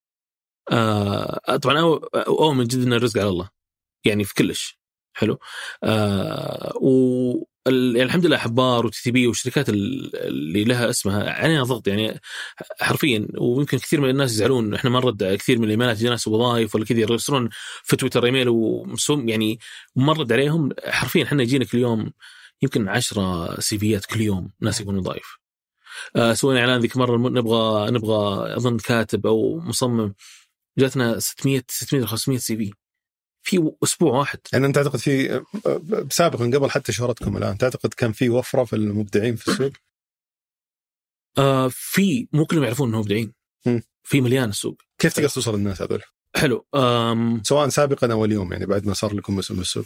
[0.72, 3.50] آه طبعا اؤمن جدا ان الرزق على الله.
[4.06, 4.80] يعني في كل شي
[5.14, 5.40] حلو.
[5.84, 11.64] آه و يعني الحمد لله حبار وتي تي بي والشركات ال- اللي لها اسمها علينا
[11.64, 12.20] ضغط يعني
[12.82, 16.86] حرفيا ويمكن كثير من الناس يزعلون إحنا ما نرد كثير من الإيميلات ناس وظائف ولا
[16.86, 17.50] كذا يرسلون
[17.84, 19.60] في تويتر إيميل ومسوم يعني
[19.96, 22.12] ما نرد عليهم حرفيا إحنا يجينا كل يوم
[22.62, 25.38] يمكن 10 سيفيات كل يوم ناس يبون وظائف.
[26.16, 30.14] آه، سوينا إعلان ذيك مرة نبغى نبغى أظن كاتب أو مصمم
[30.78, 32.72] جاتنا 600 600 500 سي في
[33.42, 34.40] في أسبوع واحد.
[34.54, 35.44] يعني أنت تعتقد في
[36.10, 39.72] سابقا قبل حتى شهرتكم الآن تعتقد كان في وفرة في المبدعين في السوق؟
[41.38, 43.34] آه في مو كلهم يعرفون إنهم مبدعين.
[44.04, 44.82] في مليان السوق.
[44.98, 46.02] كيف تقدر توصل للناس هذول؟
[46.36, 49.86] حلو آم سواء سابقا أو اليوم يعني بعد ما صار لكم من السوق.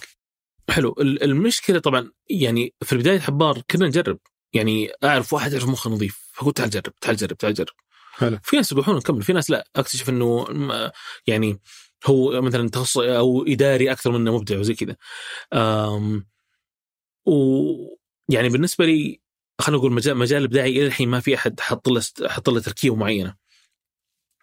[0.70, 0.96] حلو.
[1.00, 4.20] ال- المشكلة طبعا يعني في بدايه حبار كنا نجرب.
[4.54, 7.76] يعني أعرف واحد يعرف مخه نظيف فقلت تعال جرب تعال جرب تعال جرب.
[8.14, 8.40] حلو.
[8.44, 9.68] في ناس يروحون نكمل في ناس لا.
[9.76, 10.48] أكتشف إنه
[11.28, 11.60] يعني
[12.06, 14.96] هو مثلا تخصص أو إداري أكثر من إنه مبدع وزي كذا
[17.26, 17.34] و
[18.30, 19.22] يعني بالنسبة لي
[19.62, 22.96] خلينا نقول مجال مجال الابداعي إلى الحين ما في أحد حط له حط له تركيبة
[22.96, 23.36] معينة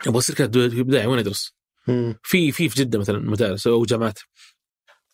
[0.07, 1.55] أبغى أصير كاتب إبداعي وين أدرس؟
[2.23, 4.19] في في في جدة مثلا مدارس أو جامعات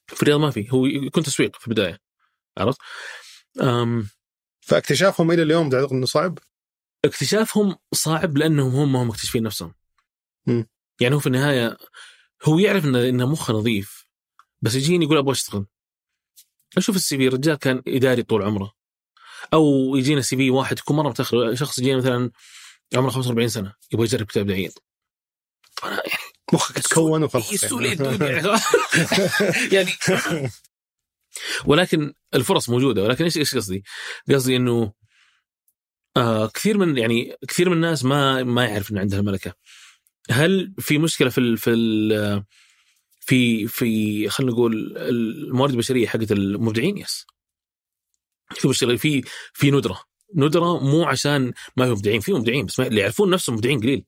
[0.07, 1.99] في الرياض ما في هو يكون تسويق في البداية
[2.59, 2.79] عرفت؟
[4.61, 6.39] فاكتشافهم إلى اليوم تعتقد إنه صعب؟
[7.05, 9.75] اكتشافهم صعب لأنهم هم هم مكتشفين نفسهم.
[10.47, 10.67] مم.
[11.01, 11.77] يعني هو في النهاية
[12.49, 14.07] هو يعرف انه انه مخه نظيف
[14.63, 15.67] بس يجيني يقول أبغى أشتغل.
[16.77, 18.73] أشوف السي في الرجال كان إداري طول عمره.
[19.53, 22.31] أو يجينا سي في واحد يكون مرة متأخر شخص يجينا مثلا
[22.95, 24.71] عمره 45 سنة يبغى يجرب كتاب ابداعيين.
[25.77, 26.23] طبعا يعني
[26.53, 28.61] مخك تكون وخلاص يعني.
[29.75, 29.93] يعني
[31.67, 33.85] ولكن الفرص موجودة ولكن إيش إيش قصدي؟
[34.29, 34.93] قصدي إنه
[36.17, 39.53] آه كثير من يعني كثير من الناس ما ما يعرف إن عندها الملكه.
[40.31, 42.45] هل في مشكلة في ال في ال
[43.21, 47.27] في في خلينا نقول الموارد البشرية حقت المبدعين يس.
[48.51, 49.23] في مشكلة في
[49.55, 50.01] في ندرة
[50.35, 54.05] ندرة مو عشان ما في مبدعين في مبدعين بس اللي يعرفون نفسهم مبدعين قليل.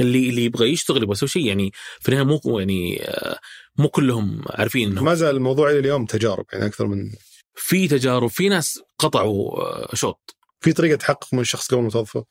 [0.00, 3.38] اللي اللي يبغى يشتغل يبغى يسوي شيء يعني في النهاية مو يعني آه،
[3.78, 7.12] مو كلهم عارفين إنهم ما زال الموضوع إلى اليوم تجارب يعني أكثر من
[7.54, 12.24] في تجارب في ناس قطعوا آه، شوط في طريقة تحقق من الشخص قبل ما توظفه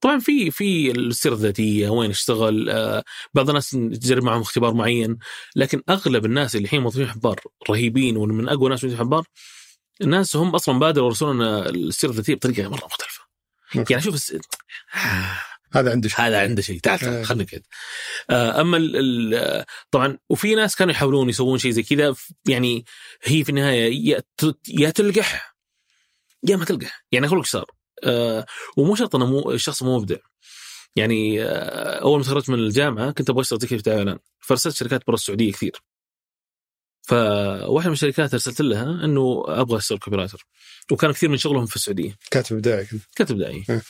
[0.00, 5.18] طبعا في في السيرة الذاتية وين اشتغل آه، بعض الناس تجرب معهم اختبار معين
[5.56, 7.40] لكن أغلب الناس اللي الحين موظفين حبار
[7.70, 9.24] رهيبين ومن أقوى ناس موظفين حبار
[10.00, 13.20] الناس هم أصلا بادروا يرسلون السيرة الذاتية بطريقة مرة مختلفة.
[13.76, 13.92] أوكي.
[13.92, 14.36] يعني شوف الس...
[15.72, 16.20] هذا عنده شيء.
[16.20, 16.80] هذا عنده شيء.
[16.80, 17.02] تعال آه.
[17.02, 17.62] تعال خلينا كذا
[18.30, 22.14] آه، أما ال ال طبعا وفي ناس كانوا يحاولون يسوون شيء زي كذا
[22.48, 22.84] يعني
[23.22, 24.22] هي في النهاية
[24.68, 25.56] يا تلقح
[26.48, 27.04] يا ما تلقح.
[27.12, 27.62] يعني أقول لك صار.
[27.62, 27.79] آه،
[28.76, 30.16] ومو شرط أنه مو الشخص مو مبدع.
[30.96, 34.18] يعني آه، أول ما تخرجت من الجامعة كنت أبغى أشتغل في إعلان.
[34.40, 35.82] فارسلت شركات برا السعودية كثير.
[37.02, 40.46] فواحدة من الشركات أرسلت لها أنه أبغى أشتغل copywriter
[40.92, 42.16] وكان كثير من شغلهم في السعودية.
[42.30, 42.86] كاتب إبداعي.
[43.16, 43.80] كاتب داعي م.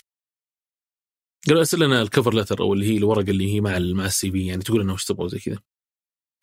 [1.47, 4.47] قالوا أرسل لنا الكفر لتر أو اللي هي الورقة اللي هي مع مع السي في
[4.47, 5.59] يعني تقول انه وش تبغى زي كذا.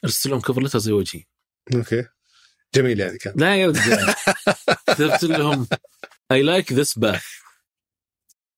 [0.04, 1.24] أرسل لهم كفر لتر زي وجهي.
[1.76, 2.06] أوكي.
[2.76, 3.34] جميل يعني كان.
[3.38, 3.72] لا يا
[4.88, 5.68] كتبت لهم
[6.32, 7.26] اي لايك ذس باث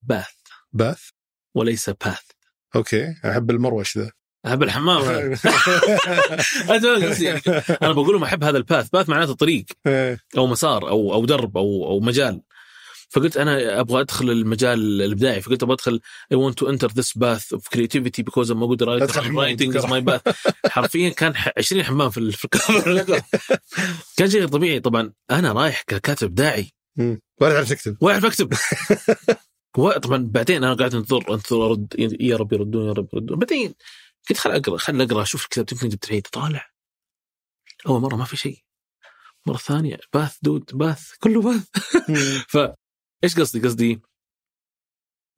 [0.02, 0.28] باث
[0.74, 1.02] باث
[1.56, 2.22] وليس باث
[2.76, 4.12] أوكي أحب المروش ذا.
[4.46, 5.02] أحب الحمام.
[7.82, 9.66] أنا بقول لهم أحب هذا الباث باث معناته طريق.
[9.88, 10.20] إيه.
[10.38, 12.42] أو مسار أو أو درب أو أو مجال.
[13.10, 15.42] فقلت أنا أبغى أدخل المجال الإبداعي.
[15.42, 16.02] فقلت أبغى أدخل
[16.94, 19.04] this path of creativity because I'm a good writer.
[19.04, 19.58] أدخل حمام.
[19.58, 20.34] writing is my path
[20.74, 22.18] حرفيا كان ح- 20 حمام في
[24.18, 24.80] كان شيء طبيعي.
[24.80, 26.72] طبعا أنا رايح ككاتب إبداعي.
[26.98, 28.54] ولا تعرف تكتب واعرف اكتب
[29.78, 33.76] و- طبعا بعدين أنا قاعد انتظر انتظر أرد يا رب يردون يا رب يردون بعدين
[34.30, 36.70] قلت خل أقرأ خل أقرأ أشوف الكتاب يمكن جبت العيد طالع
[37.88, 38.64] أول مرة ما في شيء
[39.48, 41.68] مرة ثانية باث دود باث كله باث
[42.10, 42.44] مم.
[43.24, 44.02] إيش قصدي؟ قصدي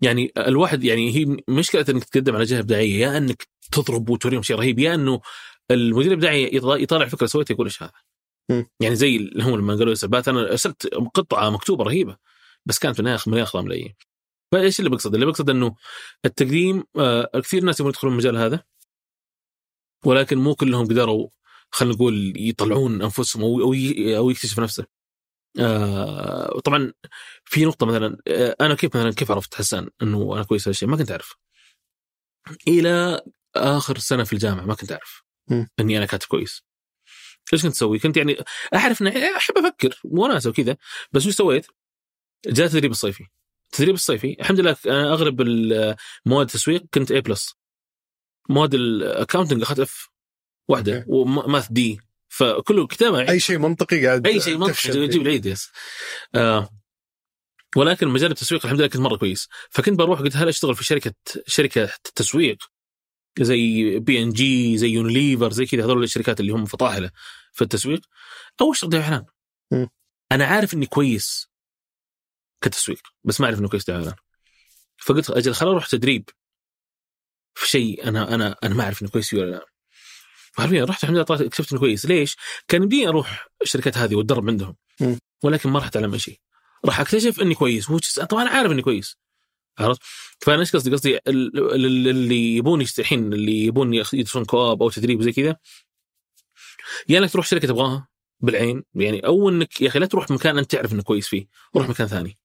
[0.02, 4.56] يعني الواحد يعني هي مشكلة إنك تقدم على جهة إبداعية يا إنك تضرب وتوريهم شيء
[4.58, 5.22] رهيب يا إنه
[5.72, 7.92] المدير الإبداعي يطالع فكرة سويتها يقول إيش هذا؟
[8.80, 12.18] يعني زي هم لما قالوا سبات أنا أرسلت قطعة مكتوبة رهيبة
[12.66, 13.96] بس كانت في النهاية مليان ملايين.
[14.52, 15.76] فايش اللي بقصد؟ اللي بقصد إنه
[16.26, 18.64] التقديم آه كثير ناس يبغون يدخلون المجال هذا
[20.06, 21.30] ولكن مو كلهم قدروا
[21.72, 23.74] خلينا نقول يطلعون أنفسهم أو أو
[24.18, 24.86] أو يكتشف نفسه.
[25.60, 26.94] آه طبعا
[27.46, 30.98] في نقطة مثلا آه أنا كيف مثلا كيف عرفت حسان إنه أنا كويس هالشيء ما
[30.98, 31.36] كنت أعرف
[32.68, 33.22] إلى
[33.56, 35.24] آخر سنة في الجامعة ما كنت أعرف.
[35.80, 36.64] إني أنا كاتب كويس
[37.54, 38.38] إيش كنت أسوي؟ كنت يعني
[38.76, 40.78] أعرف إني أحب أفكر وناسه وكذا
[41.12, 41.68] بس وش سويت؟
[42.48, 43.28] جاء التدريب الصيفي
[43.74, 44.38] التدريب الصيفي.
[44.40, 45.42] الحمد لله أنا اغلب
[46.26, 47.56] مواد التسويق كنت A plus
[48.50, 50.10] مواد ال accounting أخذت F
[50.68, 51.06] واحدة.
[51.08, 52.00] و math دي
[52.30, 55.22] فكله كتابة أي شيء منطقي قاعد أي شيء منطقي يجيب.
[55.22, 55.70] العيد yes
[56.36, 56.70] آه
[57.76, 59.48] ولكن مجال التسويق الحمد لله كنت مرة كويس.
[59.70, 61.14] فكنت بروح قلت هل أشتغل في شركة
[61.48, 62.58] شركة تسويق؟
[63.40, 67.12] زي بي ان جي زي يونيليفر زي كذا هذول الشركات اللي هم فطاحلة
[67.52, 68.02] في التسويق.
[68.62, 69.26] أو أشتغل اعلان.
[70.32, 71.51] أنا عارف إني كويس.
[72.62, 74.16] كتسويق بس ما أعرف إنه كويس دعايه اعلان
[74.98, 76.30] فقلت أجل خل أروح تدريب.
[77.56, 79.66] في شيء أنا أنا أنا ما أعرف إنه كويس فيه ولا لا.
[80.54, 82.06] فحرفيا رحت الحمد لله طلعت- اكتشفت إنه كويس.
[82.06, 82.36] ليش؟
[82.68, 84.76] كان يمديني أروح الشركات هذه واتدرب عندهم.
[85.44, 86.40] ولكن ما راح اتعلم شيء.
[86.86, 87.86] راح أكتشف إني كويس.
[88.30, 89.18] طبعا أنا عارف إني كويس.
[89.80, 90.02] عرفت؟
[90.42, 95.20] فأنا إيش قصدي؟ قصدي ال- ال- اللي يبون الحين اللي يبون يدرسون كواب أو تدريب
[95.20, 95.56] وزي كذا.
[97.10, 98.08] يا إنك تروح شركة تبغاها
[98.40, 98.84] بالعين.
[98.96, 102.08] يعني أو إنك يا أخي لا تروح مكان أنت تعرف إنه كويس فيه، روح مكان
[102.08, 102.38] ثاني.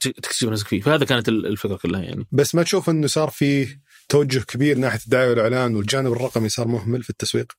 [0.00, 2.26] تكتشف نفسك فيه، فهذا كانت ال- الفكرة كلها يعني.
[2.32, 7.02] بس ما تشوف إنه صار في توجه كبير ناحية الدعايه والإعلان والجانب الرقمي صار مهمل
[7.02, 7.52] في التسويق؟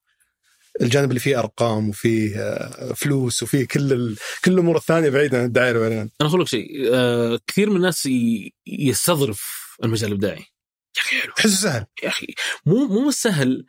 [0.82, 4.18] الجانب اللي فيه أرقام وفيه آه، فلوس وفيه كل ال...
[4.46, 6.10] كل الأمور الثانية بعيدة عن الدعاية والإعلان.
[6.22, 8.10] أنا أقول لك شيء آه كثير من الناس
[8.68, 10.46] يستظرف المجال الإبداعي.
[10.98, 11.34] يا أخي حلو.
[11.34, 11.86] تحسه سهل.
[12.04, 12.28] يا أخي
[12.66, 13.66] مو مو سهل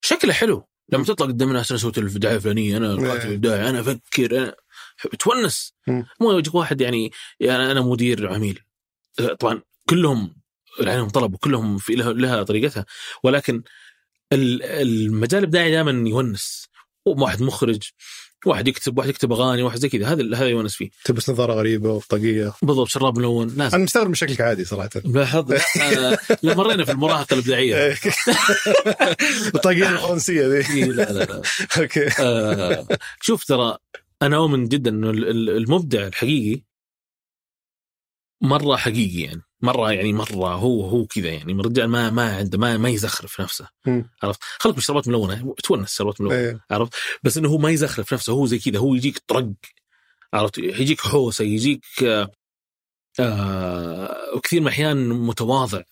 [0.00, 0.68] شكله حلو.
[0.92, 3.34] لما تطلع قدام الناس أنا سويت الدعاية الفلانية أنا كاتب إيه.
[3.34, 4.54] ابداعي أنا أفكر أنا
[5.18, 5.72] تونس.
[6.20, 8.60] مو يجيك واحد يعني, يعني أنا مدير عميل.
[9.38, 10.36] طبعا كلهم
[10.80, 12.86] عليهم طلب وكلهم في لها, لها طريقتها.
[13.22, 13.62] ولكن
[14.32, 16.68] ال- المجال الابداعي دائما يونس.
[17.06, 17.82] واحد مخرج
[18.46, 20.06] واحد يكتب واحد يكتب أغاني واحد زي كذا.
[20.12, 20.90] هذا هذا يونس فيه.
[21.04, 24.90] تلبس نظارة غريبة وطاقيه بالضبط شراب ملون لازم أنا مستغرب من شكلك عادي صراحة.
[25.04, 25.52] لاحظ
[26.42, 27.94] لما مرينا في المراهقة الإبداعية.
[29.54, 31.42] الطاقيه الفرنسية ذي إيه، لا لا لا.
[31.82, 32.08] أوكي.
[32.20, 32.86] آه،
[33.20, 33.76] شوف ترى
[34.22, 36.62] أنا اؤمن جدا إنه ال- ال- المبدع الحقيقي
[38.42, 42.76] مرة حقيقي يعني مرة يعني مرة هو هو كذا يعني الرجال ما ما عنده ما
[42.76, 43.68] ما يزخرف نفسه.
[44.22, 46.60] عرفت خلك من شربات ملونه تونس شربات ملونه إيه.
[46.70, 49.50] عرفت بس إنه هو ما يزخرف نفسه هو زي كذا هو يجيك طرق
[50.34, 52.30] عرفت يجيك حوسة يجيك آه
[53.20, 55.82] آه وكثير من الأحيان متواضع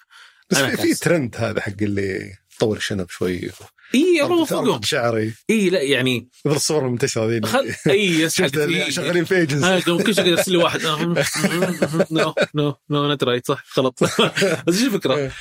[0.50, 0.94] بس في.
[0.94, 3.50] ترند هذا حق اللي طول الشنب شوي
[3.94, 7.40] إي والله فوقهم شعري إي لا يعني الصور المنتشرة ذي.
[7.46, 9.46] خل إي شغالين في
[9.84, 10.80] كل شيء يرسل لي واحد
[12.10, 14.04] no no no not right صح غلط.
[14.66, 15.32] بس إيش الفكرة؟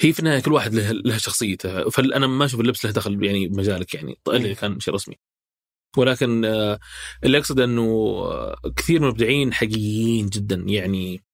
[0.00, 1.90] هي في النهاية كل واحد له له شخصيته.
[1.90, 4.18] فأنا ما أشوف اللبس له دخل يعني بمجالك يعني.
[4.28, 5.16] اللي كان شيء رسمي.
[5.96, 6.78] ولكن آه،
[7.24, 10.64] اللي اقصد إنه آه، كثير من المبدعين حقيقيين جدا.
[10.66, 11.24] يعني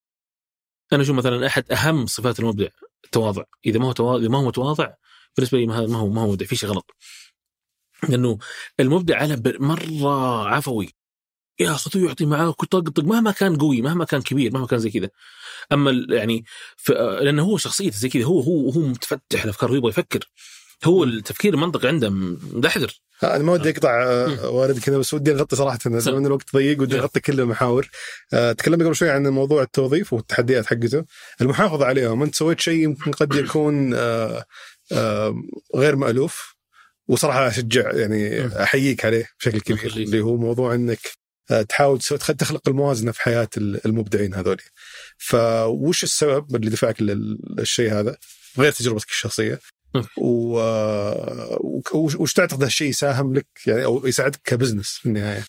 [0.93, 2.69] أنا أشوف مثلا أحد أهم صفات المبدع
[3.05, 3.43] التواضع.
[3.67, 4.95] إذا ما هو تواضع إذا ما هو متواضع
[5.39, 6.94] بالنسبة لي ما ما هو ما هو مبدع في شيء غلط.
[8.09, 8.39] لأنه
[8.81, 10.94] المبدع على مرة عفوي.
[11.60, 15.10] ياخذ ويعطي معاك ويطقطق مهما كان قوي مهما كان كبير مهما كان زي كذا.
[15.73, 16.44] أما يعني.
[17.20, 20.31] لأنه هو شخصيته زي كذا هو هو هو متفتح الافكار يبغى يفكر.
[20.85, 25.56] هو التفكير المنطقي عنده مدحدر أنا ما ودي أقطع آه، والد كذا بس ودي أغطي
[25.56, 25.78] صراحة.
[25.86, 26.98] لأن الوقت ضيق ودي.
[26.98, 27.89] أغطي كل المحاور.
[28.32, 31.05] آه، تكلمنا قبل شوي عن موضوع التوظيف والتحديات حقته.
[31.40, 34.44] المحافظة عليهم أنت سويت شيء يمكن قد يكون آه، آه،
[35.77, 36.59] غير مألوف.
[37.09, 38.47] وصراحة أشجع يعني.
[38.62, 39.93] أحييك عليه بشكل كبير.
[39.97, 40.98] اللي هو موضوع إنك
[41.51, 44.56] آه، تحاول تخلق الموازنة في حياة ال- المبدعين هذول
[45.19, 48.16] فوش السبب اللي دفعك لل- للشيء هذا؟
[48.59, 49.60] غير تجربتك الشخصية.
[50.16, 50.60] و...
[51.94, 55.44] وش تعتقد هالشيء يساهم لك؟ يعني أو يساعدك كبزنس في النهاية؟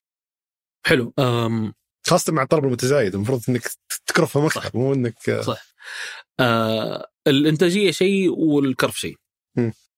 [0.86, 1.14] حلو.
[1.20, 1.74] أم
[2.08, 3.68] خاصة مع الطلب المتزايد المفروض إنك
[4.08, 5.66] تكرفه مكتب مو إنك صح.
[6.40, 9.16] آه الإنتاجية شيء والكرف شيء.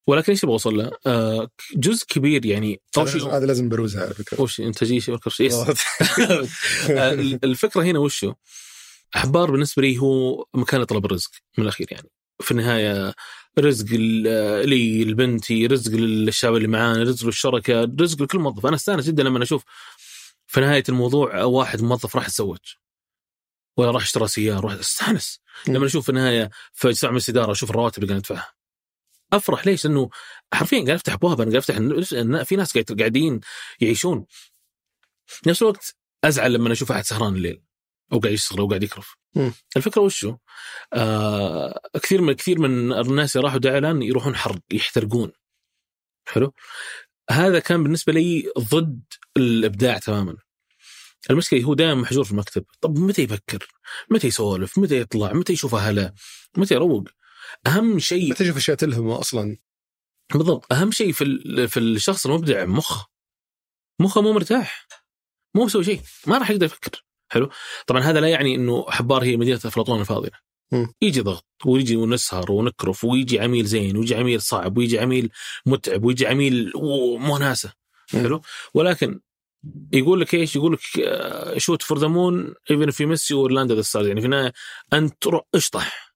[0.07, 4.03] ولكن إيش أبغى اوصل له؟ آه جزء كبير يعني اول هذا شيء هذا لازم بروزها
[4.03, 4.41] على فكرة.
[4.41, 5.51] وش انتاجيه شيء والكرف شيء.
[6.89, 7.11] آه،
[7.43, 8.33] الفكرة هنا وشو؟
[9.15, 12.09] أحبار بالنسبة لي هو مكان طلب الرزق من الأخير يعني.
[12.41, 13.13] في النهاية
[13.59, 18.65] رزق ال- لي لبنتي رزق للشباب اللي معانا رزق للشركة رزق لكل موظف.
[18.65, 19.63] أنا أستأنس جدا لما أشوف
[20.47, 22.57] في نهاية الموضوع واحد موظف راح يتزوج.
[23.77, 25.39] ولا راح اشترى سيارة راح أستأنس.
[25.67, 28.53] لما أشوف في النهاية في مجلس اداره أشوف الرواتب اللي قاعد ندفعها
[29.33, 30.09] أفرح ليش؟ لأنه
[30.53, 33.39] حرفيا قاعد أفتح ابواب أنا قاعد أفتح في ناس قاعد- قاعدين
[33.81, 34.25] يعيشون.
[35.47, 37.61] نفس الوقت أزعل لما أشوف أحد سهران الليل
[38.13, 39.53] أو قاعد يشتغل أو قاعد يكرف مم.
[39.77, 40.37] الفكرة وشو؟
[40.93, 45.31] آه كثير من كثير من الناس اللي راحوا دعلان يروحون حرب يحترقون.
[46.27, 46.53] حلو؟
[47.31, 49.03] هذا كان بالنسبة لي ضد
[49.37, 50.37] الإبداع تماما.
[51.29, 52.65] المشكلة هو دائما محجور في المكتب.
[52.81, 53.67] طب متى يفكر؟
[54.09, 56.13] متى يسولف؟ متى يطلع؟ متى يشوف هلا
[56.57, 57.03] متى يروق؟
[57.67, 59.57] أهم شيء متى تشوف أشياء تلهمه أصلا.
[60.33, 60.73] بالضبط.
[60.73, 63.07] أهم شيء في في الشخص المبدع مخه.
[63.99, 64.87] مخه مو مرتاح.
[65.55, 66.01] مو مسوي شيء.
[66.27, 67.05] ما راح يقدر يفكر.
[67.31, 67.49] حلو؟
[67.87, 70.51] طبعا هذا لا يعني إنه حبار هي مدينة أفلاطون الفاضلة.
[71.01, 75.29] يجي ضغط ويجي ونسهر ونكرف ويجي عميل زين ويجي عميل صعب ويجي عميل
[75.65, 77.73] متعب ويجي عميل وناسه.
[78.11, 78.41] حلو؟
[78.73, 79.19] ولكن
[79.93, 80.79] يقول لك إيش؟ يقول لك
[81.57, 84.53] shoot for the moon even if you miss you land the stars يعني في النهاية
[84.93, 86.10] أنت روح اشطح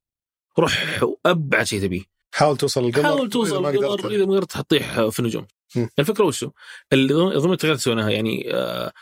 [0.59, 2.03] روح أبعد شيء تبيه.
[2.33, 3.03] حاول توصل للقمر.
[3.03, 5.47] حاول توصل ما القمر قدرت- إذا ما قدرت حتطيح في النجوم.
[5.75, 5.89] مم.
[5.99, 6.51] الفكرة وشو؟
[6.93, 8.93] اللي ضمن التغييرات اللي سويناها يعني آه،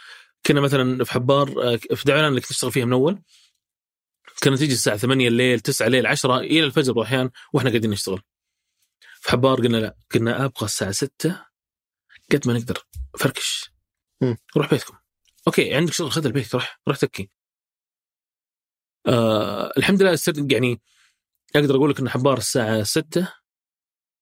[0.46, 3.22] كنا مثلا في حبار آه، في دعوان اللي كنت اشتغل فيها من أول.
[4.42, 8.22] كانت تيجي الساعة 8 الليل 9 الليل 10 إلى الفجر الاحيان وإحنا قاعدين نشتغل.
[9.22, 11.46] في حبار قلنا لا قلنا أبغى الساعة 6
[12.32, 12.86] قد ما نقدر.
[13.20, 13.72] فركش.
[14.22, 14.38] مم.
[14.58, 14.98] روح بيتكم.
[15.48, 17.30] أوكي عندك شغل خذ البيت روح روح تكي
[19.08, 20.18] آه الحمد لله
[20.52, 20.82] يعني
[21.56, 23.28] أقدر أقول لك إن حبار الساعة 6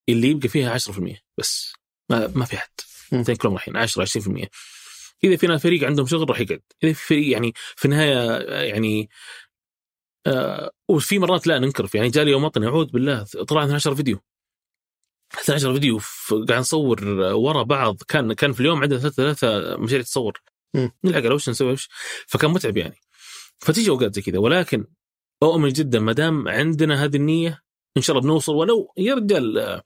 [0.09, 1.73] اللي يبقى فيها 10% بس
[2.09, 2.69] ما ما في احد
[3.41, 4.47] كلهم رايحين 10 20%
[5.23, 6.61] إذا في فريق عندهم شغل راح يقعد.
[6.83, 9.09] إذا في فريق يعني في النهاية آه، يعني
[10.27, 11.95] آه وفي مرات لا ننكرف.
[11.95, 14.19] يعني جالي يوم وطني أعوذ بالله طلع 12 فيديو.
[15.41, 15.99] 12 فيديو
[16.29, 17.97] قاعد نصور ورا بعض.
[18.07, 20.41] كان كان في اليوم عندنا ثلاثة ثلاثة مشاريع تصور.
[20.75, 21.89] نلحق على وش نسوي وش
[22.27, 22.95] فكان متعب يعني.
[23.59, 24.39] فتيجي أوقات زي كذا.
[24.39, 24.85] ولكن
[25.43, 27.61] أؤمن جدا ما دام عندنا هذه النية
[27.97, 28.55] إن شاء الله بنوصل.
[28.55, 29.81] ولو يا رجال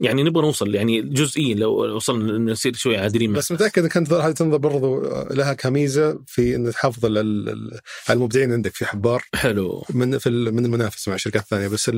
[0.00, 3.32] يعني نبغى نوصل يعني جزئيا لو وصلنا نصير شوي عادلين.
[3.32, 5.00] بس متأكد انك انت هذه تنظر برضو
[5.30, 9.22] لها كميزة في إن تحافظ على ال- ال- على المبدعين عندك في حبار.
[9.34, 9.84] حلو.
[9.90, 11.90] من في من المنافس مع الشركات الثانية بس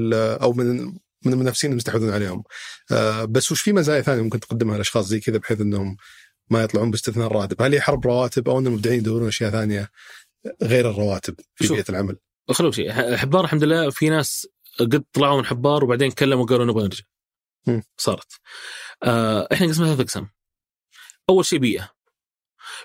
[0.42, 0.84] أو من
[1.24, 2.42] من المنافسين المستحوذون عليهم.
[2.92, 5.96] آه، بس وش في مزايا ثانية ممكن تقدمها لأشخاص زي كذا بحيث إنهم
[6.50, 9.90] ما يطلعون باستثناء الراتب هل هي حرب رواتب أو إن المبدعين يدورون أشياء ثانية
[10.62, 11.68] غير الرواتب في.
[11.68, 12.16] بيئة العمل؟
[12.50, 12.92] خلوا شيء.
[13.16, 14.46] حبار الحمد لله في ناس
[14.80, 17.04] قد طلعوا من حبار وبعدين كلموا وقالوا نبغى نرجع.
[17.96, 18.32] صارت.
[19.02, 20.30] آه إحنا قسمنا ثلاث اقسام
[21.28, 21.90] أول شيء بيئة.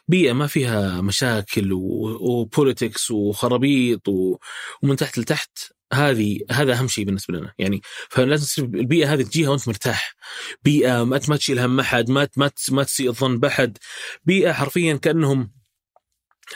[0.08, 4.08] بيئة ما فيها مشاكل وبوليتكس وخرابيط.
[4.08, 5.60] ومن تحت لتحت
[5.94, 7.54] هذه هذا أهم شيء بالنسبة لنا.
[7.60, 10.16] يعني فلازم تصير البيئة هذه تجيها وأنت مرتاح.
[10.64, 13.78] بيئة ما ما تشيل هم أحد ما ما ما تسيء الظن بأحد.
[14.24, 15.52] بيئة حرفيا كأنهم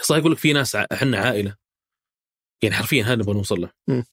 [0.02, 1.65] صح يقول لك في ناس إحنا عائلة.
[2.62, 3.70] يعني حرفيا هذا نبغى نوصل له.
[3.88, 4.04] مم.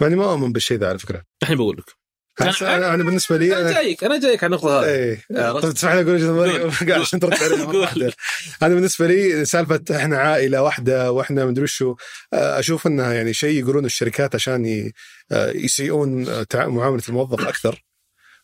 [0.00, 1.22] ماني ما أؤمن بالشيء ذا على فكرة.
[1.42, 2.02] الحين بقول لك.
[2.40, 4.86] أنا, أنا, أنا بالنسبة لي أنا أنا جايك أنا جايك على النقطة هذه.
[4.86, 5.26] إيه؟
[5.60, 8.12] طيب تسمح لي أقول وجهه نظري عشان ترد علي.
[8.62, 11.96] أنا بالنسبة لي سالفة إحنا عائلة واحدة وإحنا مدري وشو
[12.32, 14.92] آه، أشوف إنها يعني شيء يقولون الشركات عشان
[15.32, 17.84] آه، يسيئون آه، معاملة الموظف أكثر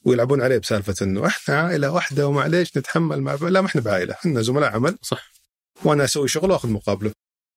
[0.04, 4.42] ويلعبون عليه بسالفة إنه إحنا عائلة واحدة ومعليش نتحمل مع لا ما إحنا بعائلة إحنا
[4.42, 4.98] زملاء عمل.
[5.02, 5.32] صح.
[5.84, 7.12] وأنا أسوي شغل وأخذ مقابله.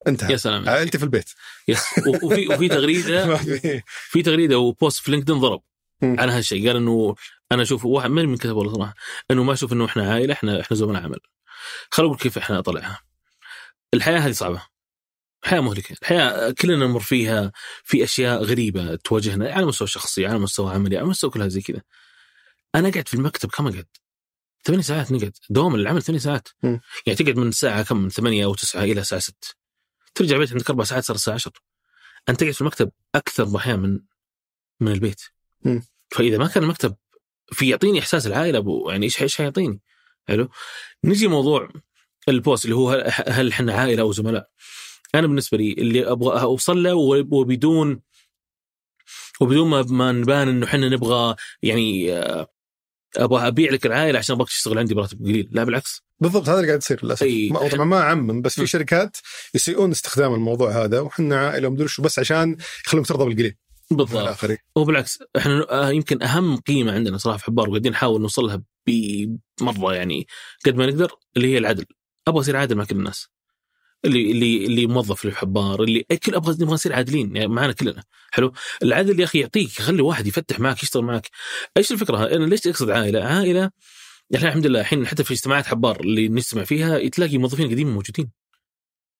[0.08, 0.32] انتهى.
[0.32, 1.30] يا سلام عائلتي في البيت.
[1.68, 1.84] يس.
[2.24, 3.38] وفي وفي تغريده
[4.12, 4.22] في.
[4.24, 5.62] تغريدة وبوست في لينكدين ضرب.
[6.04, 7.16] على هالشيء قال إنه
[7.52, 8.94] أنا أشوف واحد من من كتب والله صراحة.
[9.32, 11.20] إنه ما أشوف إنه إحنا عائلة إحنا إحنا زملاء عمل.
[12.00, 13.00] نقول كيف إحنا نطلعها.
[13.94, 14.62] الحياة هذه صعبة.
[15.44, 15.96] حياه مهلكة.
[16.02, 17.52] الحياة كلنا نمر فيها
[17.84, 21.82] في أشياء غريبة تواجهنا على مستوى شخصي على مستوى عملي على مستوى كلها زي كذا.
[22.76, 23.88] أنا قاعد في المكتب كم اقعد؟
[24.64, 25.38] ثمانية ساعات نقعد.
[25.50, 26.48] دوام العمل ثمانية ساعات.
[26.64, 26.82] مم.
[27.06, 29.56] يعني تقعد من الساعة كم؟ من ثمانية أو تسعة إلى الساعة ست
[30.16, 31.54] ترجع البيت عندك أربع ساعات صار الساعة 10
[32.30, 34.00] أنت تقعد في المكتب أكثر أحيانا من
[34.80, 35.22] من البيت.
[35.66, 35.84] مم.
[36.12, 36.96] فإذا ما كان المكتب
[37.52, 39.80] في يعطيني إحساس العائلة أبو يعني إيش إيش حيعطيني
[40.28, 40.50] حلو؟
[41.04, 41.70] نجي موضوع
[42.30, 42.90] البوست اللي هو
[43.28, 44.50] هل- إحنا عائلة أو زملاء؟
[45.16, 48.02] أنا بالنسبة لي اللي أبغى أوصل له وبدون
[49.42, 52.48] وبدون ما ما نبان إنه إحنا نبغى يعني آه،
[53.18, 55.50] أبغى ابيع لك العائلة عشان أبغاك تشتغل عندي براتب قليل.
[55.52, 56.02] لا بالعكس.
[56.20, 57.24] بالضبط هذا اللي قاعد يصير للأسف.
[57.24, 57.50] أي.
[57.50, 58.54] ما- طبعا ما اعمم بس.
[58.60, 59.18] في شركات
[59.56, 63.56] يسيئون استخدام الموضوع هذا وحنا عائلة ومدري شو بس عشان يخلونك ترضى بالقليل.
[63.92, 64.38] بالضبط.
[64.76, 70.28] وبالعكس إحنا آه، يمكن أهم قيمة عندنا صراحة في حبار وقاعدين نحاول نوصلها بمره يعني
[70.66, 71.86] قد ما نقدر اللي هي العدل.
[72.28, 73.28] أبغى أصير عادل مع كل الناس.
[74.06, 77.72] اللي اللي اللي موظف اللي في حبار اللي كل أبغى نبغى نصير عادلين يعني معنا
[77.74, 78.04] كلنا.
[78.32, 78.54] حلو.
[78.84, 81.30] العدل يا أخي يعطيك يخلي واحد يفتح معك يشتغل معك.
[81.78, 83.72] إيش الفكرة؟ أنا ليش اقصد عائلة؟ عائلة
[84.36, 88.32] إحنا الحمد لله الحين حتى في اجتماعات حبار اللي نجتمع فيها تلاقي موظفين قديمين موجودين.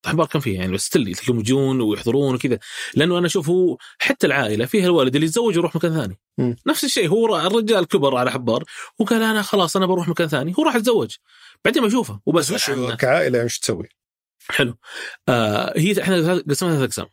[0.06, 2.58] حبار كان فيه يعني بس تلي تلاقيهم يجون ويحضرون وكذا.
[2.94, 6.18] لأنه أنا أشوف هو حتى العائلة فيها الوالد اللي يتزوج ويروح مكان ثاني.
[6.38, 6.56] مم.
[6.66, 8.64] نفس الشيء هو الرجال كبر على حبار
[8.98, 11.16] وقال أنا خلاص أنا بروح مكان ثاني هو راح يتزوج.
[11.64, 12.50] بعدين ما اشوفه وبس.
[12.50, 12.70] وش.
[12.70, 13.88] كعائلة يعني إيش تسوي؟
[14.48, 14.76] حلو.
[15.28, 17.06] آه هي إحنا قسمناها ثلاث أقسام.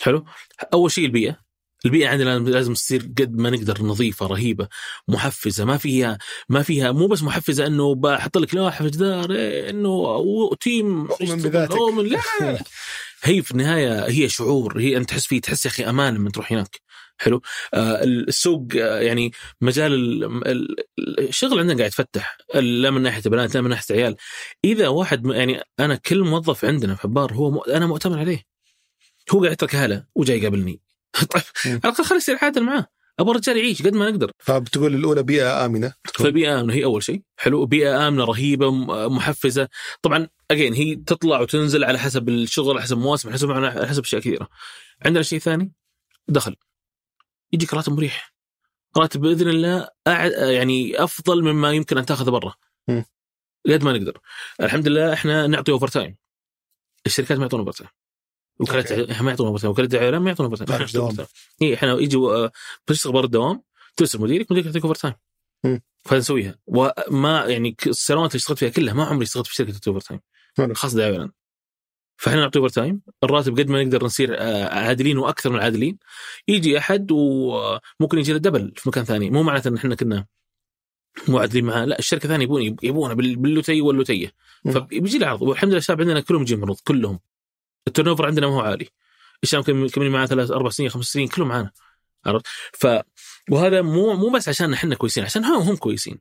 [0.00, 0.24] حلو؟
[0.72, 1.36] أول شيء البيئة.
[1.84, 4.68] البيئة عندنا لازم تصير قد ما نقدر نظيفة رهيبة
[5.08, 5.64] محفزة.
[5.64, 6.18] ما فيها
[6.48, 9.26] ما فيها مو بس محفزة إنه بحط لك لوحة في الجدار
[9.70, 11.74] إنه تيم أؤمن بذاتك.
[11.74, 12.20] لا لا.
[12.52, 12.58] لا.
[13.22, 14.80] هي في النهاية هي شعور.
[14.80, 16.80] هي أنت تحس فيه تحس يا أخي أمان لما تروح هناك.
[17.18, 17.42] حلو؟
[17.74, 20.76] آه السوق آه يعني مجال ال- ال-
[21.28, 22.38] الشغل عندنا قاعد يتفتح.
[22.54, 24.16] لا من ناحية بنات لا من ناحية عيال
[24.64, 27.60] إذا واحد يعني أنا كل موظف عندنا في حبار هو.
[27.62, 28.49] أنا مؤتمن عليه.
[29.30, 30.80] هو قاعد يترك هاله وجاي يقابلني.
[31.32, 31.42] طيب.
[31.66, 32.86] على الأقل خلي يصير عادل معاه.
[33.18, 34.30] أبغى الرجال يعيش قد ما نقدر.
[34.38, 37.22] فبتقول الأولى بيئة آمنة؟ فبيئة آمنة هي أول شيء.
[37.36, 37.66] حلو.
[37.66, 38.70] بيئة آمنة رهيبة
[39.08, 39.68] محفزة.
[40.02, 44.02] طبعا اجين هي تطلع وتنزل على حسب الشغل على حسب المواسم على حسب على حسب
[44.02, 44.48] أشياء كثيرة.
[45.06, 45.72] عندنا شيء ثاني؟
[46.28, 46.56] دخل.
[47.52, 48.34] يجيك راتب مريح.
[48.96, 49.88] راتب بإذن الله
[50.50, 52.54] يعني أفضل مما يمكن أن تأخذه برا.
[53.68, 54.18] قد ما نقدر.
[54.60, 56.16] الحمد لله إحنا نعطي overtime
[57.06, 57.90] الشركات ما يعطون overtime
[58.58, 58.92] وكالات.
[59.22, 60.50] ما يعطون overtime وكالات اعلام ما يعطون
[60.94, 61.16] دوام.
[61.62, 62.16] إي إحنا يجي
[62.86, 63.62] تشتغل برا الدوام
[63.96, 65.14] ترسل مديرك مديرك يعطيك overtime.
[66.02, 66.58] فنسويها.
[66.66, 70.20] وما يعني السنوات اللي اشتغلت فيها كلها ما عمري اشتغلت في شركة تعطي overtime.
[70.74, 71.32] خاصه دعايه
[72.16, 75.98] فإحنا نعطي overtime الراتب قد ما نقدر نصير آه، عادلين وأكثر من عادلين
[76.48, 79.30] يجي أحد وممكن يجي له double في مكان ثاني.
[79.30, 80.26] مو معناته إن إحنا كنا
[81.28, 81.84] مو عادلين معاه.
[81.84, 84.32] لا الشركة ثانية يبون يبونه بال- باللوتي واللوتية.
[84.64, 87.20] فبيجي له عرض والحمد لله الشباب عندنا كلهم يجي عروض كلهم.
[87.88, 88.88] ال turnover عندنا ما هو عالي.
[89.42, 91.70] الشباب كم- معاه ثلاث أربع سنين خمس سنين كلهم معانا.
[92.26, 92.86] عرفت؟ ف
[93.50, 96.18] وهذا مو مو بس عشان إحنا كويسين عشان هم هم كويسين.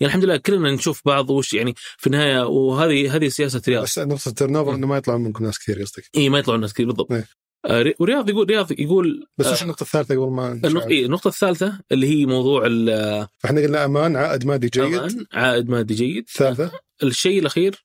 [0.00, 3.82] يعني الحمد لله كلنا نشوف بعض وش يعني في النهاية وهذه هذه سياسة رياض.
[3.82, 6.72] بس نقطه ال turnover إنه ما يطلع منكم ناس كثير قصدك؟ إي ما يطلعوا الناس
[6.72, 7.12] كثير بالضبط.
[7.12, 7.28] إيه.
[7.66, 11.06] آه، ري- ورياض يقول رياض يقول بس آه، وش النقطة الثالثة قبل ما النقطة, إيه
[11.06, 14.84] النقطة الثالثة اللي هي موضوع ال- فإحنا قلنا أمان عائد مادي جيد.
[14.84, 16.28] الأمان، عائد مادي جيد.
[16.28, 16.72] ثالثة.
[17.02, 17.84] الشيء الأخير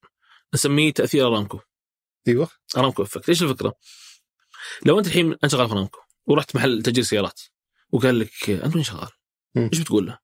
[0.54, 1.60] نسميه تأثير أرامكو.
[2.28, 2.48] إيوه.
[2.78, 3.74] ارامكو effect إيش الفكرة؟
[4.86, 7.42] لو أنت الحين أنت شغال في ارامكو ورحت محل تأجير سيارات
[7.92, 9.10] وقال لك أنت وين شغال؟
[9.58, 10.20] إيش بتقول له؟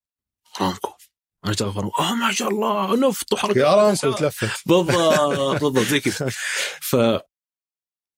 [0.62, 0.92] ارامكو
[1.46, 5.86] أنا شغال في ارامكو آه ما شاء الله نفط وحركة يا ارامكو تلفت بالضبط بالضبط
[5.86, 6.30] زي كذا
[6.90, 6.96] ف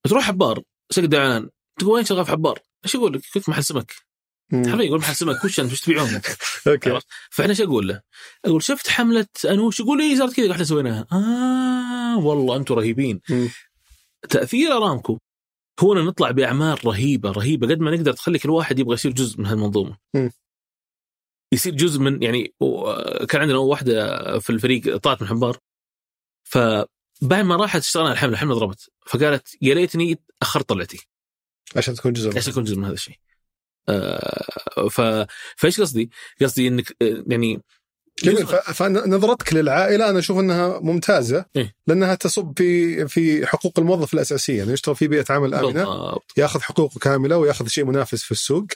[0.07, 0.61] تروح حبار
[0.91, 1.49] سقد اعلان
[1.80, 3.93] تقول وين شغال في حبار؟ إيش يقول لك؟ كنت محل سمك.
[4.53, 6.22] حرفيا يقول محل سمك وش أنت وش تبيعون؟
[6.68, 6.99] أوكي؟
[7.31, 8.01] فاحنا إيش أقول له؟
[8.45, 13.22] أقول شفت حملة أنوش يقول اي صارت كذا إحنا سويناها آه والله أنتم رهيبين.
[14.30, 15.18] تأثير أرامكو.
[15.80, 17.68] هو ان نطلع بأعمال رهيبة رهيبة.
[17.68, 19.98] قد ما نقدر تخلي كل واحد يبغى يصير جزء من هالمنظومة.
[21.54, 22.54] يصير جزء من يعني
[23.30, 25.58] كان عندنا واحدة في الفريق طلعت من حبار
[26.44, 28.90] فبعد ما راحت اشتغلنا على الحملة الحملة ضربت.
[29.06, 31.08] فقالت يا ليتني اخرت طلعتي.
[31.76, 33.16] عشان تكون جزء عشان اكون جزء من هذا الشيء.
[33.90, 35.02] آه ف
[35.58, 36.10] فايش قصدي؟
[36.41, 37.62] قصدي إنك آه، يعني
[38.24, 38.48] جميل.
[38.48, 41.76] فنظرتك للعائلة أنا أشوف أنها ممتازة إيه.
[41.88, 44.58] لأنها تصب في في حقوق الموظف الأساسية.
[44.58, 46.32] يعني يشتغل في بيئة عمل آمنة بالضبط.
[46.38, 48.68] ياخذ حقوقه كاملة وياخذ شيء منافس في السوق.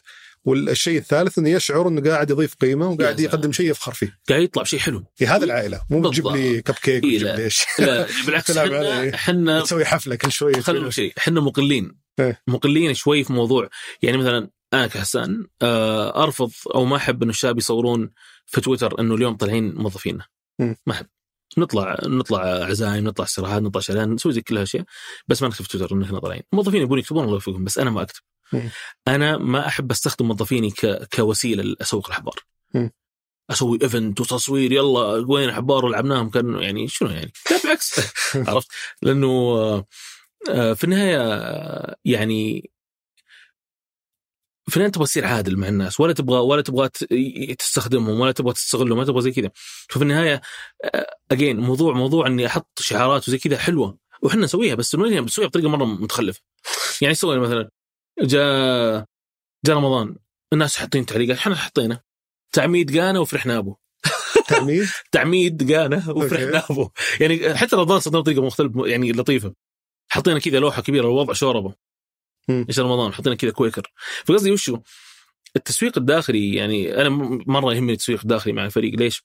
[0.45, 4.19] والشيء الثالث إنه يشعر إنه قاعد يضيف قيمة وقاعد يقدم شيء يفخر فيه.
[4.29, 5.03] قاعد يطلع بشيء حلو.
[5.17, 5.81] هي هذه العائلة.
[5.89, 6.61] مو تجيب لي.
[6.61, 7.35] كب كيك إيه، وتجيب لا.
[7.35, 7.65] لي إيش.
[7.79, 11.13] لا بالعكس إحنا تسوي حفلة كل شوية خلينا شيء.
[11.17, 11.97] إحنا مقلين.
[12.19, 12.41] إيه.
[12.47, 13.69] مقلين شوي في موضوع.
[14.01, 18.11] يعني مثلا أنا كحسان آه، أرفض أو ما أحب انه الشباب يصورون
[18.45, 20.25] في تويتر إنه اليوم طالعين موظفينا.
[20.59, 21.07] ما أحب.
[21.57, 24.85] نطلع نطلع عزايم نطلع استراحات نطلع شلان نسوي زي كل هالأشياء
[25.27, 26.41] بس ما نكتب في تويتر إنه إحنا طالعين.
[26.53, 28.21] الموظفين يبون يكتبون الله يوفقهم بس أنا ما أكتب.
[29.07, 31.07] أنا ما أحب أستخدم موظفيني ك...
[31.15, 32.35] كوسيلة لأسوق الأحبار.
[32.73, 32.91] مم.
[33.49, 37.99] أسوي ايفنت وتصوير يلا وين احبار ولعبناهم كان يعني شنو يعني؟ لا بالعكس.
[38.49, 38.67] عرفت؟
[39.01, 39.85] لأنه آه،
[40.49, 42.71] آه، في النهاية يعني
[44.69, 46.89] في النهايه تبغى تصير عادل مع الناس ولا تبغى ولا تبغى
[47.55, 49.51] تستخدمهم ولا تبغى تستغلهم ولا تبغى زي كذا.
[49.89, 50.41] ففي النهاية
[51.31, 55.69] اجين موضوع موضوع إني أحط شعارات وزي كذا حلوة وحنا نسويها بس انه بنسويها بطريقة
[55.69, 56.41] مرة متخلفة.
[57.01, 57.69] يعني سوينا مثلا؟
[58.21, 59.05] جاء
[59.65, 60.15] جاء رمضان.
[60.53, 62.01] الناس حاطين تعليقات إحنا حطينا.
[62.51, 63.75] تعميد قانا وفرحنا أبو.
[64.47, 66.89] تعميد؟ تعميد قانا وفرحنا أبو.
[67.19, 69.53] يعني حتى رمضان صرنا بطريقه مختلفه يعني لطيفة.
[70.11, 71.86] حطينا كذا لوحة كبيرة لوضع شوربه.
[72.49, 73.91] إيش رمضان حطينا كذا كويكر.
[74.25, 74.79] فقصدي وشو؟
[75.55, 77.09] التسويق الداخلي يعني أنا
[77.47, 78.99] مرة يهمني التسويق الداخلي مع الفريق.
[78.99, 79.23] ليش؟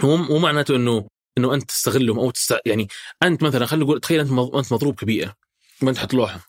[0.00, 2.60] هو مو معناته إنه إنه أنت تستغلهم أو تست...
[2.66, 2.88] يعني
[3.22, 5.34] أنت مثلا خلينا نقول تخيل أنت أنت مضروب كبيئة.
[5.82, 6.40] ما أنت تحط لوحه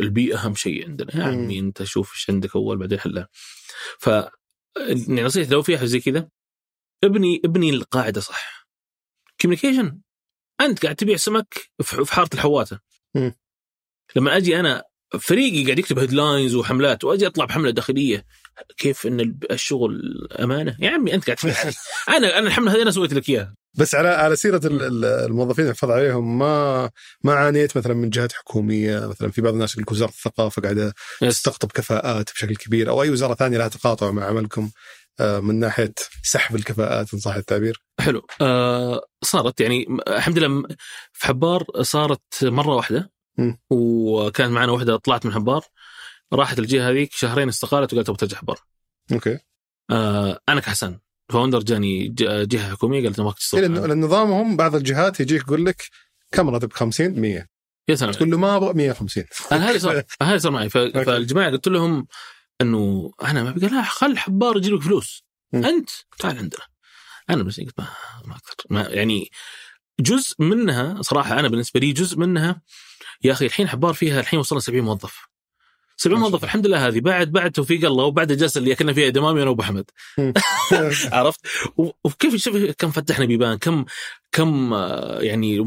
[0.00, 1.16] البيئة أهم شيء عندنا.
[1.16, 1.24] يا.
[1.24, 3.28] عمي أنت شوف إيش عندك أول بعدين حلها.
[3.98, 6.28] ف يعني نصيحتي لو في حاجة زي كذا
[7.04, 8.68] ابني ابني القاعدة صح.
[9.40, 10.00] communication
[10.60, 12.78] أنت قاعد تبيع سمك في حارة الحواته.
[14.16, 14.84] لما أجي أنا
[15.20, 18.24] فريقي قاعد يكتب headlines وحملات وأجي أطلع بحملة داخلية.
[18.76, 20.00] كيف إن الشغل
[20.40, 21.38] أمانة؟ يا عمي أنت قاعد
[22.08, 23.54] أنا أنا الحملة هذه أنا سويت لك إياها.
[23.74, 26.90] بس على على سيرة ال- ال- الموظفين الحفاظ عليهم ما
[27.24, 31.72] ما عانيت مثلا من جهات حكومية؟ مثلا في بعض الناس يقول وزارة الثقافة قاعدة تستقطب
[31.72, 34.70] كفاءات بشكل كبير أو أي وزارة ثانية لها تقاطع مع عملكم
[35.20, 38.26] آه، من ناحية سحب الكفاءات إن صح التعبير؟ حلو.
[38.40, 40.62] آه صارت يعني الحمد لله
[41.12, 43.10] في حبار صارت مرة واحدة.
[43.70, 45.64] وكانت معنا واحدة طلعت من حبار.
[46.32, 48.58] راحت الجهة هذيك شهرين استقالت وقالت تبغى ترجع حبار.
[49.12, 49.38] أوكي.
[49.90, 50.98] آه أنا كحسن
[51.32, 52.08] founder جاني
[52.44, 53.68] جهة حكومية قالت إيه، تشتغل.
[53.68, 53.86] معنا.
[53.86, 55.82] لأن نظامهم بعض الجهات يجيك يقول لك
[56.32, 57.46] كم راتب؟ 50 100
[57.88, 60.68] يا سلام تقول له ما أبغى 150 أنا هذا صار هذا صار معي.
[60.68, 62.06] فالجماعة قلت لهم
[62.60, 65.24] إنه أنا ما قال لا خل حبار يجي لك فلوس.
[65.54, 66.62] أنت تعال عندنا.
[67.30, 67.86] أنا بس قلت ما
[68.24, 68.64] ما أقدر.
[68.70, 69.30] ما يعني
[70.00, 72.62] جزء منها صراحة أنا بالنسبة لي جزء منها
[73.24, 75.26] يا أخي الحين حبار فيها الحين وصلنا 70 موظف.
[75.96, 77.00] 70 ما شاء موظف الحمد لله هذه.
[77.00, 79.84] بعد بعد توفيق الله وبعد الجلسة اللي أكلنا فيها دمامي أنا وأبو حمد
[81.12, 81.40] عرفت؟
[82.04, 83.84] وكيف شوف كم فتحنا بيبان كم
[84.32, 85.64] كم آه، يعني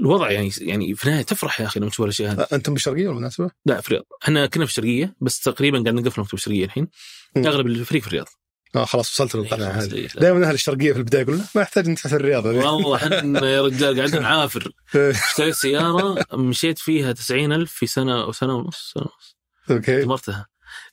[0.00, 2.46] الوضع يعني يعني في النهاية تفرح يا أخي لما تشوف الاشياء هذه.
[2.52, 4.04] أنتم بالشرقية بالمناسبة؟ لا في الرياض.
[4.22, 6.88] إحنا كنا في الشرقية بس تقريبا قاعد نقفل مكتب الشرقية الحين.
[7.36, 8.28] أغلب الفريق في الرياض.
[8.76, 10.06] آه خلاص وصلت للقناعه إيه، هذه.
[10.08, 13.62] خلاص، دائما أهل الشرقية في البداية يقولون ما يحتاج أنت في الرياض والله إحنا يا
[13.62, 14.72] رجال قاعدين نعافر.
[14.94, 19.36] اشتريت سيارة مشيت فيها 90000 في سنة أو سنة ونص سنة ونص.
[19.70, 20.02] أوكي.
[20.02, 20.46] دمرتها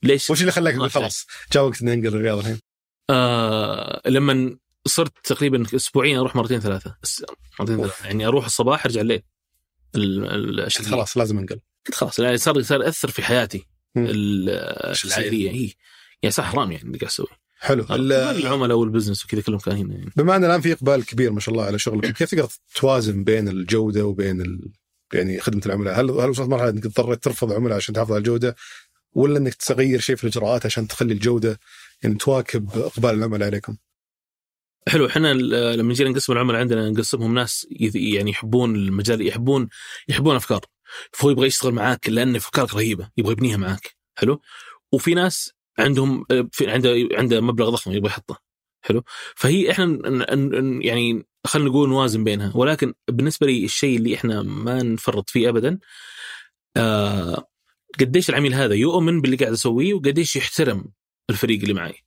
[0.03, 0.91] ليش؟ وش اللي خلاك تقول.
[0.91, 2.60] خلاص؟ جاء وقت إني أنقل الرياض الحين؟
[3.10, 6.95] آه لما صرت تقريبا اسبوعيا أروح مرتين ثلاثة.
[7.60, 7.85] مرتين أوف.
[7.88, 8.06] ثلاثة.
[8.07, 9.22] يعني أروح الصباح أرجع الليل.
[9.95, 10.81] ال- ال- قلت.
[10.89, 11.60] خلاص لازم أنقل.
[11.88, 13.65] قلت خلاص يعني صار صار يأثر في حياتي.
[13.97, 15.51] العائلية.
[15.51, 15.72] هي
[16.23, 17.27] يعني صح حرام يعني اللي قاعد أسوي
[17.61, 17.86] حلو.
[17.91, 20.11] ال- العملاء والبزنس وكذا كلهم كانوا هنا يعني.
[20.15, 23.48] بما أن الآن في إقبال كبير ما شاء الله على شغلكم كيف تقدر توازن بين
[23.48, 24.72] الجودة وبين ال...
[25.14, 28.56] يعني خدمة العملاء؟ هل هل وصلت مرحلة إنك اضطريت ترفض عملاء عشان تحافظ على الجودة
[29.14, 31.60] ولا إنك تغير شيء في الإجراءات عشان تخلي الجودة
[32.03, 33.77] يعني تواكب إقبال العملاء عليكم؟
[34.88, 39.69] حلو إحنا لما نجي نقسم العملاء عندنا نقسمهم ناس يعني يحبون المجال يحبون
[40.07, 40.65] يحبون أفكار.
[41.14, 43.95] فهو يبغى يشتغل معاك لأن أفكارك رهيبة يبغى يبنيها معاك.
[44.15, 44.41] حلو؟
[44.91, 48.39] وفي ناس عندهم في عنده عنده مبلغ ضخم يبغى يحطه.
[48.81, 49.03] حلو؟
[49.35, 49.99] فهي إحنا
[50.81, 52.51] يعني خلينا نقول نوازن بينها.
[52.56, 55.80] ولكن بالنسبة لي الشيء اللي إحنا ما نفرط فيه ابدا
[56.77, 57.47] آه
[57.99, 60.85] قديش العميل هذا يؤمن باللي قاعد اسويه وقديش يحترم
[61.30, 62.03] الفريق اللي معي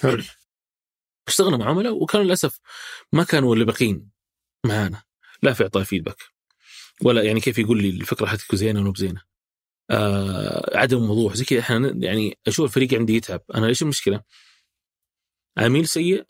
[0.00, 0.22] حلو.
[1.28, 2.60] اشتغلنا مع عملاء وكانوا للأسف
[3.12, 4.10] ما كانوا اللي باقين
[4.66, 5.02] معانا.
[5.42, 6.22] لا في إعطاء فيدباك
[7.02, 9.31] ولا يعني كيف يقول لي الفكرة حقتك زينة ولا بزينة.
[9.92, 11.34] آه عدم وضوح.
[11.34, 14.22] زي كذا إحنا يعني أشوف الفريق عندي يتعب أنا إيش المشكلة؟
[15.58, 16.26] عميل سيء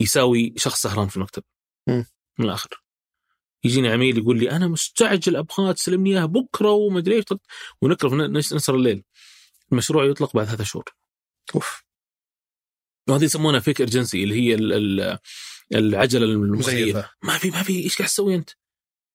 [0.00, 1.42] يساوي شخص سهران في المكتب.
[1.88, 2.06] مم.
[2.38, 2.82] من الآخر.
[3.64, 7.24] يجيني عميل يقول لي أنا مستعجل أبغى تسلمني إياها بكرة وما أدري إيش.
[7.82, 9.04] ونكرف نسهر الليل.
[9.72, 10.84] المشروع يطلق بعد ثلاثة شهور.
[11.54, 11.82] أوف.
[13.08, 15.18] وهذه يسمونها فيك ارجنسي اللي هي ال- ال-
[15.74, 18.50] العجلة المخيفه ما في ما في إيش قاعد تسوي أنت؟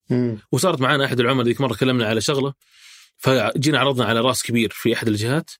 [0.09, 0.39] مم.
[0.51, 2.53] وصارت معنا أحد العملاء ذيك مرة كلمنا على شغلة.
[3.21, 5.51] فجينا عرضنا على راس كبير في أحد الجهات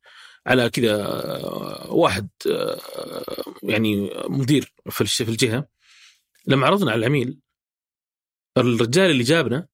[0.48, 2.80] على كذا آه، واحد آه،
[3.64, 5.68] يعني مدير في الجهة.
[6.48, 7.40] لما عرضنا على العميل
[8.58, 9.68] الرجال اللي جابنا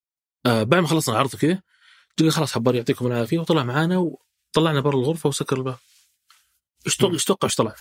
[0.45, 1.61] آه، بعد ما خلصنا العرض كذا
[2.19, 5.77] قال خلاص حبار يعطيكم العافية وطلع معانا وطلعنا برا الغرفة وسكر الباب.
[6.85, 7.75] إيش توقع إيش توقع إيش طلع؟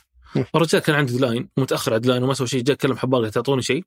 [0.55, 3.63] الرجال كان عنده deadline ومتاخر على ال deadline وما سوى شيء جاء كلم حبار تعطوني
[3.63, 3.85] شيء.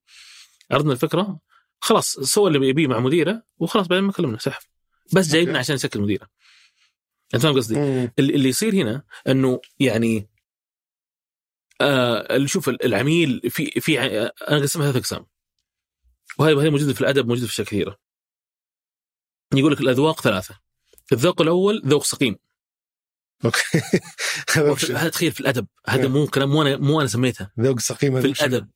[0.71, 1.39] عرضنا الفكرة
[1.79, 4.68] خلاص سوى اللي يبيه مع مديره وخلاص بعدين ما كلمنا سحب.
[5.13, 5.59] بس جايبنا.
[5.59, 6.29] عشان نسكر مديرة.
[7.33, 7.75] أنت فاهم قصدي؟
[8.19, 10.29] اللي يصير هنا إنه يعني
[11.81, 14.05] آه شوف العميل في في ع-
[14.49, 15.25] أنا اقسمها ثلاث أقسام.
[16.39, 17.97] وهي موجودة في الأدب موجودة في أشياء كثيرة.
[19.55, 20.59] يقول لك الأذواق ثلاثة.
[21.11, 22.35] الذوق الأول ذوق سقيم.
[23.45, 23.59] أوكي.
[24.55, 25.67] هذا هذا تخيل في الأدب.
[25.87, 26.09] هذا إيه.
[26.09, 27.51] مو كلام مو أنا مو أنا سميتها.
[27.59, 28.69] ذوق سقيم في هذا الأدب.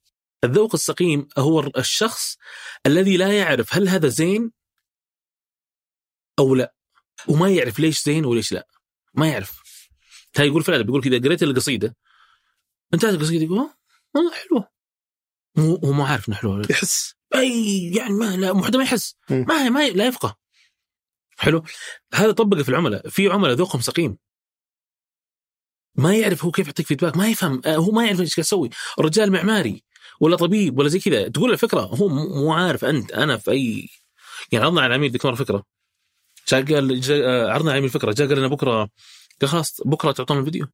[0.44, 2.38] الذوق السقيم هو الشخص
[2.86, 4.52] الذي لا يعرف هل هذا زين
[6.40, 6.74] أو لا.
[7.28, 8.68] وما يعرف ليش زين وليش لا.
[9.14, 9.62] ما يعرف.
[10.36, 11.96] هذا يقول في الأدب يقول كذا قريت القصيدة.
[12.94, 13.74] انتهت القصيدة يقول "آه،
[14.16, 14.68] والله حلوة.
[15.58, 16.68] مو هو ما عارف انها حلوة.
[16.70, 17.16] يحس.
[17.36, 19.16] أي يعني ما لا حدا ما يحس.
[19.30, 20.38] ما ما لا يفقه.
[21.38, 21.64] حلو.
[22.14, 23.10] هذا طبقه في العملاء.
[23.10, 24.18] في عملاء ذوقهم سقيم.
[25.96, 27.62] ما يعرف هو كيف يعطيك فيدباك ما يفهم.
[27.66, 28.70] آه، هو ما يعرف إيش قاعد يسوي.
[29.00, 29.84] رجال معماري
[30.20, 32.86] ولا طبيب ولا زي كذا تقول الفكرة هو مو مو عارف.
[32.86, 33.90] أنت أنا في أي
[34.52, 35.64] يعني عرضنا على العميل ذيك مره فكرة.
[36.48, 38.90] جاء قال جاء آه، عرضنا على العميل فكره جاء قال لنا بكرة.
[39.42, 40.68] قال خلاص بكرة تعطونا الفيديو.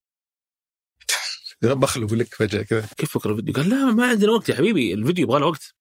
[1.62, 2.88] بخلوا لك فجأة كذا.
[2.98, 4.94] كيف فكره الفيديو؟ قال لا ما عندنا وقت يا حبيبي.
[4.94, 5.76] الفيديو يبغى له وقت.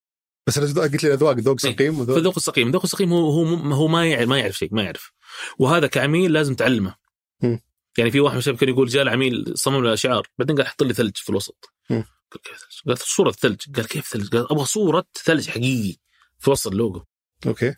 [0.47, 1.73] بس الأذواق- قلت لي الاذواق ذوق إيه.
[1.73, 4.83] سقيم وذوق فذوق السقيم ذوق السقيم هو هو هو ما يعرف ما يعرف شيء ما
[4.83, 5.13] يعرف.
[5.59, 6.95] وهذا كعميل لازم تعلمه.
[7.99, 10.29] يعني في واحد من الشباب كان يقول جاء العميل صمم له شعار.
[10.39, 11.73] بعدين قال حط لي ثلج في الوسط.
[11.91, 12.05] قال
[12.45, 13.61] كيف ثلج؟ قال صورة ثلج.
[13.77, 15.99] قال كيف ثلج؟ قال أبغى صورة ثلج حقيقي
[16.39, 17.05] في وسط ال logo.
[17.47, 17.75] okay.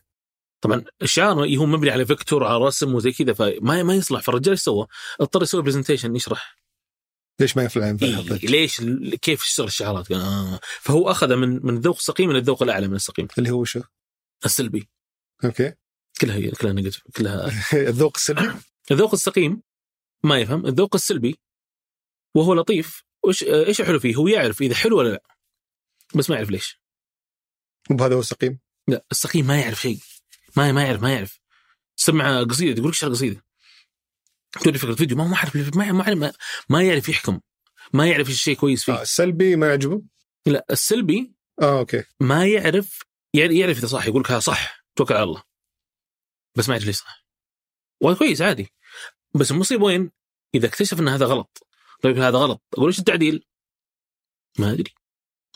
[0.61, 4.21] طبعا الشعار هو مبني على vector على رسم وزي كذا فما ما يصلح.
[4.21, 4.87] فالرجال إيش سوى؟
[5.21, 6.61] اضطر يسوي presentation يشرح
[7.41, 8.81] ليش ما ينفع إيه ليش؟
[9.23, 10.61] كيف يشتغل الشعارات آه.
[10.81, 13.29] فهو اخذ من من الذوق السقيم إلى الذوق الأعلى من السقيم.
[13.39, 13.81] اللي هو شو؟
[14.45, 14.89] السلبي.
[15.45, 15.75] okay.
[16.21, 17.51] كلها هي كلها negative كلها.
[17.89, 18.53] الذوق السلبي؟
[18.91, 19.63] الذوق السقيم
[20.25, 20.67] ما يفهم.
[20.67, 21.41] الذوق السلبي
[22.35, 23.03] وهو لطيف.
[23.25, 25.23] وش إيش الحلو فيه؟ هو يعرف إذا حلو ولا لا
[26.15, 26.81] بس ما يعرف ليش.
[27.91, 28.59] وبهذا هو سقيم
[28.89, 29.99] لا السقيم ما يعرف شيء.
[30.57, 31.41] ما ما يعرف ما يعرف.
[31.97, 33.45] سمع قصيدة يقول لك قصيدة.
[34.53, 36.33] تقول فكرة فيديو ما ما عارف ما ما,
[36.69, 37.41] ما, يعرف يحكم.
[37.93, 38.93] ما يعرف إيش الشيء كويس فيه.
[38.93, 40.03] آه السلبي ما يعجبه؟
[40.47, 42.05] لا السلبي آه أوكي.
[42.21, 43.03] ما يعرف
[43.35, 44.07] يعرف إذا صح.
[44.07, 45.43] يقول لك هذا صح توكل على الله.
[46.55, 47.25] بس ما يعرف ليش صح.
[48.01, 48.73] وهذا كويس عادي.
[49.35, 50.11] بس المصيبة وين؟
[50.55, 51.67] إذا اكتشف إن هذا غلط.
[52.03, 52.63] طيب هذا غلط.
[52.75, 53.45] أقول إيش التعديل؟
[54.59, 54.95] ما أدري.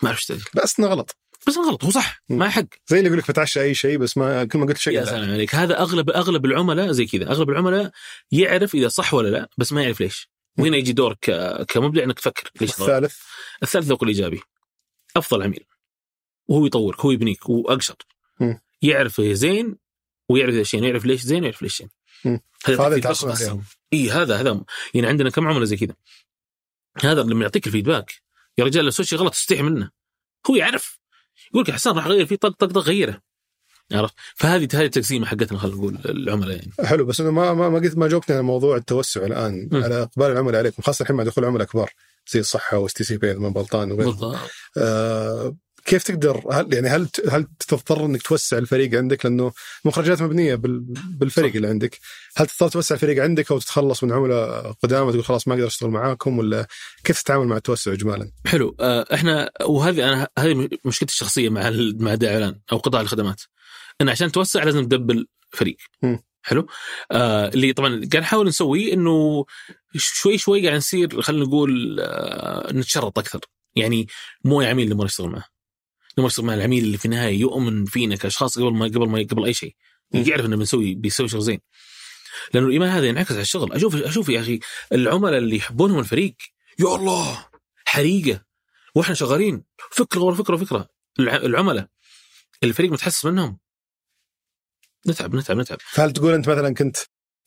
[0.02, 0.62] ما أعرف إيش التعديل.
[0.62, 1.16] بس إنه غلط.
[1.46, 2.64] بس غلط هو صح ما حق.
[2.86, 5.06] زي اللي يقول لك بتعشى أي شيء بس ما كل ما قلت شيء يا لا.
[5.06, 5.54] سلام عليك.
[5.54, 7.30] هذا اغلب أغلب العملاء زي كذا.
[7.30, 7.90] أغلب العملاء
[8.32, 10.28] يعرف إذا صح ولا لا بس ما يعرف ليش.
[10.58, 11.30] وهنا يجي دورك
[11.68, 13.16] كمبدع إنك تفكر ليش الثالث.
[13.62, 14.40] الثالث ذوق الإيجابي.
[15.16, 15.64] أفضل عميل.
[16.48, 17.94] وهو يطورك هو يبنيك هو اقشر
[18.40, 18.60] مم.
[18.82, 19.76] يعرف زين
[20.28, 21.82] ويعرف إيش شين يعرف ليش زين ويعرف ليش
[22.24, 22.40] مم.
[22.66, 23.14] هذا.
[23.24, 23.64] عليهم.
[23.92, 24.64] إي هذا هذا.
[24.94, 25.94] يعني عندنا كم عملاء زي كذا.
[27.02, 28.14] هذا لما يعطيك الفيدباك
[28.58, 29.90] يا رجال لو سويت شيء غلط تستحي منه.
[30.50, 31.03] هو يعرف.
[31.50, 33.20] يقول لك حسان راح اغير فيه طق طق طق غيره.
[33.92, 36.72] عرفت؟ فهذه هذه التقسيمة حقتنا خلينا نقول العملاء يعني.
[36.84, 39.84] حلو بس إنه ما ما ما قلت ما جاوبتني على موضوع التوسع الآن مم.
[39.84, 41.90] على إقبال العملاء عليكم خاصة الحين مع دخول عملاء كبار
[42.28, 44.36] زي الصحة و STC Pay من بلطان وغيره بالضبط.
[44.78, 49.52] آه كيف تقدر هل يعني هل هل تضطر إنك توسع الفريق عندك؟ لأنه
[49.84, 50.80] مخرجات مبنية بال
[51.18, 51.56] بالفريق صح.
[51.56, 51.98] اللي عندك.
[52.36, 55.90] هل تضطر توسع الفريق عندك أو تتخلص من عملاء قدام وتقول خلاص ما أقدر أشتغل
[55.90, 56.66] معاكم؟ ولا
[57.04, 58.76] كيف تتعامل مع التوسع اجمالا؟ حلو.
[58.80, 61.70] آه، إحنا وهذه أنا هذه مشكلتي الشخصية مع
[62.00, 63.42] مع الاعلان أو قطاع الخدمات.
[64.00, 65.76] إن عشان توسع لازم تدبل فريق.
[66.02, 66.18] مم.
[66.42, 66.66] حلو؟
[67.12, 69.44] آه اللي طبعا قاعد نحاول نسويه إنه
[69.96, 73.40] شوي شوي قاعد نصير خلينا نقول آه نتشرط أكثر.
[73.76, 74.06] يعني
[74.44, 75.53] مو عميل نبغى نشتغل معه.
[76.18, 79.54] نشتغل مع العميل اللي في النهاية يؤمن فينا كأشخاص قبل ما قبل ما قبل أي
[79.54, 79.76] شيء.
[80.12, 81.60] يعرف إنه بنسوي بيسوي شغل زين.
[82.54, 83.72] لأنه الإيمان هذا ينعكس على الشغل.
[83.72, 84.60] أشوف أشوف يا أخي
[84.92, 86.34] العملاء اللي يحبونهم الفريق.
[86.78, 87.46] يا الله!
[87.84, 88.44] حريقة.
[88.94, 89.64] وإحنا شغالين.
[89.90, 90.88] فكرة ورا فكرة فكرة.
[91.18, 91.88] الع- العملاء.
[92.62, 93.58] الفريق متحسس منهم.
[95.08, 95.78] نتعب نتعب نتعب.
[95.80, 96.96] فهل تقول أنت مثلا كنت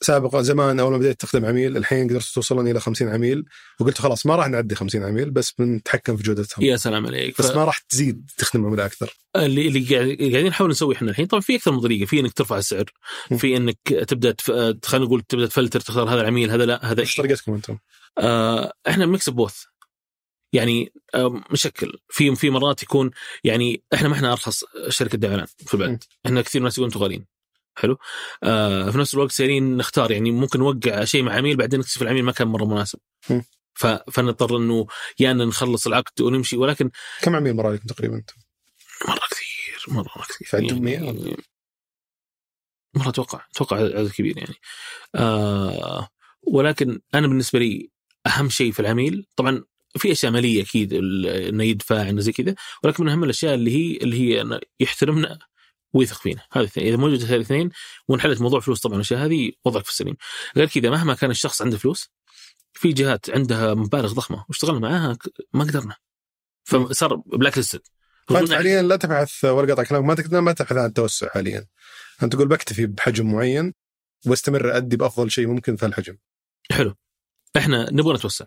[0.02, 3.46] سابقا زمان أول ما بديت تخدم عميل الحين قدرت توصلون إلى 50 عميل
[3.80, 6.66] وقلت خلاص ما راح نعدي 50 عميل بس بنتحكم في جودتهم.
[6.66, 7.42] يا سلام عليك.
[7.42, 9.18] بس ما راح تزيد تخدم عملاء أكثر.
[9.36, 12.34] اللي اللي قاعد- قاعدين نحاول نسوي إحنا الحين طبعا في أكثر من طريقة في إنك
[12.34, 12.86] ترفع السعر.
[13.38, 14.52] في إنك تبدأ تف...
[14.86, 17.78] خلينا نقول تبدأ تفلتر تختار هذا العميل هذا لا هذا إيش طريقتكم أنتم؟
[18.20, 19.56] آه إحنا mix both
[20.54, 21.94] يعني آه مشكل.
[22.10, 23.12] في في مرات يكون
[23.44, 25.74] يعني إحنا ما إحنا أرخص شركة إعلان في.
[25.74, 26.04] البلد.
[26.26, 27.26] إحنا كثير ناس يقولون أنتم غاليين
[27.78, 27.98] حلو.
[28.44, 32.24] آه في نفس الوقت سايرين نختار يعني ممكن نوقع شيء مع عميل بعدين نكتشف العميل
[32.24, 33.00] ما كان مرة مناسب.
[33.30, 33.42] م.
[33.74, 33.86] ف...
[33.88, 34.88] فنضطر إنه
[35.20, 36.58] يا ان نخلص العقد ونمشي.
[36.58, 36.92] ولكن
[37.22, 38.36] كم عميل مر عليكم تقريبا؟ أنتم؟
[39.08, 40.48] مرة كثير مرة كثير.
[40.48, 41.38] فعندهم مية يعني
[42.94, 44.56] مرة أتوقع أتوقع عدد كبير يعني.
[45.16, 46.08] آه
[46.42, 47.90] ولكن أنا بالنسبة لي
[48.28, 49.64] أهم شيء في العميل طبعا
[49.98, 52.56] في أشياء مالية أكيد إنه يدفع إنه زي كذا.
[52.84, 55.40] ولكن من أهم الأشياء اللي هي اللي هي انه يحترمنا
[55.94, 56.42] ويثق فينا.
[56.52, 56.88] هذا الاثنين.
[56.88, 57.70] إذا موجود الاثنين
[58.08, 60.16] وانحلت موضوع فلوس طبعا الأشياء هذه وضعك في السليم.
[60.58, 62.12] غير كذا مهما كان الشخص عنده فلوس
[62.74, 65.18] في جهات عندها مبالغ ضخمة واشتغلنا معاها
[65.54, 65.96] ما قدرنا.
[66.64, 67.82] فصار بلاك ليستد
[68.28, 71.68] فأنت حاليا لا تبحث ولا قطع كلامك ما تقدر ما تبحث عن التوسع حاليا.
[72.24, 73.74] أنت تقول بكتفي بحجم معين
[74.26, 76.18] واستمر أدي بأفضل شيء ممكن في الحجم
[76.72, 76.96] حلو.
[77.58, 78.46] إحنا نبغى نتوسع.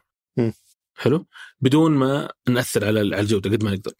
[0.95, 1.27] حلو.
[1.61, 3.93] بدون ما نأثر على على الجودة قد ما نقدر.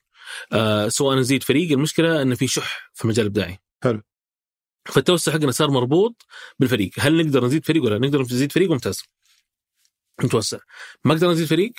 [0.53, 4.03] آه سواء نزيد فريق المشكلة انه في شح في المجال الابداعي حلو.
[4.87, 6.27] فالتوسع حقنا صار مربوط
[6.59, 6.91] بالفريق.
[6.99, 9.03] هل نقدر نزيد فريق ولا لا؟ نقدر نزيد فريق ممتاز.
[10.25, 10.59] نتوسع
[11.05, 11.73] ما نقدر نزيد فريق؟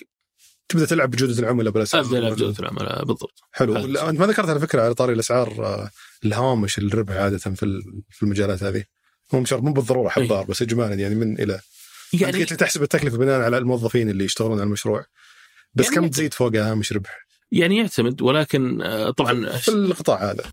[0.70, 3.40] تبدأ تلعب بجوده العملاء بالاساس أبدأ ألعب جوده العملاء بالضبط.
[3.52, 3.78] حلو.
[3.78, 5.90] أنت ما ذكرت على فكرة على طاري الأسعار آه،
[6.26, 8.84] الهوامش الربح عادة في في المجالات هذه.
[9.34, 11.60] مو شرط مو بالضرورة حبار بس اجمالا يعني من إلى.
[12.14, 15.06] يعني لي تحسب التكلفة بناء على الموظفين اللي يشتغلون على المشروع.
[15.74, 17.20] بس يعني كم تزيد فوقها هامش ربح؟
[17.52, 20.44] يعني يعتمد ولكن آه طبعا في القطاع هذا.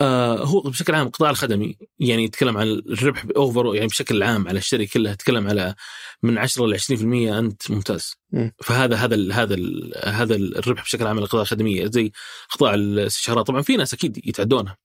[0.00, 4.58] آه هو بشكل عام القطاع الخدمي يعني يتكلم عن الربح اوفر يعني بشكل عام على
[4.58, 5.74] الشركة كلها تتكلم على
[6.22, 6.90] من 10 ل 20%
[7.38, 8.14] أنت ممتاز.
[8.32, 8.52] مم.
[8.62, 12.12] فهذا هذا ال هذا ال هذا الربح بشكل عام على القطاع الخدميه زي
[12.50, 13.46] قطاع الاستشارات.
[13.46, 14.76] طبعا في ناس أكيد يتعدونها.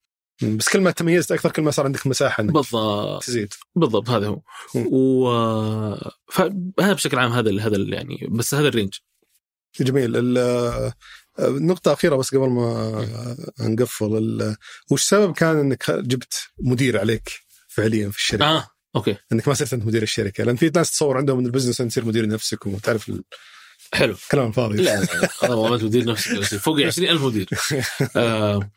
[0.44, 3.24] بس كل ما تميزت أكثر كل ما صار عندك مساحة إنك بالضبط.
[3.24, 3.54] تزيد.
[3.76, 4.42] بالضبط هذا هو.
[4.76, 4.88] مم.
[4.92, 5.30] و
[6.32, 8.94] فهذا بشكل عام هذا ال هذا ال يعني بس هذا الرينج.
[9.82, 10.16] جميل.
[10.18, 10.94] ال- آه،
[11.40, 14.56] نقطة أخيرة بس قبل ما نقفل ال-
[14.92, 17.30] وش السبب كان إنك جبت مدير عليك
[17.68, 19.18] فعليا في الشركة؟ آه okay.
[19.32, 21.92] إنك ما صرت أنت مدير الشركة لأن في ناس تصور عندهم من ال business أنت
[21.92, 23.12] تصير مدير نفسك وتعرف
[23.94, 24.14] حلو.
[24.14, 25.02] الكلام الفاضي لا
[25.44, 27.50] لا والله ما مدير نفسك فوق 20000 مدير.
[28.16, 28.72] آه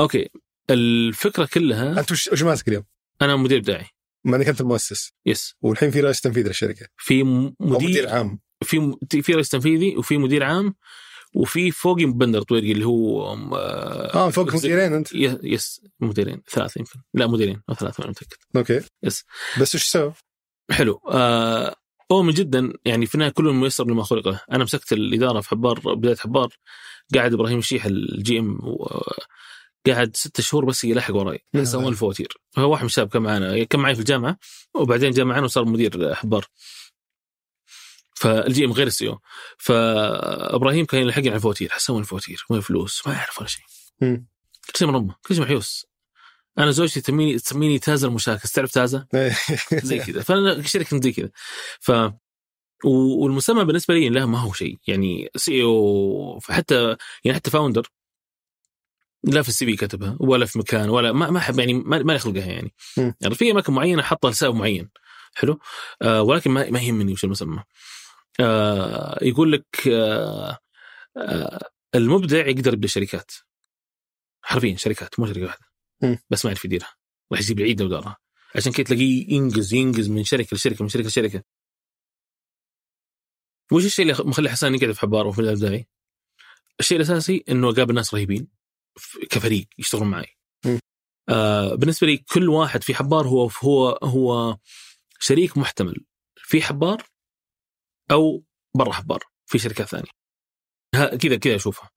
[0.00, 0.28] okay.
[0.70, 2.84] الفكرة كلها أنت وش وش ماسك اليوم؟
[3.22, 3.86] أنا مدير ابداعي
[4.24, 6.86] ما انك انت المؤسس yes والحين في رئيس تنفيذي للشركة.
[6.96, 8.40] في مدير مدير عام.
[8.64, 10.74] في م- في رئيس تنفيذي وفي مدير عام.
[11.34, 15.08] وفي فوقي بندر طويرقي اللي هو آه فوق مديرين أنت؟
[15.42, 17.00] yes مديرين ثلاثة يمكن.
[17.14, 18.36] لا مديرين أو ثلاثة ما متأكد.
[18.56, 18.80] okay.
[19.02, 19.24] yes.
[19.60, 20.12] بس وش السبب؟
[20.70, 21.00] حلو.
[21.08, 21.74] آه
[22.12, 25.48] هو من جدا يعني في النهاية كل ميسر لما خلق له أنا مسكت الإدارة في
[25.48, 26.48] حبار بداية حبار
[27.14, 28.58] قاعد إبراهيم الشيح ال GM
[29.86, 31.44] قاعد ستة شهور بس يلحق وراي.
[31.54, 32.28] يسوون الفواتير.
[32.58, 34.38] هو واحد من الشباب كان معنا كان معي في الجامعة
[34.74, 36.46] وبعدين جاء معنا وصار مدير حبار.
[38.18, 39.18] فال GM غير ال CEO
[39.58, 43.64] فإبراهيم كان يلحقني على الفواتير حسوي الفواتير وين فلوس ما يعرف ولا شيء.
[44.66, 45.86] كل شيء من امه كل شيء محيوس.
[46.58, 49.06] أنا زوجتي تسميني تسميني تازا المشاكس تعرف تازا؟
[49.72, 50.22] زي كذا.
[50.22, 51.30] فأنا شركة زي كذا.
[51.80, 51.92] ف
[52.84, 54.78] والمسمى بالنسبة لي لا ما هو شيء.
[54.86, 57.90] يعني CEO حتى يعني حتى founder
[59.24, 62.14] لا في ال CV كتبها ولا في مكان ولا ما ما احب يعني ما, ما
[62.14, 62.74] يخلقها يعني.
[62.96, 64.90] يعني في أماكن معينة حاطة لسبب معين.
[65.34, 65.60] حلو؟
[66.02, 67.62] آه ولكن ما ما يهمني وش المسمى.
[68.40, 70.58] آه يقول لك آه
[71.16, 73.32] آه المبدع يقدر يبدا شركات.
[74.42, 75.66] حرفيا شركات مو شركة واحدة.
[76.30, 76.94] بس ما يعرف يديرها.
[77.32, 78.16] راح يجيب العيد ودارها
[78.56, 81.44] عشان كذا تلاقيه ينقز ينقز من شركة لشركة من شركة لشركة.
[83.72, 85.88] وش الشيء اللي مخلي حسان يقعد في حبار وفي الأبداعي؟
[86.80, 88.48] الشيء الأساسي إنه قابل ناس رهيبين
[89.30, 90.36] كفريق يشتغلون معي.
[91.28, 94.58] آه بالنسبة لي كل واحد في حبار هو هو هو
[95.20, 96.06] شريك محتمل.
[96.36, 97.06] في حبار
[98.10, 98.44] أو
[98.74, 100.10] برا حبار في شركات ثانية.
[101.18, 101.90] كذا كذا أشوفها.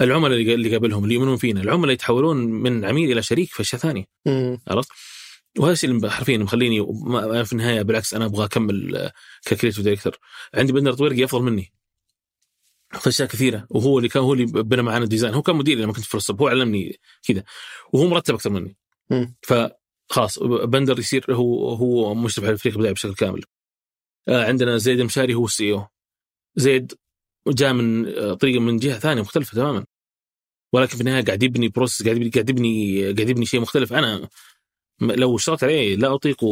[0.00, 3.80] العملاء اللي اللي قابلهم اللي يؤمنون فينا، العملاء يتحولون من عميل إلى شريك في اشياء
[3.82, 4.04] ثانية.
[4.68, 4.88] عرفت؟
[5.58, 6.86] وهذا الشيء اللي حرفيا مخليني
[7.44, 9.10] في النهاية بالعكس أنا أبغى أكمل
[9.44, 10.18] ك creative director
[10.54, 11.72] عندي بندر طويرقي أفضل مني
[12.92, 15.82] في أشياء كثيرة وهو اللي كان هو اللي بنى معنا ال design هو كان مديري
[15.82, 17.44] لما كنت في الصب هو علمني كذا
[17.92, 18.76] وهو مرتب أكثر مني.
[19.42, 23.57] فخلاص بندر يصير هو هو مشرف على الفريق الإبداعي بشكل كامل آه،
[24.28, 25.86] عندنا زيد المشاري هو ال CEO.
[26.56, 26.92] زيد
[27.48, 29.84] جاء من آه، طريقه من جهة ثانية مختلفة تماما.
[30.72, 33.92] ولكن في النهاية قاعد يبني process قاعد يبني قاعد يبني قاعد يبني شيء مختلف.
[33.92, 34.28] أنا
[35.00, 36.44] لو اشتركت عليه لا أطيق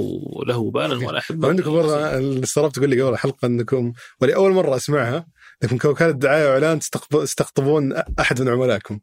[0.46, 1.46] له بالا ولا أحبه.
[1.48, 5.26] وعندكم برضه اللي استغربت تقول لي قبل الحلقة إنكم ولاول مرة أسمعها
[5.64, 9.00] انكم كوكاله دعاية وإعلان تستقطبون أحد من عملائكم.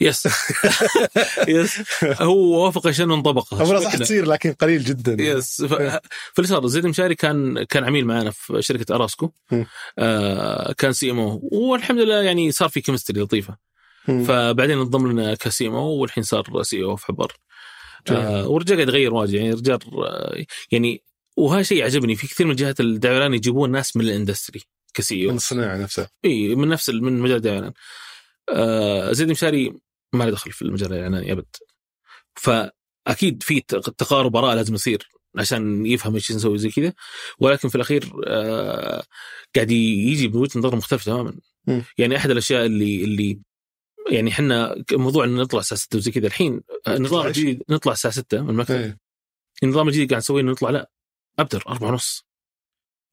[0.00, 0.28] yes
[1.48, 1.80] yes
[2.20, 3.54] هو وافق عشان انطبق.
[3.54, 5.16] امرها صح تصير لكن قليل جدا.
[5.24, 9.30] yes فاللي صار زيد المشاري كان كان عميل معنا في شركة أراسكو.
[9.98, 13.56] آه كان CMO والحمد لله يعني صار في chemistry لطيفة.
[14.06, 17.32] فبعدين انضم لنا ك CMO والحين صار CEO في حبار.
[18.10, 19.34] آه والرجال قاعد يغير واجد.
[19.34, 21.02] يعني الرجال آه يعني
[21.36, 24.62] وهذا شيء عجبني في كثير من جهات الدعايه الإعلان يجيبون ناس من ال industry
[24.94, 26.08] كسي من أو الصناعة نفسها.
[26.24, 27.72] إي من نفس من مجال الدعايه.
[28.50, 31.46] آه زيد المشاري ما له دخل في المجال الاعلاني أبد
[32.34, 35.08] فأكيد في تق- تقارب اراء لازم يصير
[35.38, 36.92] عشان يفهم إيش نسوي زي كذا
[37.38, 39.04] ولكن في الأخير آه
[39.54, 41.34] قاعد يجي بوجهة نظر مختلفة تماما
[41.66, 41.84] مم.
[41.98, 43.40] يعني أحد الأشياء اللي اللي
[44.10, 48.14] يعني إحنا موضوع إن نطلع الساعة 6 وزي كذا الحين النظام إيش؟ الجديد نطلع الساعة
[48.14, 48.98] 6 من المكتب إيه.
[49.62, 50.90] النظام الجديد قاعد نسويه نطلع لا
[51.38, 52.26] ابدر أربعة ونص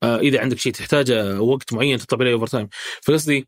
[0.04, 2.68] آه إذا عندك شيء تحتاجه وقت معين تطلع عليه overtime
[3.04, 3.48] فقصدي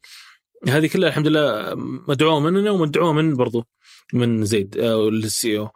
[0.67, 1.73] هذه كلها الحمد لله
[2.07, 3.65] مدعومة مننا ومدعومة من برضو
[4.13, 5.69] من زيد آه ال CEO.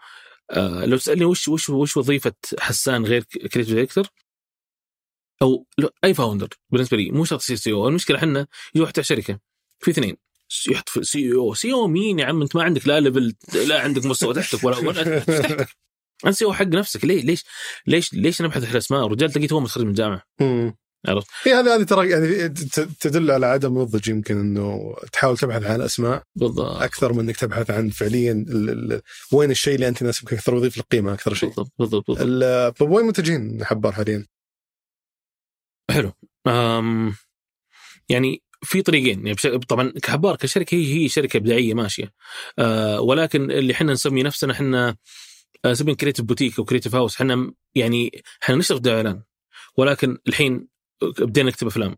[0.52, 4.08] آه لو تسألني وش وش وش وظيفة حسان غير creative director؟
[5.42, 5.66] أو
[6.04, 7.88] أي founder بالنسبة لي مو شرط CEO.
[7.88, 9.40] المشكلة إحنا يجي واحد بتاع شركة
[9.80, 10.18] في اثنين
[10.70, 11.34] يحط في CEO.
[11.36, 13.36] CEO مين يا عم؟ أنت ما عندك لا level
[13.68, 15.24] لا عندك مستوى تحتك ولا ولا
[16.26, 17.44] أنت CEO حق نفسك ليه ليش
[17.88, 20.24] ليش ليش نبحث عن الأسماء؟ الرجال تلاقيه تو متخرج من الجامعة.
[21.08, 22.50] عرفت؟ هي هذه هذه ترى يعني
[23.00, 26.82] تدل على عدم نضج يمكن إنه تحاول تبحث عن أسماء بالضبط.
[26.82, 29.02] أكثر من إنك تبحث عن فعليا ال ال
[29.34, 31.50] وين الشيء اللي أنت يناسبك أكثر ويضيف لك قيمة أكثر شيء.
[31.50, 32.28] بالضبط بالضبط, بالضبط.
[32.28, 34.26] ال- طيب وين منتجين حبار حاليا؟
[35.92, 36.12] حلو.
[36.48, 37.16] أم
[38.10, 39.28] يعني في طريقين.
[39.28, 42.14] يعني طبعا كحبار كشركة هي هي شركة إبداعية ماشية.
[42.60, 44.96] أه ولكن اللي إحنا نسمي نفسنا إحنا
[45.66, 47.54] نسميه creative boutique أو creative house إحنا م-
[48.44, 49.24] إحنا في دعايه إعلان.
[49.78, 50.68] ولكن الحين
[51.02, 51.96] بدينا نكتب أفلام.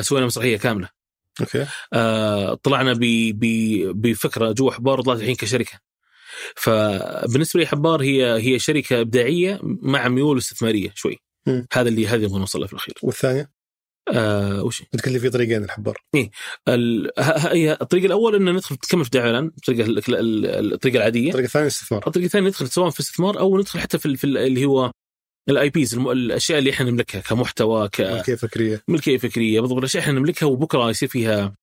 [0.00, 0.88] سوينا مسرحية كاملة.
[1.40, 1.66] أوكي.
[1.92, 2.98] آه، طلعنا ب-
[3.38, 5.80] ب- بفكرة جوا حبار طلعت الحين كشركة.
[6.56, 11.16] فبالنسبة لي حبار هي هي شركة إبداعية مع ميول استثمارية شوي.
[11.46, 11.66] مم.
[11.72, 12.94] هذا اللي هذا اللي نبغى نوصل له في الأخير.
[13.02, 13.50] والثانية؟
[14.12, 15.98] آه وش؟ قلت لي في طريقين الحبار.
[16.68, 20.72] ال- ه- ه- هي الطريقة الأول ان ندخل نكمل في دعايه اعلان الطريقة ال- ال-
[20.72, 21.28] الطريقة العادية.
[21.28, 22.06] الطريقة الثانية استثمار.
[22.06, 24.92] الطريقة الثانية ندخل سواء في استثمار أو ندخل حتى في, ال- في ال- اللي هو
[25.48, 28.76] ال IPs الأشياء اللي إحنا نملكها كمحتوى ملكية فكرية.
[28.86, 29.60] كملكيه فكرية.
[29.60, 31.56] بالضبط الأشياء إحنا نملكها وبكرة يصير فيها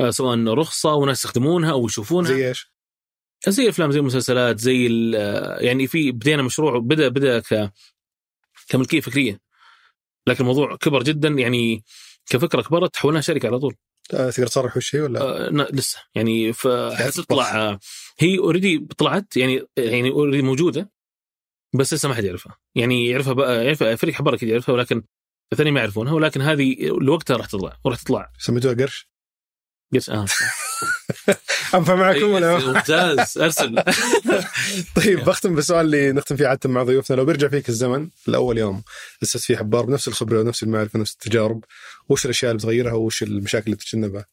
[0.00, 2.30] آه، سواء رخصة وناس يستخدمونها أو يشوفونها.
[2.32, 2.72] زي إيش؟
[3.48, 7.72] زي الافلام زي المسلسلات زي ال- يعني في بدينا مشروع بدأ بدأ ك
[8.68, 9.40] كملكية فكرية.
[10.26, 11.84] لكن الموضوع كبر جدا يعني
[12.26, 13.74] كفكرة كبرت تحولناها شركة على طول.
[14.14, 15.98] آه، تقدر تصرح وش هي ولا؟ آه لسه.
[16.14, 17.78] يعني فحتطلع آه،
[18.18, 20.90] هي already طلعت يعني يعني already موجودة.
[21.74, 25.02] بس لسه ما حد يعرفها يعني يعرفها بقى يعرفها فريق حبار أكيد يعرفها ولكن
[25.52, 29.08] الثاني ما يعرفونها ولكن هذه لوقتها راح تطلع وراح تطلع سميتوها قرش؟
[29.94, 30.26] قلت آه
[31.74, 33.82] أنفع معكم ولا؟ ممتاز أرسل
[34.96, 38.82] طيب بختم بالسؤال اللي نختم فيه عاده مع ضيوفنا لو بيرجع فيك الزمن لأول يوم
[39.22, 41.64] اسست فيه حبار بنفس الخبرة ونفس المعرفة ونفس التجارب
[42.08, 44.26] وش الأشياء اللي بتغيرها وش المشاكل اللي تتجنبها؟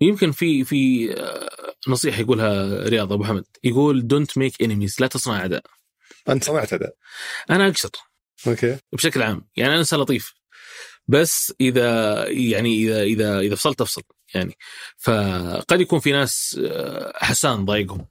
[0.00, 1.48] يمكن في في آه،
[1.88, 3.44] نصيحة يقولها رياض أبو حمد.
[3.64, 5.62] يقول don't make enemies لا تصنع اعداء
[6.28, 6.92] أنت صنعت هذا
[7.50, 7.90] أنا اقصر
[8.46, 8.76] أوكي.
[8.92, 9.48] بشكل عام.
[9.56, 10.34] يعني أنا إنسان لطيف.
[11.08, 14.02] بس إذا يعني إذا إذا إذا فصلت أفصل.
[14.34, 14.58] يعني
[14.98, 18.06] فقد يكون في ناس آه، حسان ضايقهم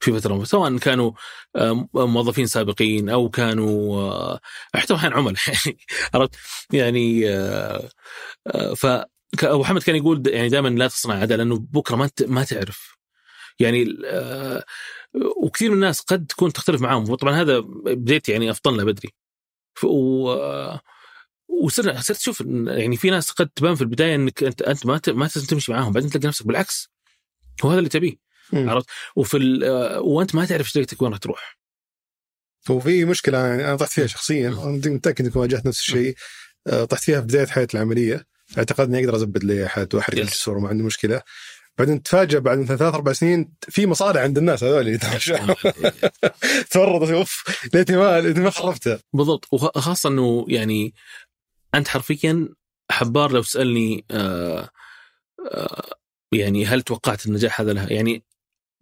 [0.00, 1.12] في فترة سواء كانوا
[1.56, 4.40] آه، موظفين سابقين أو كانوا آه،
[4.74, 5.78] حتى أحيانا يعني
[6.14, 6.34] عرفت؟
[6.72, 7.26] يعني
[8.76, 8.86] ف
[9.42, 12.99] أبو حمد كان يقول يعني دائما لا تصنع عداء لأنه بكرة ما ما تعرف.
[13.60, 14.64] يعني آه،
[15.36, 17.10] وكثير من الناس قد تكون تختلف معاهم.
[17.10, 19.08] وطبعا هذا بديت يعني افطن بدري.
[19.74, 20.36] ف- و
[21.48, 25.00] وصرنا صرت أشوف إن يعني في ناس قد تبان في البداية إنك أنت أنت ما
[25.08, 25.92] ما تمشي معاهم.
[25.92, 26.88] بعدين تلاقي نفسك بالعكس.
[27.64, 28.16] هو هذا اللي تبيه.
[28.52, 31.58] عرفت؟ وفي آه، وأنت ما تعرف طريقتك وين راح تروح.
[32.70, 34.48] وفي مشكلة يعني أنا طحت فيها شخصيا.
[34.48, 36.14] أنا متأكد إنكم واجهت نفس الشيء.
[36.66, 38.26] آه، طحت فيها في بداية حياتي العملية.
[38.58, 40.20] اعتقد إني أقدر ازبد لي احد وأحرق Yes.
[40.20, 41.22] الجسور وما عندي مشكلة.
[41.80, 44.98] بعدين تفاجئ بعد مثلا ثلاث أربع سنين في مصالح عند الناس هذول
[46.70, 47.44] تفرطت أوف
[47.74, 49.48] ليتني ما ليتني ما خربتها بالضبط.
[49.52, 50.94] وخاصه إنه يعني
[51.74, 52.48] أنت حرفيا
[52.90, 54.68] حبار لو تسألني آه
[55.52, 55.90] آه
[56.32, 58.22] يعني هل توقعت النجاح هذا؟ لها يعني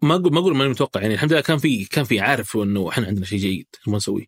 [0.03, 1.01] ما أقول ما أقول ماني متوقع.
[1.01, 4.27] يعني الحمد لله كان في كان في عارف إنه إحنا عندنا شيء جيد نبغى نسويه.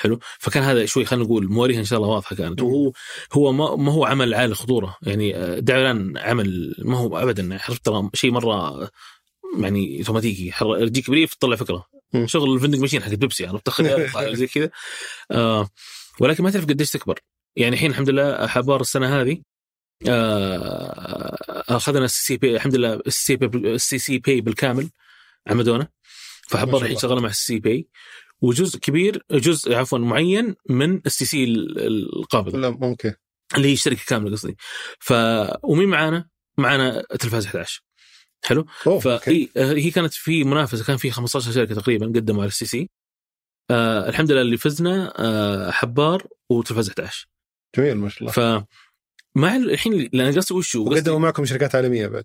[0.00, 2.62] حلو؟ فكان هذا شوي خلينا نقول مواريها إن شاء الله واضحة كانت.
[2.62, 2.92] وهو
[3.32, 4.96] هو ما, ما هو عمل عالي الخطورة.
[5.02, 7.58] يعني آه، دعوة الان عمل ما هو ابدا.
[7.68, 8.90] عرفت ترى شيء مرة
[9.58, 10.52] يعني أوتوماتيكي.
[10.86, 11.86] تجيك brief تطلع فكرة.
[12.12, 12.26] مم.
[12.26, 13.70] شغل الفندق ماشين حق بيبسي عرفت؟
[14.38, 14.70] زي كذا.
[15.30, 15.68] آه
[16.20, 17.18] ولكن ما تعرف قديش تكبر.
[17.56, 19.38] يعني الحين الحمد لله حبار السنة هذه
[20.08, 21.36] آه
[21.68, 24.90] أخذنا ال CCB الحمد لله ال CB ال CCB بالكامل
[25.46, 25.88] عمدونا.
[26.48, 26.98] فحبار الحين.
[26.98, 27.88] شغاله مع ال CB.
[28.42, 33.12] وجزء كبير جزء عفوا معين من ال CC القابض لا ممكن.
[33.56, 34.56] اللي هي الشركة كاملة قصدي.
[35.00, 35.12] ف
[35.62, 37.82] ومين معانا؟ معانا تلفاز 11
[38.44, 39.00] حلو؟ أوكي.
[39.00, 42.90] فهي هي كانت في منافسة كان في 15 شركة تقريبا قدموا على ال CC.
[43.70, 47.26] آه الحمد لله اللي فزنا آه حبار وتلفاز 11
[47.76, 48.32] جميل ما شاء الله.
[48.32, 48.64] ف
[49.34, 52.24] مع ال- الحين لأن قصدي وش هو؟ وقدموا معكم شركات عالمية بعد.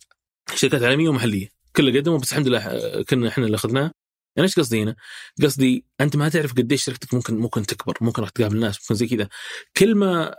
[0.55, 1.49] شركات عالمية ومحلية.
[1.75, 3.91] كلها قدموا بس الحمد لله آه، كنا إحنا اللي اخذناه
[4.35, 4.95] يعني إيش قصدي هنا؟
[5.43, 9.07] قصدي أنت ما تعرف قديش شركتك ممكن ممكن تكبر، ممكن راح تقابل الناس، ممكن زي
[9.07, 9.29] كذا.
[9.77, 10.35] كل ما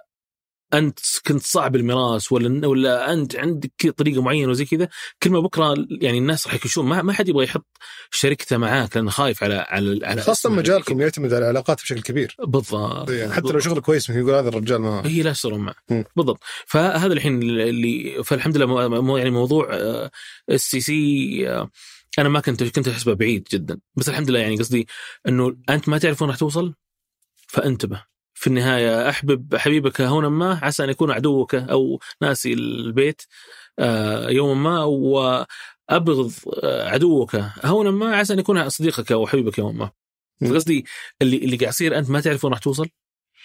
[0.74, 4.88] أنت كنت صعب المراس ولا ولا أنت عندك طريقة معينة وزي كذا،
[5.22, 7.66] كل ما بكرة يعني الناس راح يكشون ما, ما حد يبغى يحط
[8.10, 10.50] شركته معاك لأنه خايف على على على خاصة.
[10.50, 14.80] مجالكم يعتمد على العلاقات بشكل كبير بالضبط يعني حتى لو شغل كويس يقول هذا الرجال
[14.80, 16.04] ما هي لا يشتغلون معه.
[16.16, 20.10] بالضبط فهذا الحين اللي فالحمد لله يعني موضوع آه،
[20.50, 21.70] السي سي آه،
[22.18, 23.80] أنا ما كنت كنت احسبه بعيد جدا.
[23.94, 24.86] بس الحمد لله يعني قصدي
[25.28, 26.74] إنه أنت ما تعرف وين راح توصل
[27.48, 28.04] فانتبه.
[28.34, 33.22] في النهاية أحبب حبيبك هونا ما عسى أن يكون عدوك أو ناسي البيت
[33.78, 36.32] آه، يوما ما وأبغض
[36.62, 39.90] آه، عدوك هونا ما عسى أن يكون صديقك أو حبيبك يوما ما.
[40.40, 40.48] مم.
[40.50, 40.86] فقصدي
[41.22, 42.88] اللي اللي قاعد يصير أنت ما تعرف وين راح توصل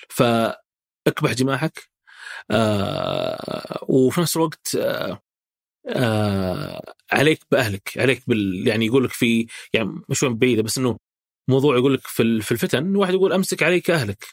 [0.09, 1.89] فاكبح جماحك
[2.51, 4.77] آه وفي نفس الوقت
[5.87, 10.97] آه عليك بأهلك عليك بال يعني يقول لك في يعني مش وين بعيدة بس إنه
[11.49, 14.25] موضوع يقول لك في ال- في الفتن واحد يقول أمسك عليك أهلك.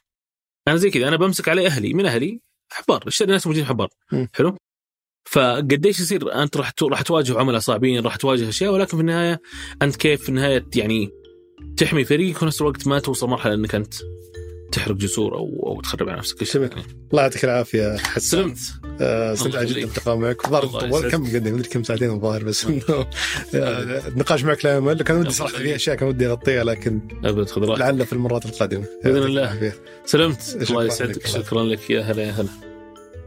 [0.69, 2.41] أنا زي كذا أنا بمسك علي أهلي من أهلي؟
[2.73, 4.29] حبار الشر الناس موجودين حبار؟ مم.
[4.35, 4.57] حلو؟
[5.31, 9.41] فقديش يصير أنت راح راح تواجه عملاء صعبين راح تواجه أشياء ولكن في النهاية
[9.83, 11.11] أنت كيف في النهاية يعني
[11.77, 13.95] تحمي فريقك وفي نفس الوقت ما توصل مرحلة إنك أنت
[14.73, 16.45] تحرق جسور أو أو تخرب على نفسك.
[16.55, 16.71] جميل.
[17.13, 17.23] الله.
[17.23, 18.29] يعطيك العافية حسن.
[18.29, 18.59] سلمت.
[19.01, 19.87] آه، استمتع جدا يخليك.
[19.87, 21.11] باللقاء معك الظاهر طول.
[21.11, 22.83] كم قدم مدري كم ساعتين الظاهر بس إنه
[23.55, 25.03] آه، النقاش معك لا يمل.
[25.03, 27.81] كان ودي صراحة في أشياء كان ودي أغطيها لكن أبد خذ راحتك.
[27.81, 28.85] لعل في المرات القادمة.
[29.05, 29.73] يعطيك الله.
[30.05, 30.57] سلمت.
[30.71, 30.85] الله.
[30.85, 31.27] يسعدك.
[31.27, 31.91] شكرا لك.
[31.91, 32.49] يا هلا يا هلا.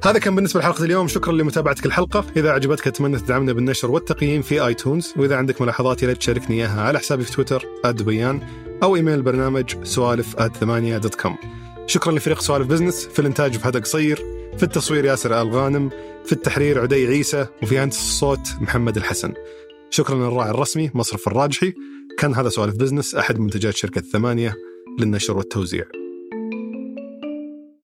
[0.03, 1.07] هذا كان بالنسبة لحلقة اليوم.
[1.07, 2.25] شكرا لمتابعتك الحلقة.
[2.37, 5.13] إذا عجبتك أتمنى تدعمنا بالنشر والتقييم في آيتونز.
[5.17, 8.41] وإذا عندك ملاحظات يا ريت تشاركني إياها على حسابي في تويتر @دبيان.
[8.83, 11.37] أو إيميل البرنامج سوالف ثمانية dot com
[11.87, 14.15] شكرا لفريق سوالف بزنس في الإنتاج فهد قصير
[14.57, 15.89] في التصوير ياسر آل غانم
[16.25, 19.33] في التحرير عدي عيسى وفي هندسة الصوت محمد الحسن.
[19.89, 21.73] شكرا للراعي الرسمي مصرف الراجحي.
[22.19, 24.55] كان هذا سوالف بزنس أحد منتجات شركة ثمانية
[24.99, 25.85] للنشر والتوزيع.